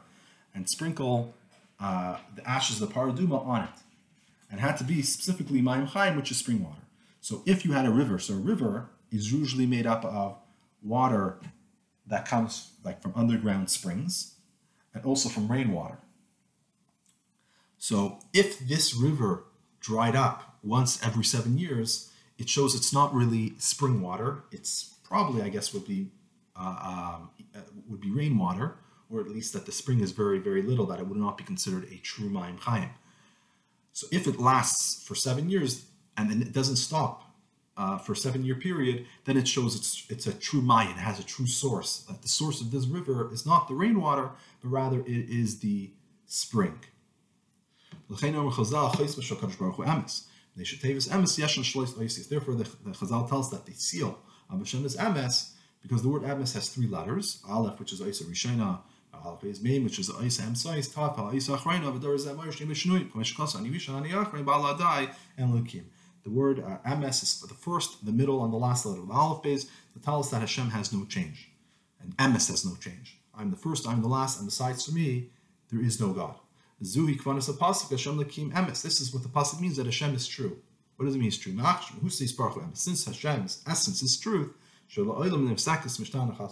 and 0.55 0.69
sprinkle 0.69 1.35
uh, 1.81 2.19
the 2.37 2.49
ashes 2.49 2.81
of 2.81 2.89
the 2.89 2.95
paraduma 2.95 3.45
on 3.45 3.65
it. 3.65 3.71
And 4.51 4.61
it 4.61 4.63
had 4.63 4.77
to 4.77 4.85
be 4.85 5.03
specifically 5.03 5.61
mayim 5.61 5.89
chaim, 5.89 6.17
which 6.17 6.31
is 6.31 6.37
spring 6.37 6.63
water. 6.63 6.83
So 7.23 7.43
if 7.47 7.65
you 7.65 7.73
had 7.73 7.87
a 7.87 7.91
river, 7.91 8.19
so 8.19 8.35
a 8.35 8.37
river 8.37 8.91
is 9.13 9.33
usually 9.33 9.65
made 9.65 9.87
up 9.87 10.05
of 10.05 10.39
water 10.83 11.39
that 12.09 12.27
comes 12.27 12.73
like 12.85 13.01
from 13.01 13.13
underground 13.15 13.71
springs 13.71 14.35
and 14.93 15.05
also 15.05 15.29
from 15.29 15.51
rainwater. 15.51 15.99
So 17.79 18.19
if 18.33 18.59
this 18.59 18.93
river 18.93 19.45
dried 19.79 20.17
up 20.17 20.57
once 20.65 21.01
every 21.05 21.23
seven 21.23 21.59
years, 21.59 22.11
it 22.39 22.49
shows 22.49 22.75
it's 22.75 22.93
not 22.93 23.15
really 23.15 23.55
spring 23.59 24.03
water. 24.03 24.43
It's 24.51 24.97
probably, 25.05 25.43
I 25.43 25.49
guess, 25.49 25.73
would 25.73 25.87
be 25.87 26.09
uh, 26.57 27.21
um, 27.23 27.31
would 27.89 28.01
be 28.01 28.11
rainwater, 28.11 28.79
or 29.09 29.21
at 29.21 29.29
least 29.29 29.53
that 29.53 29.65
the 29.65 29.73
spring 29.73 30.01
is 30.01 30.11
very, 30.11 30.39
very 30.41 30.63
little, 30.63 30.87
that 30.87 30.99
it 30.99 31.07
would 31.07 31.19
not 31.19 31.39
be 31.39 31.45
considered 31.45 31.85
a 31.85 31.97
true 31.99 32.29
mayim 32.29 32.59
chayim. 32.59 32.91
So 33.93 34.07
if 34.11 34.27
it 34.27 34.41
lasts 34.41 35.07
for 35.07 35.15
seven 35.15 35.49
years, 35.49 35.87
and 36.17 36.31
then 36.31 36.43
it 36.43 36.53
doesn't 36.53 36.77
stop 36.77 37.33
uh, 37.77 37.97
for 37.99 38.13
a 38.13 38.17
seven-year 38.17 38.57
period, 38.57 39.07
then 39.25 39.37
it 39.37 39.49
shows 39.49 39.75
it's 39.75 40.05
it's 40.11 40.27
a 40.27 40.33
true 40.33 40.61
mayan, 40.61 40.93
it 40.93 40.99
has 40.99 41.19
a 41.19 41.25
true 41.25 41.47
source. 41.47 42.01
That 42.09 42.23
the 42.23 42.29
source 42.29 42.61
of 42.61 42.71
this 42.71 42.87
river 42.87 43.33
is 43.33 43.47
not 43.47 43.69
the 43.69 43.75
rainwater, 43.75 44.31
but 44.61 44.69
rather 44.69 45.01
it 45.01 45.31
is 45.31 45.61
the 45.61 45.91
spring. 46.27 46.79
Therefore, 48.09 48.55
the, 48.55 48.65
the 52.85 52.91
Chazal 52.91 53.29
tells 53.29 53.51
that 53.51 53.65
the 53.65 53.73
seal 53.73 54.19
of 54.51 54.59
Hashem 54.59 54.85
is 54.85 54.97
emes 54.97 55.53
because 55.83 56.03
the 56.03 56.09
word 56.09 56.23
emes 56.23 56.53
has 56.55 56.69
three 56.69 56.87
letters: 56.87 57.43
aleph, 57.49 57.79
which 57.81 57.93
is 57.93 58.01
Isa 58.03 58.25
Rishona, 58.25 58.81
aleph 59.15 59.45
is 59.45 59.63
main, 59.63 59.83
which 59.83 59.99
is 59.99 60.11
Isa 60.11 60.43
Emsais, 60.43 60.93
Taf, 60.93 61.35
Isa 61.35 61.53
Achrayna, 61.53 61.91
V'dar 61.99 62.15
is 62.15 62.27
Emosh, 62.27 62.59
Yemeshnui, 62.59 63.11
Komesh 63.11 63.35
Kasa, 63.35 63.59
Ani 63.59 63.71
Rishon, 63.71 63.95
Ani 63.95 64.11
Achrayna, 64.11 64.45
Ba'aladai, 64.45 65.15
and 65.39 65.55
Lukim. 65.55 65.85
The 66.25 66.31
word 66.31 66.61
uh, 66.61 66.97
MS 66.97 67.23
is 67.23 67.41
for 67.41 67.47
the 67.47 67.55
first, 67.55 68.05
the 68.05 68.13
middle, 68.13 68.45
and 68.45 68.53
the 68.53 68.59
last 68.59 68.87
letter 68.87 69.01
of 69.01 69.09
the 69.09 69.15
Aleph 69.15 69.43
base 69.43 69.67
that 69.95 70.03
tells 70.03 70.27
us 70.27 70.31
that 70.33 70.41
Hashem 70.41 70.71
has 70.71 70.93
no 70.93 71.05
change. 71.05 71.51
And 72.01 72.33
MS 72.33 72.49
has 72.49 72.65
no 72.65 72.77
change. 72.77 73.19
I'm 73.35 73.51
the 73.51 73.57
first, 73.57 73.89
I'm 73.89 74.03
the 74.03 74.09
last, 74.09 74.39
and 74.39 74.47
besides 74.47 74.85
to 74.85 74.93
me, 74.93 75.31
there 75.71 75.83
is 75.83 76.01
no 76.01 76.13
God. 76.13 76.35
Zuhi 76.83 77.17
kvanas 77.17 77.51
pasuk 77.57 77.91
Hashem 77.91 78.19
lakim 78.19 78.53
emes. 78.53 78.83
This 78.83 79.01
is 79.01 79.13
what 79.13 79.23
the 79.23 79.29
pasuk 79.29 79.61
means 79.61 79.77
that 79.77 79.87
Hashem 79.87 80.15
is 80.15 80.27
true. 80.27 80.59
What 80.97 81.07
does 81.07 81.15
it 81.15 81.19
mean 81.19 81.29
it's 81.29 81.39
true? 81.39 81.57
Since 82.75 83.05
Hashem's 83.07 83.63
essence 83.67 84.03
is 84.03 84.19
truth, 84.19 84.51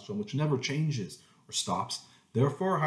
which 0.08 0.34
never 0.34 0.58
changes 0.58 1.18
or 1.48 1.52
stops, 1.52 2.00
therefore 2.32 2.78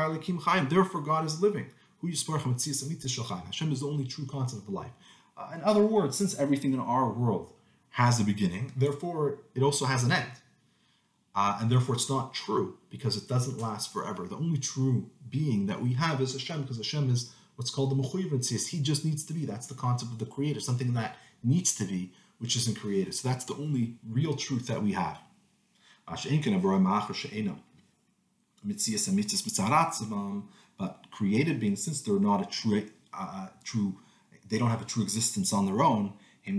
therefore 0.69 1.01
God 1.01 1.25
is 1.25 1.41
living. 1.41 1.67
Hashem 2.01 3.71
is 3.71 3.79
the 3.79 3.88
only 3.88 4.05
true 4.05 4.25
concept 4.25 4.63
of 4.63 4.69
life. 4.69 4.91
Uh, 5.36 5.51
in 5.55 5.61
other 5.63 5.84
words, 5.84 6.17
since 6.17 6.38
everything 6.38 6.73
in 6.73 6.79
our 6.79 7.09
world 7.09 7.51
has 7.91 8.19
a 8.19 8.23
beginning, 8.23 8.71
therefore 8.75 9.39
it 9.55 9.63
also 9.63 9.86
has 9.86 10.03
an 10.03 10.11
end. 10.11 10.31
Uh, 11.36 11.57
and 11.59 11.71
therefore 11.71 11.95
it's 11.95 12.09
not 12.09 12.34
true 12.34 12.77
because 12.91 13.17
it 13.17 13.27
doesn't 13.27 13.59
last 13.59 13.91
forever. 13.91 14.27
The 14.27 14.36
only 14.36 14.59
true 14.59 15.09
being 15.29 15.65
that 15.65 15.81
we 15.81 15.93
have 15.93 16.21
is 16.21 16.34
Hashem 16.34 16.61
because 16.61 16.77
Hashem 16.77 17.09
is 17.09 17.34
what's 17.55 17.71
called 17.71 17.89
the 17.89 17.95
Mechuyv 17.95 18.69
He 18.69 18.79
just 18.79 19.03
needs 19.03 19.23
to 19.25 19.34
be. 19.34 19.45
That's 19.45 19.67
the 19.67 19.73
concept 19.73 20.11
of 20.11 20.19
the 20.19 20.25
creator, 20.25 20.59
something 20.59 20.93
that 20.93 21.17
needs 21.43 21.73
to 21.75 21.86
be, 21.86 22.11
which 22.38 22.55
isn't 22.55 22.79
created. 22.79 23.15
So 23.15 23.27
that's 23.27 23.45
the 23.45 23.55
only 23.55 23.95
real 24.07 24.36
truth 24.36 24.67
that 24.67 24.84
we 24.84 24.93
have. 24.93 25.17
But 30.79 31.05
created 31.11 31.59
beings, 31.59 31.84
since 31.84 32.01
they're 32.01 32.19
not 32.19 32.41
a 32.41 32.45
true, 32.45 32.89
uh, 33.13 33.47
true 33.63 33.95
they 34.49 34.57
don't 34.57 34.69
have 34.69 34.81
a 34.81 34.85
true 34.85 35.03
existence 35.03 35.53
on 35.53 35.65
their 35.65 35.81
own. 35.81 36.13
They 36.45 36.51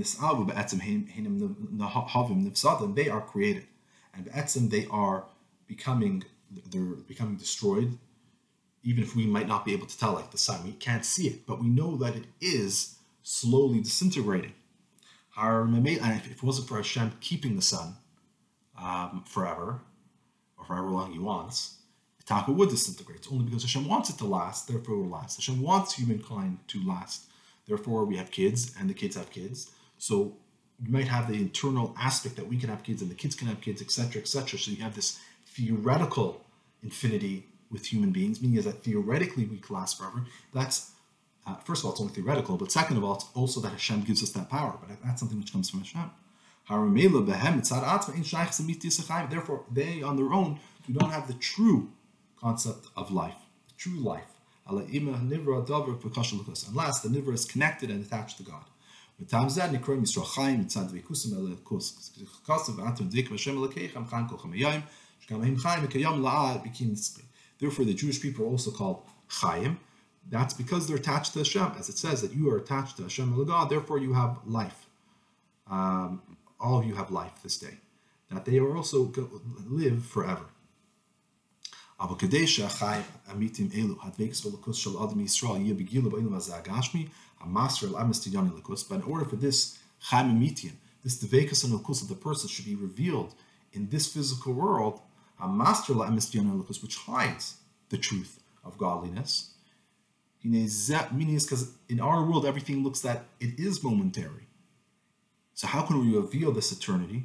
are 3.09 3.20
created, 3.20 3.66
and 4.14 4.70
they 4.70 4.87
are 4.91 5.24
becoming 5.66 6.24
they're 6.70 6.82
becoming 6.82 7.37
destroyed. 7.37 7.99
Even 8.82 9.03
if 9.03 9.16
we 9.16 9.26
might 9.26 9.49
not 9.49 9.64
be 9.64 9.72
able 9.72 9.87
to 9.87 9.99
tell, 9.99 10.12
like 10.12 10.30
the 10.30 10.39
sun, 10.39 10.64
we 10.64 10.72
can't 10.72 11.05
see 11.05 11.26
it, 11.26 11.47
but 11.47 11.61
we 11.61 11.68
know 11.68 11.97
that 11.97 12.14
it 12.14 12.24
is 12.41 12.97
slowly 13.22 13.80
disintegrating. 13.80 14.53
And 15.37 15.87
if 15.87 16.30
it 16.30 16.43
wasn't 16.43 16.68
for 16.68 16.76
Hashem 16.76 17.12
keeping 17.20 17.57
the 17.57 17.62
sun 17.62 17.97
um, 18.78 19.24
forever, 19.26 19.80
or 20.59 20.64
however 20.66 20.91
long 20.91 21.12
He 21.12 21.18
wants, 21.18 21.78
Taka 22.26 22.53
would 22.53 22.70
disintegrate. 22.70 23.18
It's 23.18 23.28
only 23.28 23.45
because 23.45 23.62
Hashem 23.62 23.87
wants 23.87 24.11
it 24.11 24.18
to 24.18 24.24
last, 24.24 24.66
therefore 24.66 24.95
it 24.95 24.99
will 24.99 25.09
last. 25.09 25.37
Hashem 25.37 25.61
wants 25.61 25.95
humankind 25.95 26.59
to 26.68 26.87
last. 26.87 27.26
Therefore, 27.67 28.05
we 28.05 28.17
have 28.17 28.31
kids, 28.31 28.75
and 28.79 28.89
the 28.89 28.95
kids 28.95 29.17
have 29.17 29.31
kids. 29.31 29.71
So 29.99 30.37
you 30.85 30.93
might 30.93 31.09
have 31.09 31.29
the 31.29 31.35
internal 31.35 31.95
aspect 31.99 32.37
that 32.37 32.47
we 32.47 32.57
can 32.57 32.69
have 32.69 32.83
kids, 32.83 33.03
and 33.03 33.11
the 33.11 33.15
kids 33.15 33.35
can 33.35 33.49
have 33.49 33.61
kids, 33.61 33.81
etc., 33.81 34.21
etc. 34.21 34.59
So 34.59 34.71
you 34.71 34.83
have 34.83 34.95
this 34.95 35.19
theoretical 35.47 36.45
infinity 36.83 37.47
with 37.71 37.87
human 37.87 38.11
beings, 38.11 38.43
meaning 38.43 38.59
is 38.59 38.65
that 38.65 38.85
theoretically 38.85 39.47
we 39.47 39.59
can 39.59 39.75
last 39.75 39.99
forever. 39.99 40.25
That's 40.53 40.93
uh, 41.47 41.57
first 41.57 41.83
of 41.83 41.87
all, 41.87 41.93
it's 41.93 42.01
only 42.01 42.12
theoretical, 42.15 42.57
but 42.57 42.73
second 42.73 42.97
of 42.97 43.05
all, 43.05 43.17
it's 43.17 43.27
also 43.35 43.61
that 43.61 43.73
Hashem 43.73 44.03
gives 44.03 44.23
us 44.23 44.31
that 44.31 44.49
power. 44.49 44.79
But 44.81 44.97
that's 45.05 45.21
something 45.21 45.39
which 45.39 45.53
comes 45.53 45.69
from 45.69 45.81
Hashem. 45.81 46.11
Therefore, 49.31 49.65
they 49.71 50.03
on 50.03 50.17
their 50.17 50.33
own 50.33 50.61
do 50.87 50.93
not 50.95 51.11
have 51.11 51.27
the 51.27 51.35
true 51.35 51.93
concept 52.41 52.87
of 52.97 53.11
life, 53.11 53.37
true 53.77 53.99
life. 53.99 54.34
Unless 54.67 54.91
the 57.01 57.09
nivra 57.09 57.35
is 57.35 57.45
connected 57.45 57.91
and 57.91 58.05
attached 58.05 58.39
to 58.39 58.43
God. 58.43 58.65
Therefore, 67.61 67.85
the 67.85 67.95
Jewish 67.95 68.21
people 68.21 68.45
are 68.45 68.49
also 68.49 68.71
called 68.71 69.03
Chaim. 69.29 69.79
That's 70.31 70.55
because 70.55 70.87
they're 70.87 70.97
attached 70.97 71.35
to 71.35 71.41
Hashem, 71.41 71.73
as 71.79 71.89
it 71.89 71.99
says 71.99 72.23
that 72.23 72.33
you 72.33 72.51
are 72.51 72.57
attached 72.57 72.97
to 72.97 73.03
Hashem 73.05 73.45
God. 73.47 73.69
Therefore, 73.69 73.99
you 73.99 74.15
have 74.15 74.39
life. 74.47 74.87
Um, 75.71 76.23
all 76.59 76.79
of 76.79 76.87
you 76.87 76.95
have 76.95 77.11
life 77.11 77.43
this 77.43 77.59
day. 77.59 77.79
That 78.31 78.45
they 78.47 78.59
are 78.59 78.77
also 78.77 79.12
live 79.67 80.05
forever. 80.05 80.47
אבל 82.00 82.16
כדי 82.20 82.48
שהחיים 82.48 83.04
האמיתיים 83.26 83.70
אלו, 83.74 83.96
הדבקס 84.02 84.46
בלכוס 84.46 84.78
של 84.78 84.98
אדם 84.98 85.20
ישראל, 85.20 85.62
יהיה 85.62 85.74
בגילו 85.74 86.10
בעולם 86.10 86.34
הזה 86.34 86.58
הגשמי, 86.58 87.08
המאסר 87.40 87.88
על 87.88 88.04
אמס 88.06 88.28
תדיון 88.28 88.58
לכוס, 88.58 88.92
but 88.92 88.96
in 88.96 89.04
order 89.04 89.26
for 89.26 89.36
this 89.36 89.78
chaim 90.10 90.30
amitiyim, 90.30 90.76
this 91.04 91.24
dvekas 91.24 91.64
and 91.64 91.74
lukus 91.74 92.02
of 92.02 92.08
the 92.08 92.16
person 92.16 92.48
should 92.50 92.66
be 92.66 92.76
revealed 92.76 93.34
in 93.74 93.90
this 93.90 94.08
physical 94.14 94.54
world, 94.54 95.00
a 95.40 95.48
master 95.48 95.94
lukus, 95.94 96.82
which 96.84 96.98
hides 96.98 97.58
the 97.90 97.98
truth 97.98 98.40
of 98.64 98.78
godliness. 98.78 99.54
Meaning 100.44 101.36
is 101.36 101.46
because 101.46 101.72
in 101.88 102.00
our 102.00 102.24
world 102.24 102.46
everything 102.46 102.84
looks 102.84 103.02
that 103.02 103.26
it 103.40 103.60
is 103.60 103.84
momentary. 103.84 104.48
So 105.54 105.68
how 105.68 105.82
can 105.82 106.00
we 106.00 106.16
reveal 106.16 106.52
this 106.52 106.72
eternity, 106.72 107.20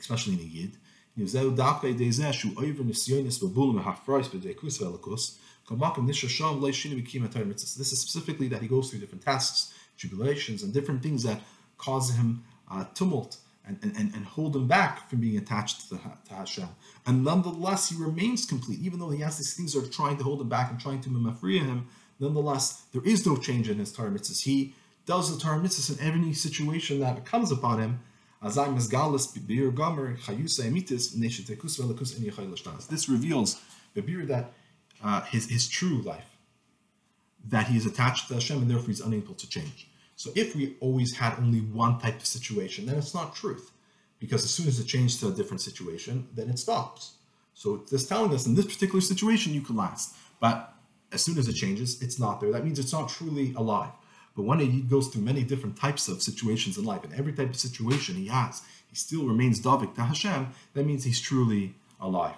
especially 0.00 0.34
in 0.34 0.40
a 0.40 0.50
yid? 0.58 0.72
this 1.15 1.33
is 7.91 8.01
specifically 8.01 8.47
that 8.47 8.61
he 8.61 8.67
goes 8.67 8.89
through 8.89 8.99
different 8.99 9.23
tests, 9.23 9.73
tribulations, 9.97 10.63
and 10.63 10.73
different 10.73 11.03
things 11.03 11.23
that 11.23 11.41
cause 11.77 12.15
him 12.15 12.43
uh, 12.71 12.85
tumult 12.93 13.37
and, 13.65 13.77
and, 13.83 14.13
and 14.15 14.25
hold 14.25 14.55
him 14.55 14.67
back 14.67 15.09
from 15.09 15.19
being 15.19 15.37
attached 15.37 15.89
to, 15.89 15.99
to 16.27 16.33
Hashem. 16.33 16.69
And 17.05 17.23
nonetheless, 17.23 17.89
he 17.89 17.95
remains 18.01 18.45
complete, 18.45 18.79
even 18.79 18.99
though 18.99 19.09
he 19.09 19.21
has 19.21 19.37
these 19.37 19.53
things 19.53 19.73
that 19.73 19.85
are 19.85 19.89
trying 19.89 20.17
to 20.17 20.23
hold 20.23 20.41
him 20.41 20.49
back 20.49 20.71
and 20.71 20.79
trying 20.79 21.01
to 21.01 21.09
mafriya 21.09 21.65
him. 21.65 21.87
Nonetheless, 22.19 22.83
there 22.91 23.03
is 23.05 23.25
no 23.25 23.37
change 23.37 23.69
in 23.69 23.79
his 23.79 23.91
Torah. 23.91 24.17
He 24.41 24.73
does 25.05 25.33
the 25.33 25.41
Torah 25.41 25.59
in 25.59 25.99
every 26.01 26.33
situation 26.33 26.99
that 26.99 27.25
comes 27.25 27.51
upon 27.51 27.79
him, 27.79 27.99
this 32.87 33.09
reveals 33.09 33.59
the 33.95 34.01
beer 34.01 34.25
that 34.25 34.53
uh, 35.03 35.21
his, 35.21 35.49
his 35.49 35.67
true 35.67 36.01
life, 36.01 36.37
that 37.47 37.67
he 37.67 37.77
is 37.77 37.85
attached 37.85 38.27
to 38.27 38.35
Hashem 38.35 38.61
and 38.61 38.69
therefore 38.69 38.87
he's 38.87 39.01
unable 39.01 39.33
to 39.33 39.49
change. 39.49 39.89
So 40.15 40.31
if 40.35 40.55
we 40.55 40.75
always 40.79 41.15
had 41.15 41.37
only 41.37 41.59
one 41.59 41.99
type 41.99 42.17
of 42.17 42.25
situation, 42.25 42.85
then 42.85 42.95
it's 42.95 43.13
not 43.13 43.35
truth. 43.35 43.71
Because 44.19 44.43
as 44.43 44.51
soon 44.51 44.67
as 44.67 44.79
it 44.79 44.85
changes 44.85 45.19
to 45.21 45.29
a 45.29 45.31
different 45.31 45.61
situation, 45.61 46.27
then 46.35 46.49
it 46.49 46.59
stops. 46.59 47.13
So 47.53 47.85
it's 47.91 48.05
telling 48.05 48.33
us 48.33 48.45
in 48.45 48.55
this 48.55 48.65
particular 48.65 49.01
situation 49.01 49.53
you 49.53 49.61
can 49.61 49.75
last. 49.75 50.15
But 50.39 50.73
as 51.11 51.23
soon 51.23 51.37
as 51.37 51.47
it 51.47 51.55
changes, 51.55 52.01
it's 52.01 52.19
not 52.19 52.39
there. 52.39 52.51
That 52.51 52.63
means 52.63 52.79
it's 52.79 52.93
not 52.93 53.09
truly 53.09 53.53
alive. 53.55 53.91
But 54.39 54.45
when 54.45 54.59
he 54.61 54.79
goes 54.79 55.09
through 55.09 55.23
many 55.23 55.43
different 55.43 55.75
types 55.75 56.07
of 56.07 56.23
situations 56.23 56.77
in 56.77 56.85
life, 56.85 57.03
and 57.03 57.13
every 57.13 57.33
type 57.33 57.49
of 57.49 57.57
situation 57.57 58.15
he 58.15 58.27
has, 58.27 58.61
he 58.87 58.95
still 58.95 59.27
remains 59.27 59.59
Davik 59.59 59.95
to 59.95 60.01
Hashem, 60.01 60.47
that 60.73 60.85
means 60.85 61.03
he's 61.03 61.19
truly 61.19 61.73
alive. 61.99 62.37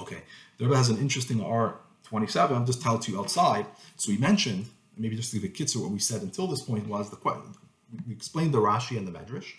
Okay, 0.00 0.22
the 0.56 0.64
Rebbe 0.64 0.78
has 0.78 0.88
an 0.88 0.96
interesting 0.96 1.40
R27, 1.40 2.52
I'll 2.52 2.64
just 2.64 2.80
tell 2.80 2.96
it 2.96 3.02
to 3.02 3.12
you 3.12 3.20
outside. 3.20 3.66
So 3.96 4.10
he 4.12 4.16
mentioned, 4.16 4.70
maybe 4.96 5.14
just 5.14 5.30
to 5.32 5.44
a 5.44 5.50
kitzur, 5.50 5.82
what 5.82 5.90
we 5.90 5.98
said 5.98 6.22
until 6.22 6.46
this 6.46 6.62
point 6.62 6.88
was 6.88 7.10
the 7.10 7.16
question. 7.16 7.54
we 8.06 8.14
explained 8.14 8.54
the 8.54 8.58
Rashi 8.58 8.96
and 8.96 9.06
the 9.06 9.12
Medrash, 9.12 9.52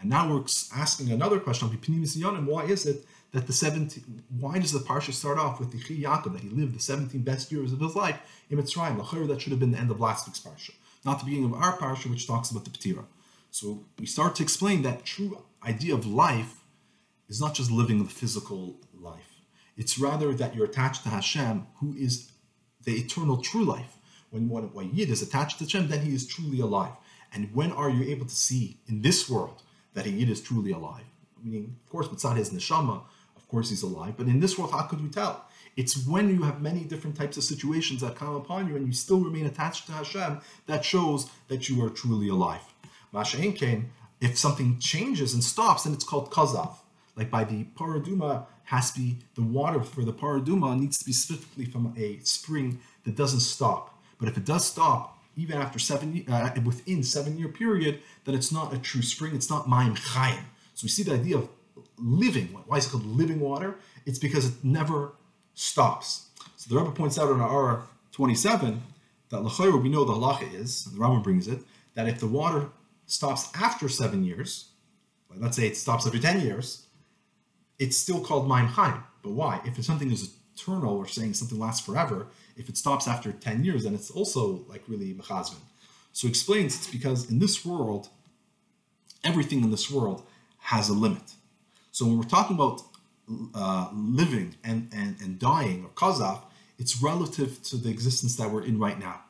and 0.00 0.10
now 0.10 0.28
we're 0.28 0.42
asking 0.74 1.12
another 1.12 1.38
question 1.38 1.68
on 1.68 2.46
why 2.46 2.64
is 2.64 2.86
it 2.86 3.04
that 3.32 3.46
the 3.46 3.52
17, 3.52 4.22
why 4.38 4.58
does 4.58 4.72
the 4.72 4.78
parsha 4.78 5.12
start 5.12 5.38
off 5.38 5.58
with 5.58 5.72
the 5.72 5.78
Yaakov, 5.78 6.32
that 6.32 6.42
he 6.42 6.48
lived 6.48 6.74
the 6.74 6.80
17 6.80 7.22
best 7.22 7.50
years 7.50 7.72
of 7.72 7.80
his 7.80 7.96
life 7.96 8.20
in 8.50 8.58
Mitzrayim? 8.58 8.98
That 9.28 9.40
should 9.40 9.50
have 9.52 9.60
been 9.60 9.72
the 9.72 9.78
end 9.78 9.90
of 9.90 10.00
last 10.00 10.26
week's 10.26 10.40
parsha, 10.40 10.72
not 11.04 11.18
the 11.18 11.24
beginning 11.24 11.46
of 11.46 11.54
our 11.54 11.76
parsha, 11.76 12.10
which 12.10 12.26
talks 12.26 12.50
about 12.50 12.64
the 12.64 12.70
Ptira. 12.70 13.04
So 13.50 13.84
we 13.98 14.06
start 14.06 14.34
to 14.36 14.42
explain 14.42 14.82
that 14.82 15.04
true 15.04 15.42
idea 15.66 15.94
of 15.94 16.06
life 16.06 16.60
is 17.28 17.40
not 17.40 17.54
just 17.54 17.70
living 17.70 18.02
the 18.02 18.10
physical 18.10 18.76
life. 18.92 19.40
It's 19.76 19.98
rather 19.98 20.34
that 20.34 20.54
you're 20.54 20.66
attached 20.66 21.02
to 21.04 21.08
Hashem, 21.08 21.66
who 21.76 21.94
is 21.94 22.32
the 22.84 22.92
eternal 22.92 23.38
true 23.38 23.64
life. 23.64 23.96
When 24.30 24.48
one, 24.48 24.64
when 24.74 24.90
Yid 24.94 25.10
is 25.10 25.22
attached 25.22 25.58
to 25.58 25.64
Hashem, 25.64 25.88
then 25.88 26.00
he 26.00 26.14
is 26.14 26.26
truly 26.26 26.60
alive. 26.60 26.92
And 27.32 27.54
when 27.54 27.72
are 27.72 27.88
you 27.88 28.10
able 28.10 28.26
to 28.26 28.34
see 28.34 28.78
in 28.86 29.00
this 29.02 29.28
world 29.28 29.62
that 29.94 30.06
a 30.06 30.10
Yid 30.10 30.28
is 30.28 30.42
truly 30.42 30.72
alive? 30.72 31.04
Meaning, 31.42 31.76
of 31.84 31.90
course, 31.90 32.08
beside 32.08 32.36
his 32.36 32.50
neshama, 32.50 33.02
course 33.52 33.70
he's 33.70 33.84
alive. 33.84 34.14
But 34.16 34.26
in 34.26 34.40
this 34.40 34.58
world, 34.58 34.72
how 34.72 34.82
could 34.82 35.00
you 35.00 35.08
tell? 35.08 35.44
It's 35.76 36.06
when 36.06 36.28
you 36.28 36.42
have 36.42 36.60
many 36.60 36.80
different 36.80 37.16
types 37.16 37.36
of 37.36 37.44
situations 37.44 38.00
that 38.00 38.16
come 38.16 38.34
upon 38.34 38.68
you 38.68 38.76
and 38.76 38.86
you 38.86 38.92
still 38.92 39.20
remain 39.20 39.46
attached 39.46 39.86
to 39.86 39.92
Hashem 39.92 40.40
that 40.66 40.84
shows 40.84 41.30
that 41.48 41.68
you 41.68 41.84
are 41.84 41.90
truly 41.90 42.28
alive. 42.28 42.62
Masha'in 43.14 43.54
came, 43.54 43.90
if 44.20 44.36
something 44.36 44.78
changes 44.78 45.34
and 45.34 45.44
stops, 45.44 45.84
then 45.84 45.92
it's 45.92 46.04
called 46.04 46.30
kazav. 46.30 46.74
Like 47.16 47.30
by 47.30 47.44
the 47.44 47.64
paraduma 47.76 48.46
has 48.64 48.90
to 48.92 49.00
be, 49.00 49.18
the 49.34 49.42
water 49.42 49.82
for 49.82 50.04
the 50.04 50.12
paraduma 50.12 50.78
needs 50.78 50.98
to 50.98 51.04
be 51.04 51.12
specifically 51.12 51.66
from 51.66 51.94
a 51.96 52.18
spring 52.20 52.80
that 53.04 53.16
doesn't 53.16 53.40
stop. 53.40 53.98
But 54.18 54.28
if 54.28 54.36
it 54.36 54.44
does 54.44 54.66
stop, 54.66 55.18
even 55.36 55.58
after 55.58 55.78
seven, 55.78 56.24
uh, 56.28 56.50
within 56.64 57.02
seven 57.02 57.38
year 57.38 57.48
period, 57.48 58.00
then 58.24 58.34
it's 58.34 58.52
not 58.52 58.72
a 58.74 58.78
true 58.78 59.02
spring. 59.02 59.34
It's 59.34 59.50
not 59.50 59.66
ma'im 59.66 59.96
chayim. 59.96 60.44
So 60.74 60.84
we 60.84 60.88
see 60.88 61.02
the 61.02 61.14
idea 61.14 61.36
of 61.38 61.48
living. 61.98 62.48
Why 62.66 62.78
is 62.78 62.86
it 62.86 62.90
called 62.90 63.06
living 63.06 63.40
water? 63.40 63.76
It's 64.06 64.18
because 64.18 64.46
it 64.46 64.64
never 64.64 65.12
stops. 65.54 66.28
So 66.56 66.72
the 66.72 66.80
Rebbe 66.80 66.94
points 66.94 67.18
out 67.18 67.30
in 67.30 67.40
our 67.40 67.82
27 68.12 68.82
that 69.30 69.42
l'chayr 69.42 69.82
we 69.82 69.88
know 69.88 70.04
the 70.04 70.12
halacha 70.12 70.52
is, 70.54 70.86
and 70.86 70.96
the 70.96 71.00
Rambam 71.00 71.22
brings 71.22 71.48
it, 71.48 71.60
that 71.94 72.08
if 72.08 72.20
the 72.20 72.26
water 72.26 72.68
stops 73.06 73.50
after 73.54 73.88
seven 73.88 74.24
years, 74.24 74.70
like 75.30 75.40
let's 75.40 75.56
say 75.56 75.66
it 75.66 75.76
stops 75.76 76.06
every 76.06 76.20
10 76.20 76.40
years, 76.40 76.86
it's 77.78 77.96
still 77.96 78.20
called 78.20 78.48
Maim 78.48 78.66
Chaim. 78.66 79.02
But 79.22 79.32
why? 79.32 79.60
If 79.64 79.82
something 79.84 80.10
is 80.10 80.34
eternal 80.54 80.96
or 80.96 81.06
saying 81.06 81.34
something 81.34 81.58
lasts 81.58 81.84
forever, 81.84 82.28
if 82.56 82.68
it 82.68 82.76
stops 82.76 83.08
after 83.08 83.32
10 83.32 83.64
years, 83.64 83.84
then 83.84 83.94
it's 83.94 84.10
also 84.10 84.64
like 84.68 84.82
really 84.88 85.14
mechazvin. 85.14 85.60
So 86.12 86.28
explains 86.28 86.74
it's 86.74 86.86
because 86.86 87.30
in 87.30 87.38
this 87.38 87.64
world, 87.64 88.08
everything 89.24 89.62
in 89.62 89.70
this 89.70 89.90
world 89.90 90.22
has 90.58 90.88
a 90.88 90.92
limit. 90.92 91.32
So 91.92 92.06
when 92.06 92.16
we're 92.18 92.24
talking 92.24 92.56
about 92.56 92.82
uh, 93.54 93.88
living 93.92 94.56
and, 94.64 94.90
and, 94.92 95.20
and 95.20 95.38
dying 95.38 95.84
or 95.84 95.90
kazaf, 95.90 96.40
it's 96.78 97.00
relative 97.00 97.62
to 97.68 97.76
the 97.76 97.90
existence 97.90 98.34
that 98.36 98.50
we're 98.50 98.64
in 98.64 98.78
right 98.86 98.98
now. 98.98 99.20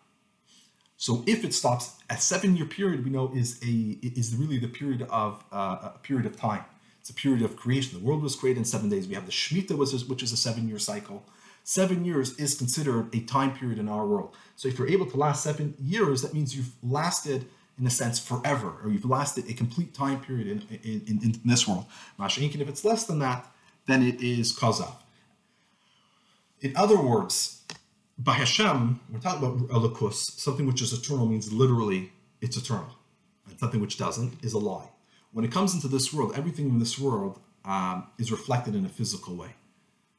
So 0.96 1.24
if 1.26 1.44
it 1.44 1.52
stops, 1.52 1.84
a 2.08 2.16
seven-year 2.16 2.66
period 2.66 3.04
we 3.04 3.10
know 3.10 3.26
is 3.34 3.60
a 3.62 3.98
is 4.20 4.36
really 4.36 4.58
the 4.66 4.68
period 4.68 5.02
of 5.10 5.44
uh, 5.52 5.90
a 5.96 6.00
period 6.08 6.26
of 6.30 6.34
time. 6.36 6.64
It's 7.00 7.10
a 7.10 7.14
period 7.14 7.42
of 7.42 7.56
creation. 7.56 7.98
The 7.98 8.04
world 8.06 8.22
was 8.22 8.36
created 8.36 8.60
in 8.60 8.64
seven 8.64 8.88
days. 8.88 9.08
We 9.08 9.16
have 9.16 9.26
the 9.26 9.32
Shemitah, 9.32 9.76
which 9.76 9.92
is, 9.92 10.02
which 10.10 10.22
is 10.22 10.30
a 10.32 10.36
seven-year 10.36 10.78
cycle. 10.78 11.18
seven 11.64 12.04
years 12.04 12.38
is 12.38 12.54
considered 12.54 13.14
a 13.14 13.20
time 13.20 13.52
period 13.54 13.78
in 13.78 13.88
our 13.88 14.06
world. 14.06 14.34
So 14.56 14.68
if 14.68 14.78
you're 14.78 14.88
able 14.88 15.06
to 15.06 15.16
last 15.16 15.42
seven 15.42 15.74
years, 15.80 16.22
that 16.22 16.34
means 16.34 16.56
you've 16.56 16.72
lasted, 16.82 17.46
in 17.78 17.86
a 17.86 17.90
sense, 17.90 18.18
forever, 18.18 18.74
or 18.82 18.90
you've 18.90 19.04
lasted 19.04 19.48
a 19.48 19.54
complete 19.54 19.94
time 19.94 20.20
period 20.20 20.46
in, 20.46 20.78
in, 20.82 21.02
in, 21.06 21.20
in 21.24 21.40
this 21.44 21.66
world. 21.66 21.86
Masha'inkin, 22.18 22.60
if 22.60 22.68
it's 22.68 22.84
less 22.84 23.04
than 23.04 23.18
that, 23.20 23.46
then 23.86 24.02
it 24.02 24.20
is 24.20 24.56
kazav. 24.56 24.94
In 26.60 26.76
other 26.76 27.00
words, 27.00 27.62
by 28.18 28.34
Hashem, 28.34 29.00
we're 29.10 29.18
talking 29.18 29.42
about 29.42 29.68
elikus, 29.68 30.14
something 30.14 30.66
which 30.66 30.80
is 30.82 30.92
eternal 30.92 31.26
means 31.26 31.52
literally 31.52 32.12
it's 32.40 32.56
eternal. 32.56 32.96
And 33.48 33.58
something 33.58 33.80
which 33.80 33.98
doesn't 33.98 34.44
is 34.44 34.52
a 34.52 34.58
lie. 34.58 34.88
When 35.32 35.44
it 35.44 35.50
comes 35.50 35.74
into 35.74 35.88
this 35.88 36.12
world, 36.12 36.32
everything 36.36 36.68
in 36.68 36.78
this 36.78 36.98
world 36.98 37.40
um, 37.64 38.06
is 38.18 38.30
reflected 38.30 38.74
in 38.74 38.84
a 38.84 38.88
physical 38.88 39.34
way. 39.34 39.54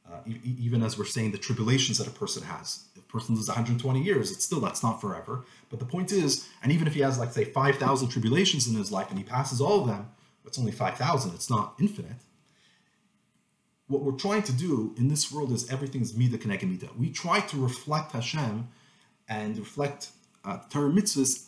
Uh, 0.05 0.17
e- 0.27 0.55
even 0.59 0.83
as 0.83 0.97
we're 0.97 1.05
saying, 1.05 1.31
the 1.31 1.37
tribulations 1.37 1.97
that 1.97 2.07
a 2.07 2.11
person 2.11 2.43
has. 2.43 2.83
If 2.95 3.03
a 3.03 3.05
person 3.05 3.35
lives 3.35 3.47
120 3.47 4.01
years, 4.01 4.31
it's 4.31 4.43
still 4.43 4.59
that's 4.59 4.83
not 4.83 4.99
forever. 4.99 5.43
But 5.69 5.79
the 5.79 5.85
point 5.85 6.11
is, 6.11 6.47
and 6.61 6.71
even 6.71 6.87
if 6.87 6.93
he 6.93 6.99
has 7.01 7.17
like 7.17 7.31
say 7.31 7.45
5,000 7.45 8.09
tribulations 8.09 8.67
in 8.67 8.75
his 8.75 8.91
life 8.91 9.09
and 9.09 9.17
he 9.17 9.23
passes 9.23 9.61
all 9.61 9.81
of 9.81 9.87
them, 9.87 10.09
it's 10.45 10.59
only 10.59 10.71
5,000. 10.71 11.33
It's 11.33 11.49
not 11.49 11.75
infinite. 11.79 12.17
What 13.87 14.03
we're 14.03 14.11
trying 14.13 14.43
to 14.43 14.53
do 14.53 14.93
in 14.97 15.07
this 15.07 15.31
world 15.31 15.51
is 15.51 15.69
everything 15.69 16.01
everything's 16.01 16.17
mida 16.17 16.37
keneged 16.37 16.69
mida. 16.69 16.89
We 16.97 17.09
try 17.11 17.39
to 17.41 17.57
reflect 17.57 18.11
Hashem 18.11 18.67
and 19.27 19.57
reflect 19.57 20.09
uh, 20.45 20.59
Torah 20.69 20.89
mitzvahs 20.91 21.47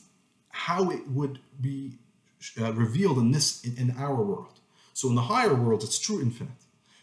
how 0.49 0.89
it 0.89 1.07
would 1.09 1.39
be 1.59 1.97
uh, 2.59 2.73
revealed 2.73 3.17
in 3.17 3.31
this 3.31 3.63
in, 3.63 3.77
in 3.77 3.97
our 3.97 4.15
world. 4.15 4.59
So 4.93 5.09
in 5.09 5.15
the 5.15 5.23
higher 5.23 5.53
world, 5.53 5.83
it's 5.83 5.99
true 5.99 6.21
infinite, 6.21 6.61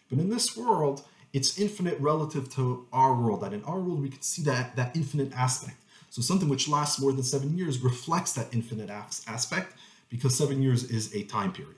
but 0.09 0.19
in 0.19 0.31
this 0.31 0.57
world, 0.57 1.03
it's 1.33 1.59
infinite 1.59 1.99
relative 2.01 2.49
to 2.55 2.87
our 2.93 3.15
world. 3.15 3.41
That 3.43 3.53
in 3.53 3.65
our 3.65 3.81
world 3.81 4.03
we 4.03 4.11
can 4.11 4.23
see 4.23 4.43
that 4.43 4.77
that 4.77 4.95
infinite 4.97 5.33
aspect. 5.33 5.77
So 6.11 6.21
something 6.21 6.49
which 6.49 6.69
lasts 6.69 7.01
more 7.01 7.13
than 7.13 7.23
seven 7.23 7.57
years 7.57 7.79
reflects 7.79 8.35
that 8.35 8.53
infinite 8.53 8.91
aspect 8.91 9.75
because 10.11 10.37
seven 10.37 10.63
years 10.63 10.85
is 10.91 11.15
a 11.15 11.23
time 11.25 11.53
period. 11.53 11.77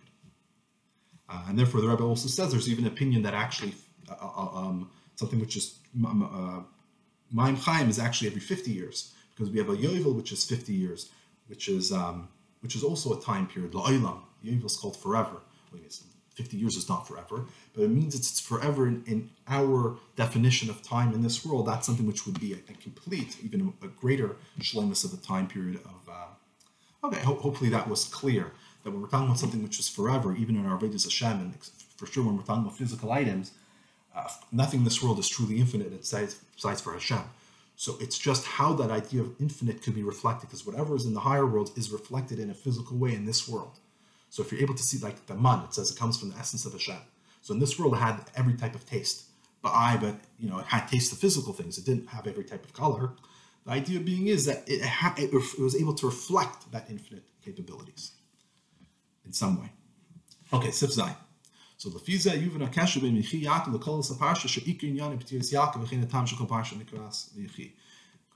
Uh, 1.28 1.44
and 1.48 1.58
therefore, 1.58 1.80
the 1.80 1.88
Rebbe 1.88 2.02
also 2.02 2.28
says 2.28 2.50
there's 2.50 2.68
even 2.68 2.84
an 2.84 2.92
opinion 2.92 3.22
that 3.22 3.32
actually 3.32 3.74
uh, 4.10 4.14
uh, 4.20 4.48
um, 4.54 4.90
something 5.14 5.38
which 5.40 5.56
is 5.56 5.78
uh, 6.04 6.60
Chaim 7.36 7.88
is 7.88 7.98
actually 7.98 8.28
every 8.28 8.40
50 8.40 8.70
years 8.72 9.14
because 9.34 9.50
we 9.50 9.58
have 9.58 9.68
a 9.68 9.76
Yovel 9.76 10.14
which 10.14 10.32
is 10.32 10.44
50 10.44 10.72
years, 10.72 11.10
which 11.46 11.68
is 11.68 11.92
um, 11.92 12.28
which 12.60 12.74
is 12.74 12.82
also 12.82 13.18
a 13.18 13.22
time 13.22 13.46
period. 13.46 13.72
La'olam, 13.72 14.20
Yovel 14.44 14.66
is 14.66 14.76
called 14.76 14.96
forever. 14.96 15.40
50 16.34 16.56
years 16.56 16.76
is 16.76 16.88
not 16.88 17.06
forever, 17.06 17.44
but 17.74 17.82
it 17.82 17.90
means 17.90 18.14
it's 18.14 18.40
forever 18.40 18.88
in, 18.88 19.04
in, 19.06 19.30
our 19.46 19.96
definition 20.16 20.68
of 20.68 20.82
time 20.82 21.12
in 21.12 21.22
this 21.22 21.44
world. 21.44 21.66
That's 21.66 21.86
something 21.86 22.06
which 22.06 22.26
would 22.26 22.40
be 22.40 22.52
a, 22.54 22.56
a 22.56 22.74
complete, 22.74 23.36
even 23.44 23.72
a, 23.82 23.86
greater 23.86 24.36
shlemus 24.60 25.04
of 25.04 25.10
the 25.10 25.16
time 25.16 25.46
period 25.46 25.76
of. 25.76 26.08
Uh, 26.08 27.06
okay, 27.06 27.20
ho- 27.20 27.36
hopefully 27.36 27.70
that 27.70 27.88
was 27.88 28.04
clear. 28.04 28.52
That 28.82 28.90
when 28.90 29.00
we're 29.00 29.08
talking 29.08 29.26
about 29.26 29.38
something 29.38 29.62
which 29.62 29.78
is 29.78 29.88
forever, 29.88 30.34
even 30.36 30.56
in 30.56 30.66
our 30.66 30.76
Vedas 30.76 31.04
Hashem, 31.04 31.40
and 31.40 31.54
for 31.96 32.06
sure 32.06 32.24
when 32.24 32.36
we're 32.36 32.42
talking 32.42 32.64
about 32.64 32.76
physical 32.76 33.12
items, 33.12 33.52
uh, 34.14 34.28
nothing 34.52 34.80
in 34.80 34.84
this 34.84 35.02
world 35.02 35.18
is 35.18 35.28
truly 35.28 35.58
infinite 35.58 35.96
besides, 35.96 36.36
besides 36.54 36.80
for 36.80 36.92
Hashem. 36.92 37.22
So 37.76 37.96
it's 38.00 38.18
just 38.18 38.44
how 38.44 38.72
that 38.74 38.90
idea 38.90 39.22
of 39.22 39.34
infinite 39.40 39.82
could 39.82 39.94
be 39.94 40.02
reflected, 40.02 40.48
because 40.48 40.66
whatever 40.66 40.94
is 40.94 41.06
in 41.06 41.14
the 41.14 41.20
higher 41.20 41.46
world 41.46 41.70
is 41.76 41.90
reflected 41.90 42.38
in 42.38 42.50
a 42.50 42.54
physical 42.54 42.96
way 42.96 43.14
in 43.14 43.24
this 43.24 43.48
world. 43.48 43.78
So 44.34 44.42
if 44.42 44.50
you're 44.50 44.60
able 44.60 44.74
to 44.74 44.82
see 44.82 44.98
like 44.98 45.26
the 45.26 45.36
man, 45.36 45.62
it 45.62 45.74
says 45.74 45.92
it 45.92 45.96
comes 45.96 46.18
from 46.18 46.30
the 46.30 46.36
essence 46.36 46.66
of 46.66 46.72
Hashem. 46.72 46.96
So 47.40 47.54
in 47.54 47.60
this 47.60 47.78
world, 47.78 47.94
it 47.94 47.98
had 47.98 48.18
every 48.34 48.54
type 48.54 48.74
of 48.74 48.84
taste. 48.84 49.26
But 49.62 49.68
I, 49.68 49.96
but 49.96 50.16
you 50.40 50.48
know, 50.50 50.58
it 50.58 50.64
had 50.64 50.88
taste 50.88 51.12
of 51.12 51.18
physical 51.18 51.52
things. 51.52 51.78
It 51.78 51.84
didn't 51.84 52.08
have 52.08 52.26
every 52.26 52.42
type 52.42 52.64
of 52.64 52.72
color. 52.72 53.12
The 53.64 53.70
idea 53.70 54.00
being 54.00 54.26
is 54.26 54.46
that 54.46 54.64
it, 54.66 54.82
ha- 54.84 55.14
it, 55.16 55.32
it 55.32 55.62
was 55.62 55.76
able 55.76 55.94
to 55.94 56.06
reflect 56.06 56.72
that 56.72 56.86
infinite 56.90 57.22
capabilities 57.44 58.10
in 59.24 59.32
some 59.32 59.60
way. 59.60 59.70
Okay, 60.52 60.72
Sif 60.72 60.90
Zayin. 60.90 61.14
So 61.76 61.90
lefiza 61.90 62.32
yuvan 62.36 62.66
akasha 62.68 62.98
ben 63.00 63.16
michi 63.16 63.44
yaakov 63.44 63.78
lekol 63.78 64.02
saparsha 64.02 64.48
sheikir 64.48 64.92
inyan 64.92 65.16
b'tiris 65.16 65.52
Yaakov 65.52 65.86
v'chein 65.86 66.02
atam 66.02 66.26
shekol 66.26 66.48
parsha 66.48 66.74
nikras 66.74 67.32
michi. 67.38 67.70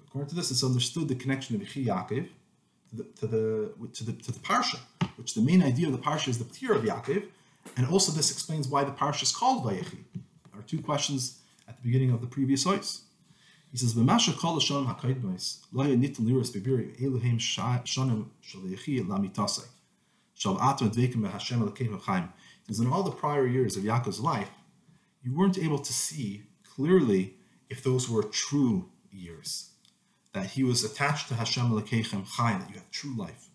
According 0.06 0.28
to 0.28 0.36
this, 0.36 0.52
it's 0.52 0.62
understood 0.62 1.08
the 1.08 1.16
connection 1.16 1.56
of 1.56 1.62
michi 1.62 1.86
Yaakov 1.86 2.28
to 2.96 3.26
the 3.26 3.72
to 3.92 4.04
the, 4.04 4.12
to 4.12 4.32
the 4.32 4.38
parsha, 4.38 4.78
which 5.16 5.34
the 5.34 5.42
main 5.42 5.62
idea 5.62 5.86
of 5.86 5.92
the 5.92 5.98
parsha 5.98 6.28
is 6.28 6.38
the 6.38 6.44
ptir 6.44 6.74
of 6.76 6.82
Yaakov, 6.82 7.24
and 7.76 7.86
also 7.86 8.12
this 8.12 8.30
explains 8.30 8.68
why 8.68 8.84
the 8.84 8.92
parsha 8.92 9.22
is 9.22 9.32
called 9.32 9.64
Vayechi. 9.64 10.04
Are 10.54 10.62
two 10.62 10.80
questions 10.80 11.40
at 11.68 11.76
the 11.76 11.82
beginning 11.82 12.10
of 12.10 12.20
the 12.20 12.26
previous 12.26 12.64
ois. 12.64 13.02
He 13.70 13.76
says, 13.76 13.94
"B'masha 13.94 14.36
kol 14.38 14.58
hashanim 14.58 14.94
hakaydmos 14.94 15.58
lo 15.72 15.84
nitin 15.84 16.20
liros 16.20 16.50
bebiri 16.50 16.98
eluhem 17.00 17.38
shanim 17.38 18.26
shal 18.40 18.62
Yechi 18.62 19.06
lamitasei 19.06 19.66
shal 20.34 20.58
ato 20.58 20.88
dvekim 20.88 21.16
b'Hashem 21.16 21.60
elokeim 21.60 22.00
chaim." 22.02 22.30
Because 22.62 22.80
in 22.80 22.86
all 22.86 23.02
the 23.02 23.10
prior 23.10 23.46
years 23.46 23.76
of 23.76 23.82
Yaakov's 23.82 24.20
life, 24.20 24.50
you 25.22 25.34
weren't 25.34 25.58
able 25.58 25.78
to 25.78 25.92
see 25.92 26.44
clearly 26.64 27.34
if 27.68 27.82
those 27.82 28.08
were 28.08 28.22
true 28.22 28.88
years 29.10 29.67
that 30.38 30.50
he 30.50 30.62
was 30.62 30.84
attached 30.84 31.28
to 31.28 31.34
Hashem 31.34 31.70
Elokeichem 31.70 32.24
Chaim, 32.24 32.60
that 32.60 32.68
you 32.68 32.76
have 32.76 32.90
true 32.90 33.14
life. 33.16 33.48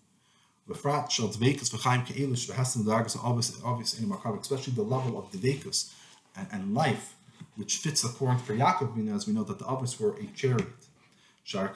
V'frat 0.67 1.09
shel 1.09 1.29
dveikus 1.29 1.69
v'chaim 1.73 2.05
ke'elish 2.05 2.49
v'hasem 2.49 2.85
l'dargas 2.85 3.17
obvious 3.63 3.97
in 3.99 4.09
Markav, 4.09 4.39
especially 4.39 4.73
the 4.73 4.83
level 4.83 5.17
of 5.17 5.31
dveikus 5.31 5.93
and, 6.35 6.47
and 6.51 6.73
life, 6.73 7.15
which 7.55 7.77
fits 7.77 8.03
according 8.03 8.43
to 8.45 8.53
Yaakov, 8.53 9.15
as 9.15 9.27
we 9.27 9.33
know 9.33 9.43
that 9.43 9.59
the 9.59 9.65
others 9.65 9.97
were 9.99 10.15
a 10.17 10.25
chariot. 10.35 10.67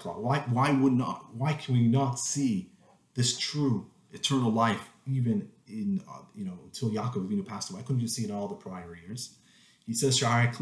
Why, 0.04 0.40
why 0.48 0.72
would 0.72 0.94
not? 0.94 1.36
Why 1.36 1.54
can 1.54 1.74
we 1.74 1.88
not 1.88 2.20
see 2.20 2.70
this 3.16 3.38
true 3.38 3.88
eternal 4.14 4.52
life 4.52 4.90
even 5.06 5.50
in 5.68 6.02
uh, 6.10 6.22
you 6.34 6.46
know 6.46 6.58
until 6.64 6.90
Yaakov 6.90 7.28
Avinu 7.28 7.46
passed 7.46 7.70
away? 7.70 7.82
Why 7.82 7.86
couldn't 7.86 8.02
you 8.02 8.08
see 8.08 8.24
it 8.24 8.30
in 8.30 8.36
all 8.36 8.48
the 8.48 8.56
prior 8.56 8.98
years? 9.06 9.36
He 9.88 9.94
says, 9.94 10.20
Because 10.20 10.60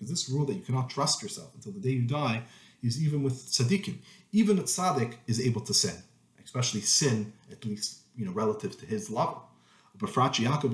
this 0.00 0.28
rule 0.28 0.44
that 0.44 0.54
you 0.54 0.60
cannot 0.60 0.90
trust 0.90 1.22
yourself 1.22 1.54
until 1.54 1.72
the 1.72 1.80
day 1.80 1.90
you 1.90 2.02
die 2.02 2.42
is 2.82 3.02
even 3.02 3.22
with 3.22 3.46
tzaddikim. 3.46 3.96
Even 4.32 4.58
a 4.58 4.62
tzaddik 4.62 5.14
is 5.26 5.40
able 5.40 5.62
to 5.62 5.72
sin, 5.72 5.94
especially 6.44 6.82
sin, 6.82 7.32
at 7.50 7.64
least 7.64 8.00
you 8.16 8.26
know, 8.26 8.32
relative 8.32 8.78
to 8.78 8.84
his 8.86 9.08
level. 9.10 9.42
Especially 10.00 10.44
Yaakov, 10.44 10.70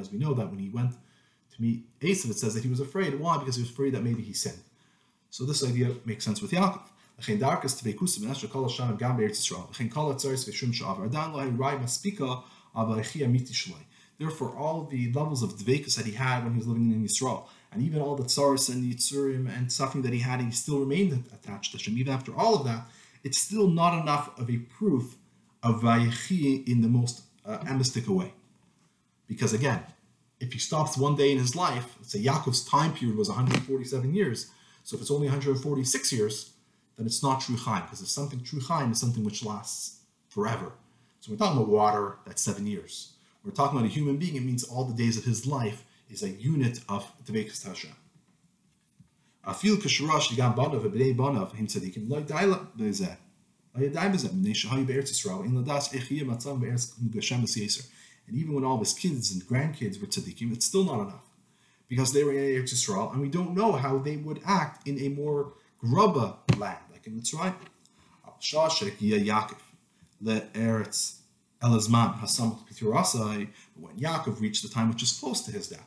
as 0.00 0.12
we 0.12 0.18
know 0.18 0.32
that 0.32 0.48
when 0.48 0.58
he 0.60 0.68
went 0.70 0.92
to 0.92 1.60
meet 1.60 1.84
Esav, 2.00 2.30
it 2.30 2.38
says 2.38 2.54
that 2.54 2.62
he 2.62 2.70
was 2.70 2.80
afraid. 2.80 3.18
Why? 3.18 3.36
Because 3.36 3.56
he 3.56 3.62
was 3.62 3.70
afraid 3.70 3.94
that 3.94 4.04
maybe 4.04 4.22
he 4.22 4.32
sinned. 4.32 4.62
So 5.28 5.44
this 5.44 5.62
idea 5.62 5.94
makes 6.06 6.24
sense 6.24 6.40
with 6.40 6.52
Yaakov. 6.52 6.82
Therefore, 14.18 14.56
all 14.56 14.84
the 14.84 15.12
levels 15.12 15.44
of 15.44 15.52
dvekus 15.52 15.96
that 15.96 16.06
he 16.06 16.12
had 16.12 16.42
when 16.42 16.54
he 16.54 16.58
was 16.58 16.66
living 16.66 16.90
in 16.90 17.04
Yisrael, 17.04 17.46
and 17.70 17.82
even 17.82 18.02
all 18.02 18.16
the 18.16 18.24
tsaris 18.24 18.68
and 18.68 18.82
the 18.82 18.92
yitzurim 18.92 19.48
and 19.48 19.72
suffering 19.72 20.02
that 20.02 20.12
he 20.12 20.18
had, 20.18 20.40
he 20.40 20.50
still 20.50 20.80
remained 20.80 21.24
attached 21.32 21.72
to 21.72 21.78
Hashem. 21.78 21.96
Even 21.96 22.12
after 22.12 22.34
all 22.34 22.56
of 22.56 22.64
that, 22.64 22.88
it's 23.22 23.38
still 23.38 23.68
not 23.68 24.00
enough 24.00 24.36
of 24.38 24.50
a 24.50 24.56
proof 24.56 25.16
of 25.62 25.82
vayechi 25.82 26.66
in 26.66 26.80
the 26.80 26.88
most 26.88 27.22
uh, 27.46 27.58
amistic 27.58 28.08
way. 28.08 28.32
Because 29.28 29.52
again, 29.52 29.82
if 30.40 30.52
he 30.52 30.58
stops 30.58 30.96
one 30.96 31.14
day 31.14 31.30
in 31.30 31.38
his 31.38 31.54
life, 31.54 31.94
let's 31.98 32.12
say 32.12 32.22
Yaakov's 32.22 32.64
time 32.64 32.94
period 32.94 33.16
was 33.16 33.28
147 33.28 34.14
years, 34.14 34.50
so 34.82 34.96
if 34.96 35.02
it's 35.02 35.10
only 35.10 35.26
146 35.26 36.12
years, 36.12 36.50
then 36.96 37.06
it's 37.06 37.22
not 37.22 37.40
true 37.40 37.56
chaim, 37.56 37.82
because 37.82 38.00
if 38.00 38.08
something 38.08 38.42
true 38.42 38.60
chaim 38.60 38.90
is 38.90 38.98
something 38.98 39.22
which 39.22 39.44
lasts 39.44 40.00
forever. 40.28 40.72
So 41.20 41.30
we're 41.30 41.38
talking 41.38 41.58
about 41.58 41.68
water, 41.68 42.16
that's 42.24 42.42
seven 42.42 42.66
years 42.66 43.12
we're 43.44 43.52
talking 43.52 43.78
about 43.78 43.88
a 43.88 43.92
human 43.92 44.16
being, 44.16 44.36
it 44.36 44.42
means 44.42 44.64
all 44.64 44.84
the 44.84 44.94
days 44.94 45.16
of 45.16 45.24
his 45.24 45.46
life 45.46 45.84
is 46.10 46.22
a 46.22 46.28
unit 46.28 46.80
of 46.88 47.10
Tevekas 47.24 47.66
Hashem. 47.66 47.92
Afil 49.46 49.76
kasharash 49.76 50.28
yigam 50.28 50.54
banav 50.54 50.82
v'bnei 50.82 51.14
banav 51.16 51.54
him 51.54 51.66
tzadikim 51.66 52.08
lo 52.08 52.20
yadai 52.20 52.66
b'zeh. 52.76 53.16
B'nei. 53.76 53.94
And 58.28 58.36
even 58.36 58.54
when 58.54 58.64
all 58.64 58.74
of 58.74 58.80
his 58.80 58.92
kids 58.92 59.32
and 59.32 59.42
grandkids 59.42 60.00
were 60.00 60.06
tzadikim, 60.06 60.52
it's 60.52 60.66
still 60.66 60.84
not 60.84 61.00
enough. 61.00 61.24
Because 61.88 62.12
they 62.12 62.24
were 62.24 62.32
in 62.32 62.38
Eretz 62.38 62.74
Yisrael, 62.74 63.12
and 63.12 63.22
we 63.22 63.28
don't 63.28 63.54
know 63.54 63.72
how 63.72 63.98
they 63.98 64.16
would 64.16 64.42
act 64.44 64.86
in 64.86 64.98
a 64.98 65.08
more 65.08 65.54
grubba 65.82 66.36
land, 66.58 66.78
like 66.92 67.06
in 67.06 67.18
Mitzrayim. 67.18 67.54
Shashek 68.42 68.98
Elazman 71.62 72.18
Hasam 72.20 72.58
Piturasai, 72.68 73.48
when 73.74 73.96
Yaakov 73.96 74.40
reached 74.40 74.62
the 74.62 74.68
time 74.68 74.88
which 74.88 75.02
is 75.02 75.12
close 75.12 75.40
to 75.42 75.50
his 75.50 75.68
death. 75.68 75.86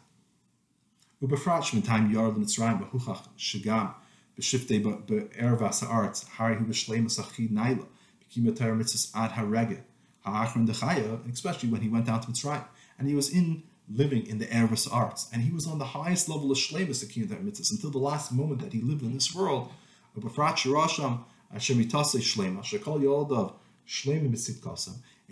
Ubefrat 1.21 1.85
time 1.85 2.11
Yard 2.11 2.35
Mitzrayim 2.35 2.89
Behuchach 2.89 3.27
Shagam 3.37 3.93
Beshiftei 4.37 4.81
Be'ervas 4.81 5.83
Haaretz 5.85 6.27
Hari 6.27 6.55
Hu 6.55 6.65
B'Shleimus 6.65 7.19
Achid 7.19 7.51
Naila 7.51 7.85
Bekimatar 8.21 8.75
Mitzvahs 8.77 9.11
Ad 9.15 9.31
Harege 9.31 9.81
Ha'achron 10.25 10.67
Dechaya, 10.67 11.31
especially 11.31 11.69
when 11.69 11.81
he 11.81 11.89
went 11.89 12.05
down 12.05 12.19
to 12.21 12.27
Mitzrayim. 12.27 12.65
And 12.97 13.07
he 13.07 13.15
was 13.15 13.29
in 13.29 13.63
living 13.93 14.25
in 14.27 14.39
the 14.39 14.45
er 14.47 14.67
Eretz 14.67 14.91
arts, 14.91 15.29
and 15.33 15.41
he 15.41 15.51
was 15.51 15.67
on 15.67 15.77
the 15.77 15.85
highest 15.85 16.29
level 16.29 16.51
of 16.51 16.57
shlemus 16.57 17.03
of 17.03 17.29
the 17.29 17.35
mitzvahs 17.35 17.71
until 17.71 17.89
the 17.89 17.97
last 17.97 18.31
moment 18.31 18.61
that 18.61 18.73
he 18.73 18.81
lived 18.81 19.03
in 19.03 19.13
this 19.13 19.33
world. 19.33 19.71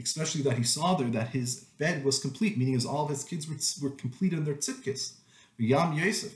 Especially 0.02 0.42
that 0.44 0.58
he 0.58 0.64
saw 0.64 0.96
there 0.96 1.10
that 1.10 1.30
his 1.30 1.66
bed 1.78 2.04
was 2.06 2.20
complete, 2.20 2.58
meaning 2.58 2.76
as 2.76 2.86
all 2.86 3.04
of 3.04 3.10
his 3.10 3.24
kids 3.24 3.48
were, 3.48 3.90
were 3.90 3.96
complete 3.96 4.34
in 4.34 4.46
their 4.46 4.56
tzidkis. 4.56 5.14
Yam 5.58 5.94
Yosef, 5.94 6.36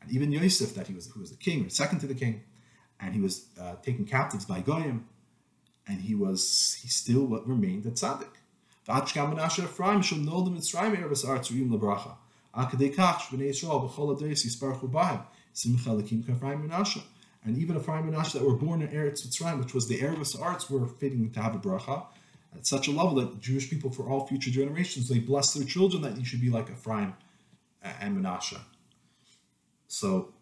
and 0.00 0.10
even 0.10 0.32
Yosef, 0.32 0.74
that 0.74 0.86
he 0.86 0.94
was 0.94 1.10
who 1.10 1.20
was 1.20 1.30
the 1.30 1.36
king 1.36 1.66
or 1.66 1.68
second 1.68 1.98
to 1.98 2.06
the 2.06 2.14
king, 2.14 2.42
and 2.98 3.14
he 3.14 3.20
was 3.20 3.46
uh, 3.60 3.74
taken 3.82 4.06
captives 4.06 4.46
by 4.46 4.60
Goyim, 4.60 5.06
and 5.86 6.00
he 6.00 6.14
was 6.14 6.78
he 6.80 6.88
still 6.88 7.26
what 7.26 7.46
remained 7.46 7.84
a 7.86 7.90
tzaddik. 7.90 8.28
And 17.44 17.58
even 17.58 17.76
Ephraim 17.76 18.08
and 18.08 18.16
Menashe 18.16 18.32
that 18.32 18.44
were 18.44 18.54
born 18.54 18.82
in 18.82 18.88
Eretz 18.88 19.26
Mitzrayim, 19.26 19.58
which 19.58 19.74
was 19.74 19.88
the 19.88 19.98
Eretz 19.98 20.40
arts, 20.40 20.70
were 20.70 20.86
fitting 20.86 21.30
to 21.32 21.40
have 21.40 21.54
a 21.54 21.58
bracha 21.58 22.06
at 22.54 22.66
such 22.66 22.86
a 22.86 22.90
level 22.90 23.14
that 23.16 23.40
Jewish 23.40 23.68
people, 23.68 23.90
for 23.90 24.08
all 24.08 24.26
future 24.26 24.50
generations, 24.50 25.08
they 25.08 25.18
bless 25.18 25.52
their 25.54 25.66
children 25.66 26.02
that 26.02 26.16
you 26.16 26.24
should 26.24 26.40
be 26.40 26.50
like 26.50 26.70
Ephraim 26.70 27.14
and 27.82 28.16
Menashe. 28.16 28.58
So 29.88 30.32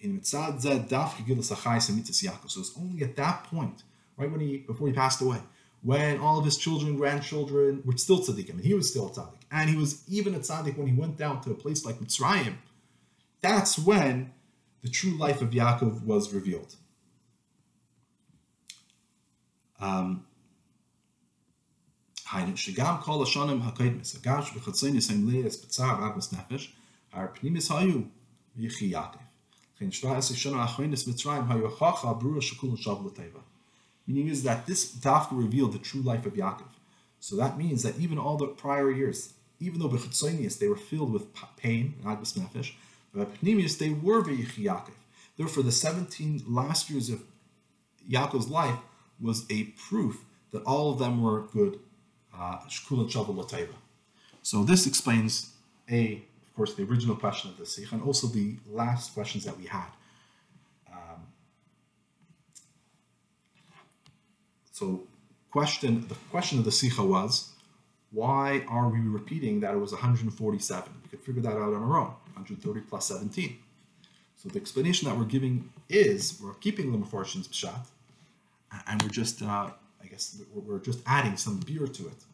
in 0.00 0.20
Mitzad 0.20 0.60
Zed 0.60 0.88
Daf 0.88 1.12
Yaakov. 1.12 2.50
So 2.50 2.60
it's 2.60 2.76
only 2.78 3.02
at 3.02 3.16
that 3.16 3.44
point, 3.44 3.82
right 4.16 4.30
when 4.30 4.40
he 4.40 4.58
before 4.58 4.86
he 4.88 4.92
passed 4.92 5.20
away, 5.20 5.38
when 5.82 6.18
all 6.18 6.38
of 6.38 6.44
his 6.44 6.56
children, 6.56 6.96
grandchildren 6.96 7.82
were 7.84 7.96
still 7.96 8.18
tzaddik. 8.18 8.50
I 8.50 8.54
mean, 8.54 8.64
he 8.64 8.74
was 8.74 8.90
still 8.90 9.08
a 9.08 9.10
tzaddik, 9.10 9.40
and 9.50 9.68
he 9.68 9.76
was 9.76 10.02
even 10.08 10.34
a 10.34 10.38
tzaddik 10.38 10.76
when 10.76 10.86
he 10.86 10.94
went 10.94 11.16
down 11.16 11.40
to 11.42 11.50
a 11.50 11.54
place 11.54 11.84
like 11.84 11.96
Mitzrayim. 11.96 12.54
That's 13.40 13.78
when 13.78 14.32
the 14.84 14.90
true 14.90 15.16
life 15.16 15.40
of 15.40 15.50
Yaakov 15.50 16.04
was 16.04 16.34
revealed. 16.34 16.76
Meaning 34.06 34.28
is 34.28 34.42
that 34.42 34.66
this 34.66 34.94
dafka 34.94 35.32
revealed 35.32 35.72
the 35.72 35.78
true 35.78 36.02
life 36.02 36.26
of 36.26 36.34
Yaakov. 36.34 36.68
So 37.20 37.36
that 37.36 37.56
means 37.56 37.82
that 37.84 37.98
even 37.98 38.18
all 38.18 38.36
the 38.36 38.48
prior 38.48 38.90
years, 38.90 39.32
even 39.58 39.80
though 39.80 39.88
they 39.88 40.68
were 40.68 40.76
filled 40.76 41.10
with 41.10 41.26
pain, 41.56 41.94
Agus 42.06 42.34
Nefesh, 42.34 42.72
they 43.78 43.90
were 43.90 44.22
Yaakov. 44.22 44.90
Therefore, 45.36 45.62
the 45.62 45.72
17 45.72 46.42
last 46.48 46.90
years 46.90 47.10
of 47.10 47.22
Yaakov's 48.08 48.48
life 48.48 48.78
was 49.20 49.46
a 49.50 49.64
proof 49.88 50.24
that 50.52 50.62
all 50.64 50.92
of 50.92 50.98
them 50.98 51.22
were 51.22 51.42
good 51.42 51.78
uh, 52.36 52.58
so 54.44 54.62
this 54.62 54.86
explains 54.86 55.54
a, 55.90 56.22
of 56.46 56.54
course, 56.54 56.74
the 56.74 56.82
original 56.82 57.16
question 57.16 57.50
of 57.50 57.56
the 57.56 57.64
sikh, 57.64 57.92
and 57.92 58.02
also 58.02 58.26
the 58.26 58.56
last 58.70 59.14
questions 59.14 59.44
that 59.44 59.56
we 59.56 59.64
had. 59.64 59.86
Um, 60.92 61.26
so, 64.70 65.04
question 65.50 66.06
the 66.08 66.14
question 66.30 66.58
of 66.58 66.66
the 66.66 66.72
sikha 66.72 67.02
was, 67.02 67.52
why 68.10 68.64
are 68.68 68.88
we 68.88 69.00
repeating 69.00 69.60
that 69.60 69.72
it 69.74 69.78
was 69.78 69.92
147? 69.92 70.92
We 71.02 71.08
could 71.08 71.20
figure 71.20 71.42
that 71.42 71.52
out 71.52 71.72
on 71.72 71.82
our 71.82 71.98
own. 71.98 72.14
130 72.34 72.80
plus 72.82 73.06
17. 73.06 73.56
So 74.36 74.48
the 74.48 74.58
explanation 74.58 75.08
that 75.08 75.16
we're 75.16 75.24
giving 75.24 75.70
is 75.88 76.40
we're 76.42 76.54
keeping 76.54 76.92
the 76.92 76.98
Mefarshim's 76.98 77.48
Pshat, 77.48 77.86
and 78.86 79.02
we're 79.02 79.08
just 79.08 79.42
uh, 79.42 79.70
I 80.02 80.06
guess 80.08 80.40
we're 80.54 80.80
just 80.80 81.00
adding 81.06 81.36
some 81.36 81.60
beer 81.60 81.86
to 81.86 82.06
it. 82.08 82.24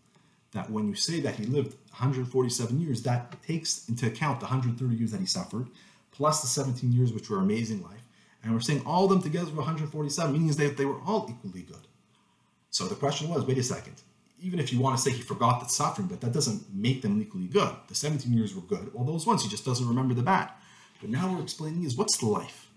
That 0.53 0.69
when 0.69 0.89
you 0.89 0.97
say 0.97 1.21
that 1.21 1.37
he 1.37 1.45
lived 1.45 1.77
147 1.91 2.81
years, 2.81 3.03
that 3.03 3.41
takes 3.47 3.89
into 3.89 4.07
account 4.07 4.41
the 4.41 4.47
130 4.47 4.97
years 4.97 5.13
that 5.13 5.21
he 5.21 5.27
suffered, 5.27 5.69
plus 6.11 6.43
the 6.43 6.49
17 6.49 6.93
years 6.93 7.13
which 7.13 7.31
were 7.31 7.39
amazing 7.39 7.83
life. 7.83 8.03
And 8.43 8.53
we're 8.53 8.61
saying 8.61 8.83
all 8.85 9.05
of 9.05 9.11
them 9.11 9.23
together 9.23 9.51
were 9.51 9.59
147, 9.59 10.33
meaning 10.33 10.49
that 10.49 10.77
they 10.77 10.85
were 10.85 11.01
all 11.07 11.29
equally 11.31 11.63
good. 11.63 11.87
So 12.71 12.87
the 12.87 12.95
question 12.95 13.29
was, 13.29 13.45
wait 13.45 13.59
a 13.59 13.63
second. 13.63 14.03
Even 14.41 14.59
if 14.59 14.73
you 14.73 14.81
want 14.81 14.97
to 14.97 15.03
say 15.03 15.11
he 15.11 15.23
forgot 15.23 15.61
that 15.61 15.71
suffering, 15.71 16.09
but 16.09 16.21
that 16.21 16.33
doesn't 16.33 16.75
make 16.75 17.03
them 17.03 17.21
equally 17.21 17.47
good. 17.47 17.75
The 17.89 17.95
17 17.95 18.33
years 18.33 18.55
were 18.55 18.63
good. 18.63 18.91
all 18.95 19.05
those 19.05 19.27
ones 19.27 19.43
he 19.43 19.49
just 19.49 19.65
doesn't 19.65 19.87
remember 19.87 20.15
the 20.15 20.23
bad. 20.23 20.51
But 21.01 21.11
now 21.11 21.33
we're 21.33 21.43
explaining 21.43 21.85
is 21.85 21.97
what's 21.97 22.19
the 22.19 22.27
life? 22.27 22.69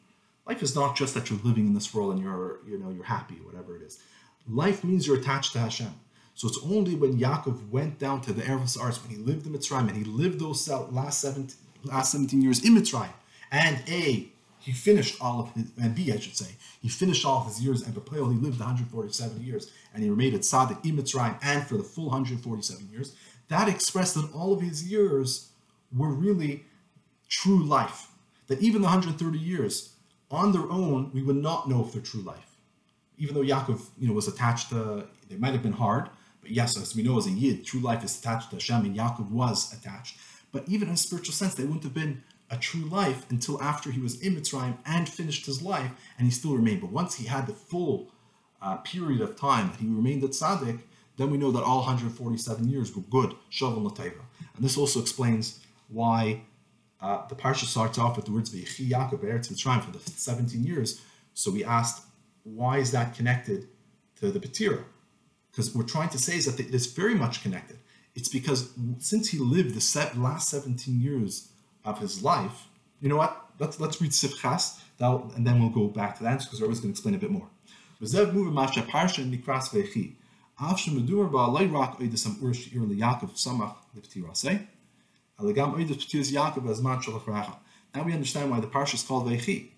Life 0.45 0.61
is 0.61 0.75
not 0.75 0.95
just 0.95 1.13
that 1.13 1.29
you're 1.29 1.39
living 1.43 1.67
in 1.67 1.73
this 1.73 1.93
world 1.93 2.13
and 2.13 2.21
you're, 2.21 2.59
you 2.67 2.77
know, 2.77 2.89
you're 2.89 3.05
happy, 3.05 3.35
whatever 3.35 3.75
it 3.77 3.81
is. 3.81 3.99
Life 4.47 4.83
means 4.83 5.07
you're 5.07 5.17
attached 5.17 5.53
to 5.53 5.59
Hashem. 5.59 5.93
So 6.35 6.47
it's 6.47 6.59
only 6.63 6.95
when 6.95 7.17
Yaakov 7.17 7.69
went 7.69 7.99
down 7.99 8.21
to 8.21 8.33
the 8.33 8.41
Eretz 8.41 8.79
Arts, 8.79 9.01
when 9.01 9.15
he 9.15 9.17
lived 9.17 9.45
in 9.45 9.53
Mitzrayim, 9.53 9.87
and 9.87 9.95
he 9.95 10.03
lived 10.03 10.39
those 10.39 10.67
last 10.67 11.21
17, 11.21 11.55
last 11.83 12.11
17 12.11 12.41
years 12.41 12.65
in 12.65 12.75
Mitzrayim, 12.75 13.13
and 13.51 13.81
A, 13.87 14.32
he 14.63 14.71
finished 14.71 15.21
all 15.21 15.41
of 15.41 15.51
his, 15.53 15.65
and 15.81 15.93
B, 15.93 16.11
I 16.11 16.19
should 16.19 16.37
say, 16.37 16.55
he 16.81 16.89
finished 16.89 17.25
all 17.25 17.41
of 17.41 17.47
his 17.47 17.61
years, 17.63 17.81
and 17.81 17.93
Bepleil, 17.93 18.31
he 18.31 18.39
lived 18.39 18.59
147 18.59 19.43
years, 19.43 19.71
and 19.93 20.03
he 20.03 20.09
remained 20.09 20.35
at 20.35 20.41
Tzaddik 20.41 20.85
in 20.85 20.97
Mitzrayim, 20.97 21.37
and 21.41 21.65
for 21.67 21.77
the 21.77 21.83
full 21.83 22.05
147 22.05 22.89
years, 22.91 23.15
that 23.49 23.67
expressed 23.67 24.15
that 24.15 24.29
all 24.33 24.53
of 24.53 24.61
his 24.61 24.89
years 24.89 25.49
were 25.95 26.09
really 26.09 26.63
true 27.29 27.63
life. 27.63 28.07
That 28.47 28.61
even 28.61 28.81
the 28.81 28.87
130 28.87 29.37
years, 29.37 29.93
on 30.31 30.51
their 30.51 30.69
own, 30.69 31.11
we 31.13 31.21
would 31.21 31.35
not 31.35 31.69
know 31.69 31.83
if 31.85 31.93
they're 31.93 32.01
true 32.01 32.21
life 32.21 32.53
even 33.17 33.35
though 33.35 33.41
Yaakov, 33.41 33.81
you 33.97 34.07
know, 34.07 34.13
was 34.13 34.27
attached 34.27 34.69
to, 34.69 35.05
they 35.29 35.37
might 35.37 35.53
have 35.53 35.63
been 35.63 35.73
hard, 35.73 36.09
but 36.41 36.51
yes, 36.51 36.77
as 36.77 36.95
we 36.95 37.03
know, 37.03 37.17
as 37.17 37.27
a 37.27 37.31
Yid, 37.31 37.65
true 37.65 37.79
life 37.79 38.03
is 38.03 38.19
attached 38.19 38.49
to 38.49 38.57
Hashem, 38.57 38.85
and 38.85 38.95
Yaakov 38.95 39.29
was 39.29 39.73
attached. 39.73 40.17
But 40.51 40.67
even 40.67 40.89
in 40.89 40.95
a 40.95 40.97
spiritual 40.97 41.33
sense, 41.33 41.55
they 41.55 41.63
wouldn't 41.63 41.83
have 41.83 41.93
been 41.93 42.23
a 42.49 42.57
true 42.57 42.85
life 42.85 43.25
until 43.29 43.61
after 43.61 43.91
he 43.91 43.99
was 43.99 44.21
in 44.21 44.35
Mitzrayim 44.35 44.77
and 44.85 45.07
finished 45.09 45.45
his 45.45 45.61
life, 45.61 45.91
and 46.17 46.27
he 46.27 46.31
still 46.31 46.55
remained. 46.55 46.81
But 46.81 46.91
once 46.91 47.15
he 47.15 47.27
had 47.27 47.47
the 47.47 47.53
full 47.53 48.11
uh, 48.61 48.77
period 48.77 49.21
of 49.21 49.35
time 49.35 49.69
that 49.69 49.79
he 49.79 49.87
remained 49.87 50.23
at 50.23 50.31
Tzaddik, 50.31 50.79
then 51.17 51.29
we 51.29 51.37
know 51.37 51.51
that 51.51 51.63
all 51.63 51.79
147 51.79 52.67
years 52.67 52.95
were 52.95 53.03
good, 53.03 53.35
Shavuot 53.51 53.91
Lateva. 53.91 54.21
And 54.55 54.63
this 54.63 54.77
also 54.77 54.99
explains 54.99 55.59
why 55.89 56.41
uh, 57.01 57.27
the 57.27 57.35
parsha 57.35 57.65
starts 57.65 57.97
off 57.97 58.15
with 58.15 58.25
the 58.25 58.31
words 58.31 58.49
V'yichi 58.49 58.89
Yaakov 58.89 59.23
Eretz 59.23 59.51
Mitzrayim 59.51 59.83
for 59.83 59.91
the 59.91 59.99
17 59.99 60.63
years. 60.63 61.01
So 61.33 61.51
we 61.51 61.63
asked, 61.63 62.03
why 62.43 62.77
is 62.77 62.91
that 62.91 63.15
connected 63.15 63.67
to 64.19 64.31
the 64.31 64.39
Patira? 64.39 64.83
Because 65.51 65.75
we're 65.75 65.83
trying 65.83 66.09
to 66.09 66.17
say 66.17 66.37
is 66.37 66.45
that 66.45 66.59
it 66.59 66.73
is 66.73 66.87
very 66.87 67.13
much 67.13 67.43
connected. 67.43 67.77
It's 68.15 68.29
because 68.29 68.71
since 68.99 69.29
he 69.29 69.39
lived 69.39 69.75
the 69.75 70.11
last 70.19 70.49
17 70.49 71.01
years 71.01 71.49
of 71.85 71.99
his 71.99 72.23
life, 72.23 72.67
you 73.01 73.09
know 73.09 73.17
what? 73.17 73.37
Let's 73.59 73.79
let's 73.79 74.01
read 74.01 74.11
Sifchas, 74.11 74.79
and 74.99 75.45
then 75.45 75.59
we'll 75.59 75.69
go 75.69 75.87
back 75.87 76.17
to 76.17 76.23
that 76.23 76.39
because 76.39 76.61
always 76.61 76.79
going 76.79 76.93
to 76.93 76.97
explain 76.97 77.15
a 77.15 77.17
bit 77.17 77.31
more. 77.31 77.47
Now 87.95 88.03
we 88.03 88.13
understand 88.13 88.49
why 88.51 88.59
the 88.59 88.67
parsha 88.67 88.93
is 88.95 89.03
called 89.03 89.27
Veichi. 89.27 89.69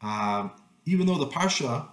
Um, 0.00 0.52
even 0.88 1.06
though 1.06 1.18
the 1.18 1.26
Parsha 1.26 1.86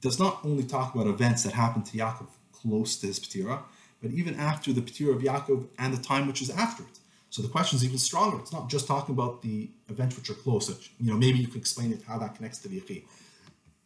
does 0.00 0.18
not 0.18 0.40
only 0.44 0.62
talk 0.62 0.94
about 0.94 1.06
events 1.06 1.42
that 1.42 1.52
happened 1.52 1.84
to 1.86 1.98
Yaakov 1.98 2.28
close 2.52 2.96
to 2.96 3.06
his 3.06 3.20
Petira, 3.20 3.62
but 4.00 4.10
even 4.12 4.34
after 4.36 4.72
the 4.72 4.80
Petira 4.80 5.14
of 5.14 5.22
Yaakov 5.22 5.66
and 5.78 5.92
the 5.92 6.02
time 6.02 6.26
which 6.26 6.40
is 6.40 6.50
after 6.50 6.84
it. 6.84 6.98
So 7.30 7.42
the 7.42 7.48
question 7.48 7.76
is 7.76 7.84
even 7.84 7.98
stronger. 7.98 8.38
It's 8.38 8.52
not 8.52 8.70
just 8.70 8.86
talking 8.86 9.14
about 9.14 9.42
the 9.42 9.70
events 9.88 10.16
which 10.16 10.30
are 10.30 10.34
close. 10.34 10.68
Which, 10.68 10.92
you 10.98 11.10
know, 11.10 11.18
maybe 11.18 11.38
you 11.38 11.46
can 11.46 11.58
explain 11.58 11.92
it 11.92 12.02
how 12.06 12.18
that 12.18 12.34
connects 12.34 12.58
to 12.60 12.68
Vayichi. 12.68 13.04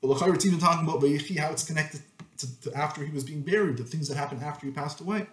But 0.01 0.11
it's 0.29 0.47
even 0.47 0.59
talking 0.59 0.89
about 0.89 1.01
Vayichi, 1.01 1.39
how 1.39 1.51
it's 1.51 1.65
connected 1.65 2.03
to, 2.39 2.61
to, 2.63 2.77
after 2.77 3.05
he 3.05 3.13
was 3.13 3.25
being 3.25 3.43
buried, 3.43 3.77
the 3.77 3.85
things 3.85 4.09
that 4.09 4.17
happened 4.17 4.43
after 4.43 4.67
he 4.67 4.73
passed 4.73 5.01
away. 5.01 5.27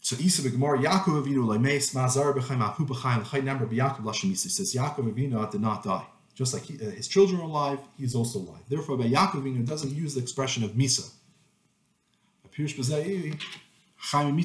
So 0.00 0.16
Isa 0.18 0.42
b'Gemara 0.42 0.82
Yaakov 0.82 1.22
Avinu 1.22 1.44
leimeis 1.44 1.94
mazar 1.94 2.34
b'chaim 2.34 2.60
apu 2.60 2.86
b'chaim 2.86 3.22
l'chay 3.22 3.40
number 3.42 3.66
b'Yaakov 3.66 4.02
Lashem 4.02 4.36
says 4.36 4.74
Yaakov 4.74 5.12
Avinu 5.12 5.50
did 5.50 5.60
not 5.60 5.82
die. 5.82 6.06
Just 6.34 6.54
like 6.54 6.62
he, 6.62 6.74
uh, 6.74 6.90
his 6.90 7.08
children 7.08 7.40
are 7.40 7.44
alive, 7.44 7.80
he 7.98 8.04
is 8.04 8.14
also 8.14 8.38
alive. 8.38 8.62
Therefore, 8.68 8.96
by 8.96 9.04
Yaakov 9.04 9.66
doesn't 9.66 9.92
use 9.94 10.14
the 10.14 10.20
expression 10.20 10.62
of 10.62 10.70
Misa. 10.72 11.10
So 14.00 14.30
the 14.30 14.42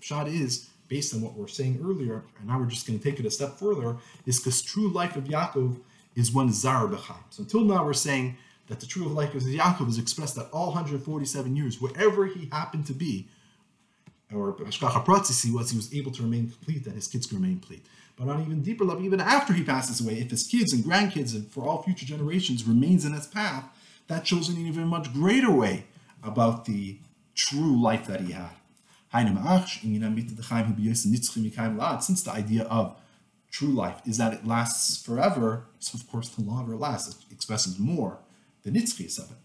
pshat 0.00 0.26
is, 0.28 0.68
based 0.88 1.14
on 1.14 1.20
what 1.20 1.34
we 1.34 1.44
are 1.44 1.48
saying 1.48 1.80
earlier, 1.82 2.24
and 2.38 2.48
now 2.48 2.58
we're 2.58 2.66
just 2.66 2.86
going 2.86 2.98
to 2.98 3.04
take 3.04 3.20
it 3.20 3.26
a 3.26 3.30
step 3.30 3.58
further, 3.58 3.96
is 4.26 4.40
because 4.40 4.62
true 4.62 4.88
life 4.88 5.16
of 5.16 5.24
Yaakov 5.24 5.78
is 6.16 6.32
one 6.32 6.52
zar 6.52 6.86
b'chaim. 6.88 7.22
So 7.30 7.42
until 7.42 7.60
now 7.60 7.84
we're 7.84 7.92
saying 7.92 8.36
that 8.66 8.80
the 8.80 8.86
true 8.86 9.04
life 9.04 9.34
of 9.34 9.42
Yaakov 9.42 9.88
is 9.88 9.98
expressed 9.98 10.36
at 10.38 10.48
all 10.52 10.66
147 10.66 11.56
years, 11.56 11.80
wherever 11.80 12.26
he 12.26 12.48
happened 12.50 12.86
to 12.86 12.92
be, 12.92 13.28
or 14.34 14.52
Ashkacha 14.54 15.04
Pratzisi 15.04 15.52
was 15.52 15.70
he 15.70 15.76
was 15.76 15.94
able 15.94 16.10
to 16.12 16.22
remain 16.22 16.50
complete, 16.50 16.84
that 16.84 16.94
his 16.94 17.06
kids 17.06 17.26
could 17.26 17.36
remain 17.36 17.58
complete. 17.60 17.86
But 18.16 18.28
on 18.28 18.42
even 18.42 18.62
deeper 18.62 18.84
level, 18.84 19.04
even 19.04 19.20
after 19.20 19.52
he 19.52 19.62
passes 19.62 20.00
away, 20.00 20.14
if 20.14 20.30
his 20.30 20.46
kids 20.46 20.72
and 20.72 20.84
grandkids 20.84 21.34
and 21.34 21.48
for 21.50 21.64
all 21.64 21.82
future 21.82 22.04
generations 22.04 22.64
remains 22.64 23.04
in 23.04 23.12
his 23.12 23.26
path, 23.26 23.64
that 24.08 24.26
shows 24.26 24.48
in 24.48 24.56
an 24.56 24.66
even 24.66 24.86
much 24.88 25.12
greater 25.12 25.50
way 25.50 25.84
about 26.22 26.64
the 26.64 26.98
true 27.38 27.80
life 27.80 28.06
that 28.08 28.20
he 28.22 28.32
had. 28.32 28.50
Since 32.02 32.22
the 32.24 32.32
idea 32.32 32.64
of 32.64 32.96
true 33.50 33.68
life 33.68 34.02
is 34.04 34.18
that 34.18 34.34
it 34.34 34.46
lasts 34.46 35.02
forever, 35.02 35.64
so 35.78 35.96
of 35.96 36.06
course 36.10 36.28
the 36.28 36.42
longer 36.42 36.74
it 36.74 36.80
lasts, 36.80 37.08
it 37.14 37.32
expresses 37.32 37.78
more 37.78 38.18
the 38.64 38.70
nitzchias 38.70 39.18
of 39.18 39.30
it. 39.30 39.36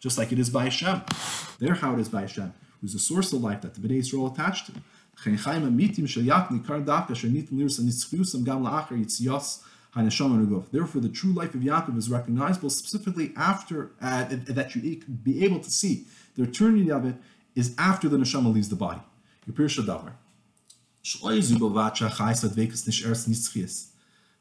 Just 0.00 0.18
like 0.18 0.32
it 0.32 0.38
is 0.38 0.50
by 0.50 0.64
Hashem. 0.64 1.02
There 1.58 1.74
how 1.74 1.94
it 1.94 2.00
is 2.00 2.08
by 2.10 2.22
Hashem, 2.22 2.52
who's 2.80 2.92
the 2.92 2.98
source 2.98 3.32
of 3.32 3.40
life 3.40 3.62
that 3.62 3.74
the 3.74 3.80
Bnei 3.80 4.00
Yisrael 4.00 4.30
attached 4.30 4.66
to. 4.66 4.72
Therefore, 9.96 11.00
the 11.00 11.08
true 11.08 11.32
life 11.32 11.54
of 11.54 11.62
Yaakov 11.62 11.96
is 11.96 12.10
recognizable 12.10 12.68
specifically 12.68 13.32
after 13.34 13.92
uh, 14.02 14.26
that 14.28 14.74
you 14.74 15.02
be 15.22 15.42
able 15.42 15.60
to 15.60 15.70
see. 15.70 16.06
The 16.36 16.42
eternity 16.42 16.90
of 16.92 17.06
it 17.06 17.14
is 17.54 17.74
after 17.78 18.06
the 18.06 18.18
neshama 18.18 18.52
leaves 18.52 18.68
the 18.68 18.76
body. 18.76 19.00
Yipir 19.48 19.70
Shadavar. 19.70 20.12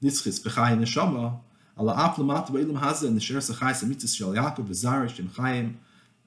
Nitzchis 0.03 0.41
b'chai 0.41 0.77
neshama 0.77 1.39
ala 1.79 1.95
ap 1.95 2.15
lamat 2.17 2.49
ve'elam 2.49 2.77
haza 2.77 3.09
nesher 3.09 3.37
sachai 3.37 3.71
samitis 3.71 4.13
shel 4.17 4.33
Yaakov 4.33 4.67
v'zarish 4.67 5.19
im 5.19 5.29
chayim 5.29 5.75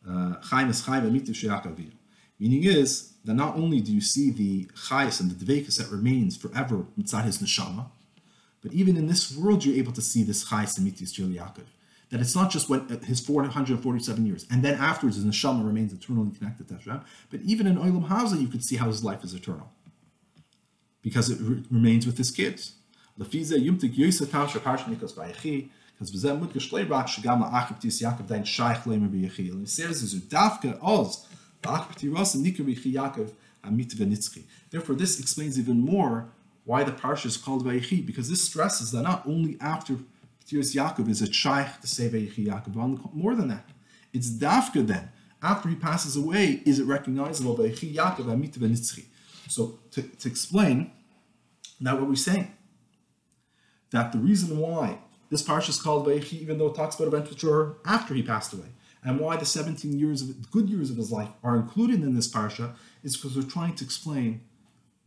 chayim 0.07 0.71
es 0.71 0.87
chayim 0.87 1.03
amitiv 1.11 1.35
shel 1.35 1.51
Yaakov 1.51 1.93
Meaning 2.39 2.65
is 2.65 3.13
that 3.27 3.35
not 3.35 3.57
only 3.57 3.81
do 3.83 3.93
you 3.93 4.01
see 4.01 4.31
the 4.31 4.65
chayis 4.89 5.21
and 5.21 5.31
the 5.31 5.45
dvekas 5.45 5.77
that 5.77 5.91
remains 5.91 6.37
forever 6.37 6.87
inside 6.97 7.27
his 7.27 7.43
neshama, 7.43 7.91
but 8.69 8.77
even 8.77 8.99
in 8.99 9.07
this 9.07 9.35
world, 9.35 9.65
you're 9.65 9.77
able 9.77 9.93
to 9.93 10.03
see 10.03 10.23
this 10.23 10.45
Chai 10.45 10.65
Semitis 10.65 11.11
Jil 11.11 11.29
Yaakov. 11.29 11.65
That 12.11 12.21
it's 12.21 12.35
not 12.35 12.51
just 12.51 12.69
when 12.69 12.81
uh, 12.91 12.99
his 13.01 13.21
447 13.21 14.27
years, 14.27 14.47
and 14.51 14.63
then 14.63 14.75
afterwards 14.75 15.17
his 15.17 15.25
neshama 15.25 15.65
remains 15.65 15.95
eternally 15.95 16.31
connected 16.37 16.69
to 16.69 16.75
Hashem, 16.75 17.01
but 17.31 17.41
even 17.41 17.67
in 17.67 17.77
Olam 17.77 18.09
Haza, 18.09 18.39
you 18.39 18.49
could 18.49 18.63
see 18.63 18.77
how 18.77 18.89
his 18.89 19.03
life 19.03 19.25
is 19.25 19.33
eternal. 19.33 19.71
Because 21.01 21.31
it 21.31 21.39
re- 21.41 21.65
remains 21.71 22.07
with 22.07 22.19
his 22.19 22.31
kids. 22.31 22.75
Because 23.17 23.43
v'zeh 26.13 26.39
mut 26.39 26.53
geshlei 26.53 26.89
rak 26.89 27.07
shagam 27.07 27.43
la'achib 27.43 27.81
tis 27.81 28.03
Yaakov 28.03 28.29
dain 28.29 28.45
shaykh 28.45 28.85
lemer 28.85 29.09
b'yechi. 29.09 29.51
And 29.51 29.61
he 29.61 29.67
says, 29.67 30.03
"Is 30.03 30.15
dafka 30.15 30.79
oz 30.83 31.27
la'achib 31.63 31.99
b'yechi 31.99 32.93
Yaakov 32.93 33.33
amit 33.65 33.95
v'nitzchi." 33.97 34.45
Therefore, 34.71 34.95
this 34.95 35.19
explains 35.19 35.59
even 35.59 35.81
more 35.81 36.29
why 36.69 36.85
the 36.85 36.93
parsha 36.93 37.25
is 37.25 37.39
called 37.39 37.65
Vayichi, 37.65 38.05
because 38.05 38.29
this 38.29 38.43
stresses 38.43 38.93
that 38.93 39.01
not 39.01 39.27
only 39.27 39.57
after 39.59 39.95
Petiras 40.39 40.77
Yaakov 40.77 41.09
is 41.09 41.23
it 41.23 41.35
shaykh 41.35 41.81
to 41.81 41.87
say 41.87 42.11
Vayichi 42.11 42.47
Yaakov, 42.47 42.75
but 42.75 43.15
more 43.15 43.35
than 43.35 43.49
that, 43.49 43.71
it's 44.13 44.29
dafka 44.29 44.87
then. 44.87 45.09
After 45.43 45.71
he 45.71 45.77
passes 45.77 46.15
away, 46.15 46.63
is 46.67 46.79
it 46.79 46.85
recognizable 46.85 47.57
Vayichi 47.57 47.95
Yaakov 47.95 48.27
Amit 48.27 48.59
Nitzchi? 48.59 49.07
So 49.49 49.79
to, 49.93 50.03
to 50.03 50.29
explain, 50.29 50.91
now 51.81 51.97
what 51.97 52.07
we're 52.07 52.17
saying, 52.17 52.53
that 53.91 54.13
the 54.13 54.19
reason 54.19 54.59
why 54.59 54.99
this 55.31 55.43
parsha 55.43 55.71
is 55.71 55.81
called 55.81 56.07
Vayichi, 56.07 56.35
even 56.35 56.59
though 56.59 56.67
it 56.67 56.75
talks 56.75 57.01
about 57.01 57.15
events 57.15 57.43
after 57.87 58.13
he 58.13 58.23
passed 58.23 58.53
away, 58.53 58.69
and 59.03 59.19
why 59.19 59.39
the 59.39 59.47
17 59.47 59.99
years 59.99 60.21
of 60.21 60.51
good 60.51 60.69
years 60.69 60.91
of 60.91 60.99
his 60.99 61.11
life 61.11 61.31
are 61.43 61.57
included 61.57 62.03
in 62.03 62.15
this 62.15 62.31
parsha, 62.31 62.75
is 63.03 63.17
because 63.17 63.35
we're 63.35 63.43
trying 63.43 63.75
to 63.77 63.85
explain 63.85 64.43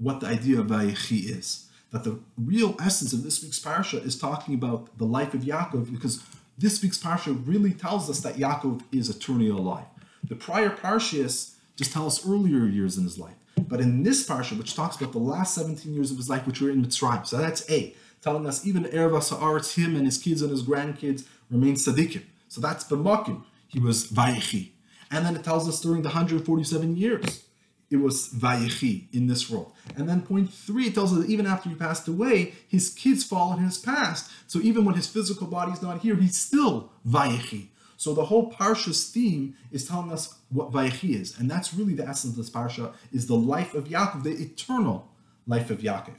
what 0.01 0.19
the 0.19 0.27
idea 0.27 0.59
of 0.59 0.67
Vayechi 0.67 1.29
is. 1.29 1.67
That 1.91 2.03
the 2.03 2.19
real 2.37 2.75
essence 2.81 3.13
of 3.13 3.23
this 3.23 3.43
week's 3.43 3.59
parsha 3.59 4.03
is 4.03 4.17
talking 4.17 4.55
about 4.55 4.97
the 4.97 5.05
life 5.05 5.33
of 5.33 5.41
Yaakov, 5.41 5.91
because 5.91 6.23
this 6.57 6.81
week's 6.81 6.97
parsha 6.97 7.39
really 7.45 7.73
tells 7.73 8.09
us 8.09 8.21
that 8.21 8.35
Yaakov 8.35 8.81
is 8.91 9.09
a 9.09 9.15
eternally 9.15 9.49
alive. 9.49 9.85
The 10.27 10.35
prior 10.35 10.69
parshas 10.69 11.55
just 11.75 11.91
tell 11.91 12.07
us 12.07 12.25
earlier 12.27 12.65
years 12.65 12.97
in 12.97 13.03
his 13.03 13.19
life. 13.19 13.35
But 13.67 13.81
in 13.81 14.03
this 14.03 14.27
parsha, 14.27 14.57
which 14.57 14.75
talks 14.75 14.95
about 14.95 15.11
the 15.11 15.19
last 15.19 15.53
17 15.55 15.93
years 15.93 16.11
of 16.11 16.17
his 16.17 16.29
life, 16.29 16.47
which 16.47 16.61
were 16.61 16.69
in 16.69 16.83
Mitzrayim, 16.83 17.27
so 17.27 17.37
that's 17.37 17.69
A, 17.69 17.95
telling 18.21 18.47
us 18.47 18.65
even 18.65 18.85
Erva 18.85 19.21
Sa'aretz, 19.21 19.75
him 19.75 19.95
and 19.95 20.05
his 20.05 20.17
kids 20.17 20.41
and 20.41 20.51
his 20.51 20.63
grandkids 20.63 21.25
remain 21.49 21.75
tzaddikim. 21.75 22.23
So 22.47 22.61
that's 22.61 22.83
B'makim, 22.85 23.43
he 23.67 23.79
was 23.79 24.07
Vayechi. 24.07 24.71
And 25.11 25.25
then 25.25 25.35
it 25.35 25.43
tells 25.43 25.67
us 25.67 25.81
during 25.81 26.01
the 26.01 26.09
147 26.09 26.95
years 26.95 27.43
it 27.91 27.97
was 27.97 28.29
Vayechi 28.29 29.13
in 29.13 29.27
this 29.27 29.49
world. 29.49 29.73
And 29.97 30.07
then 30.07 30.21
point 30.21 30.51
three, 30.51 30.89
tells 30.89 31.11
us 31.11 31.19
that 31.19 31.29
even 31.29 31.45
after 31.45 31.69
he 31.69 31.75
passed 31.75 32.07
away, 32.07 32.53
his 32.67 32.89
kids 32.89 33.25
followed 33.25 33.59
his 33.59 33.77
past. 33.77 34.31
So 34.47 34.59
even 34.59 34.85
when 34.85 34.95
his 34.95 35.07
physical 35.07 35.45
body 35.45 35.73
is 35.73 35.81
not 35.81 35.99
here, 35.99 36.15
he's 36.15 36.37
still 36.37 36.93
Vayechi. 37.07 37.67
So 37.97 38.13
the 38.13 38.25
whole 38.25 38.49
Parsha's 38.51 39.09
theme 39.09 39.55
is 39.71 39.85
telling 39.85 40.11
us 40.11 40.35
what 40.49 40.71
Vayechi 40.71 41.19
is. 41.19 41.37
And 41.37 41.51
that's 41.51 41.73
really 41.73 41.93
the 41.93 42.07
essence 42.07 42.31
of 42.31 42.37
this 42.37 42.49
Parsha, 42.49 42.93
is 43.11 43.27
the 43.27 43.35
life 43.35 43.75
of 43.75 43.89
Yaakov, 43.89 44.23
the 44.23 44.31
eternal 44.31 45.09
life 45.45 45.69
of 45.69 45.79
Yaakov. 45.79 46.15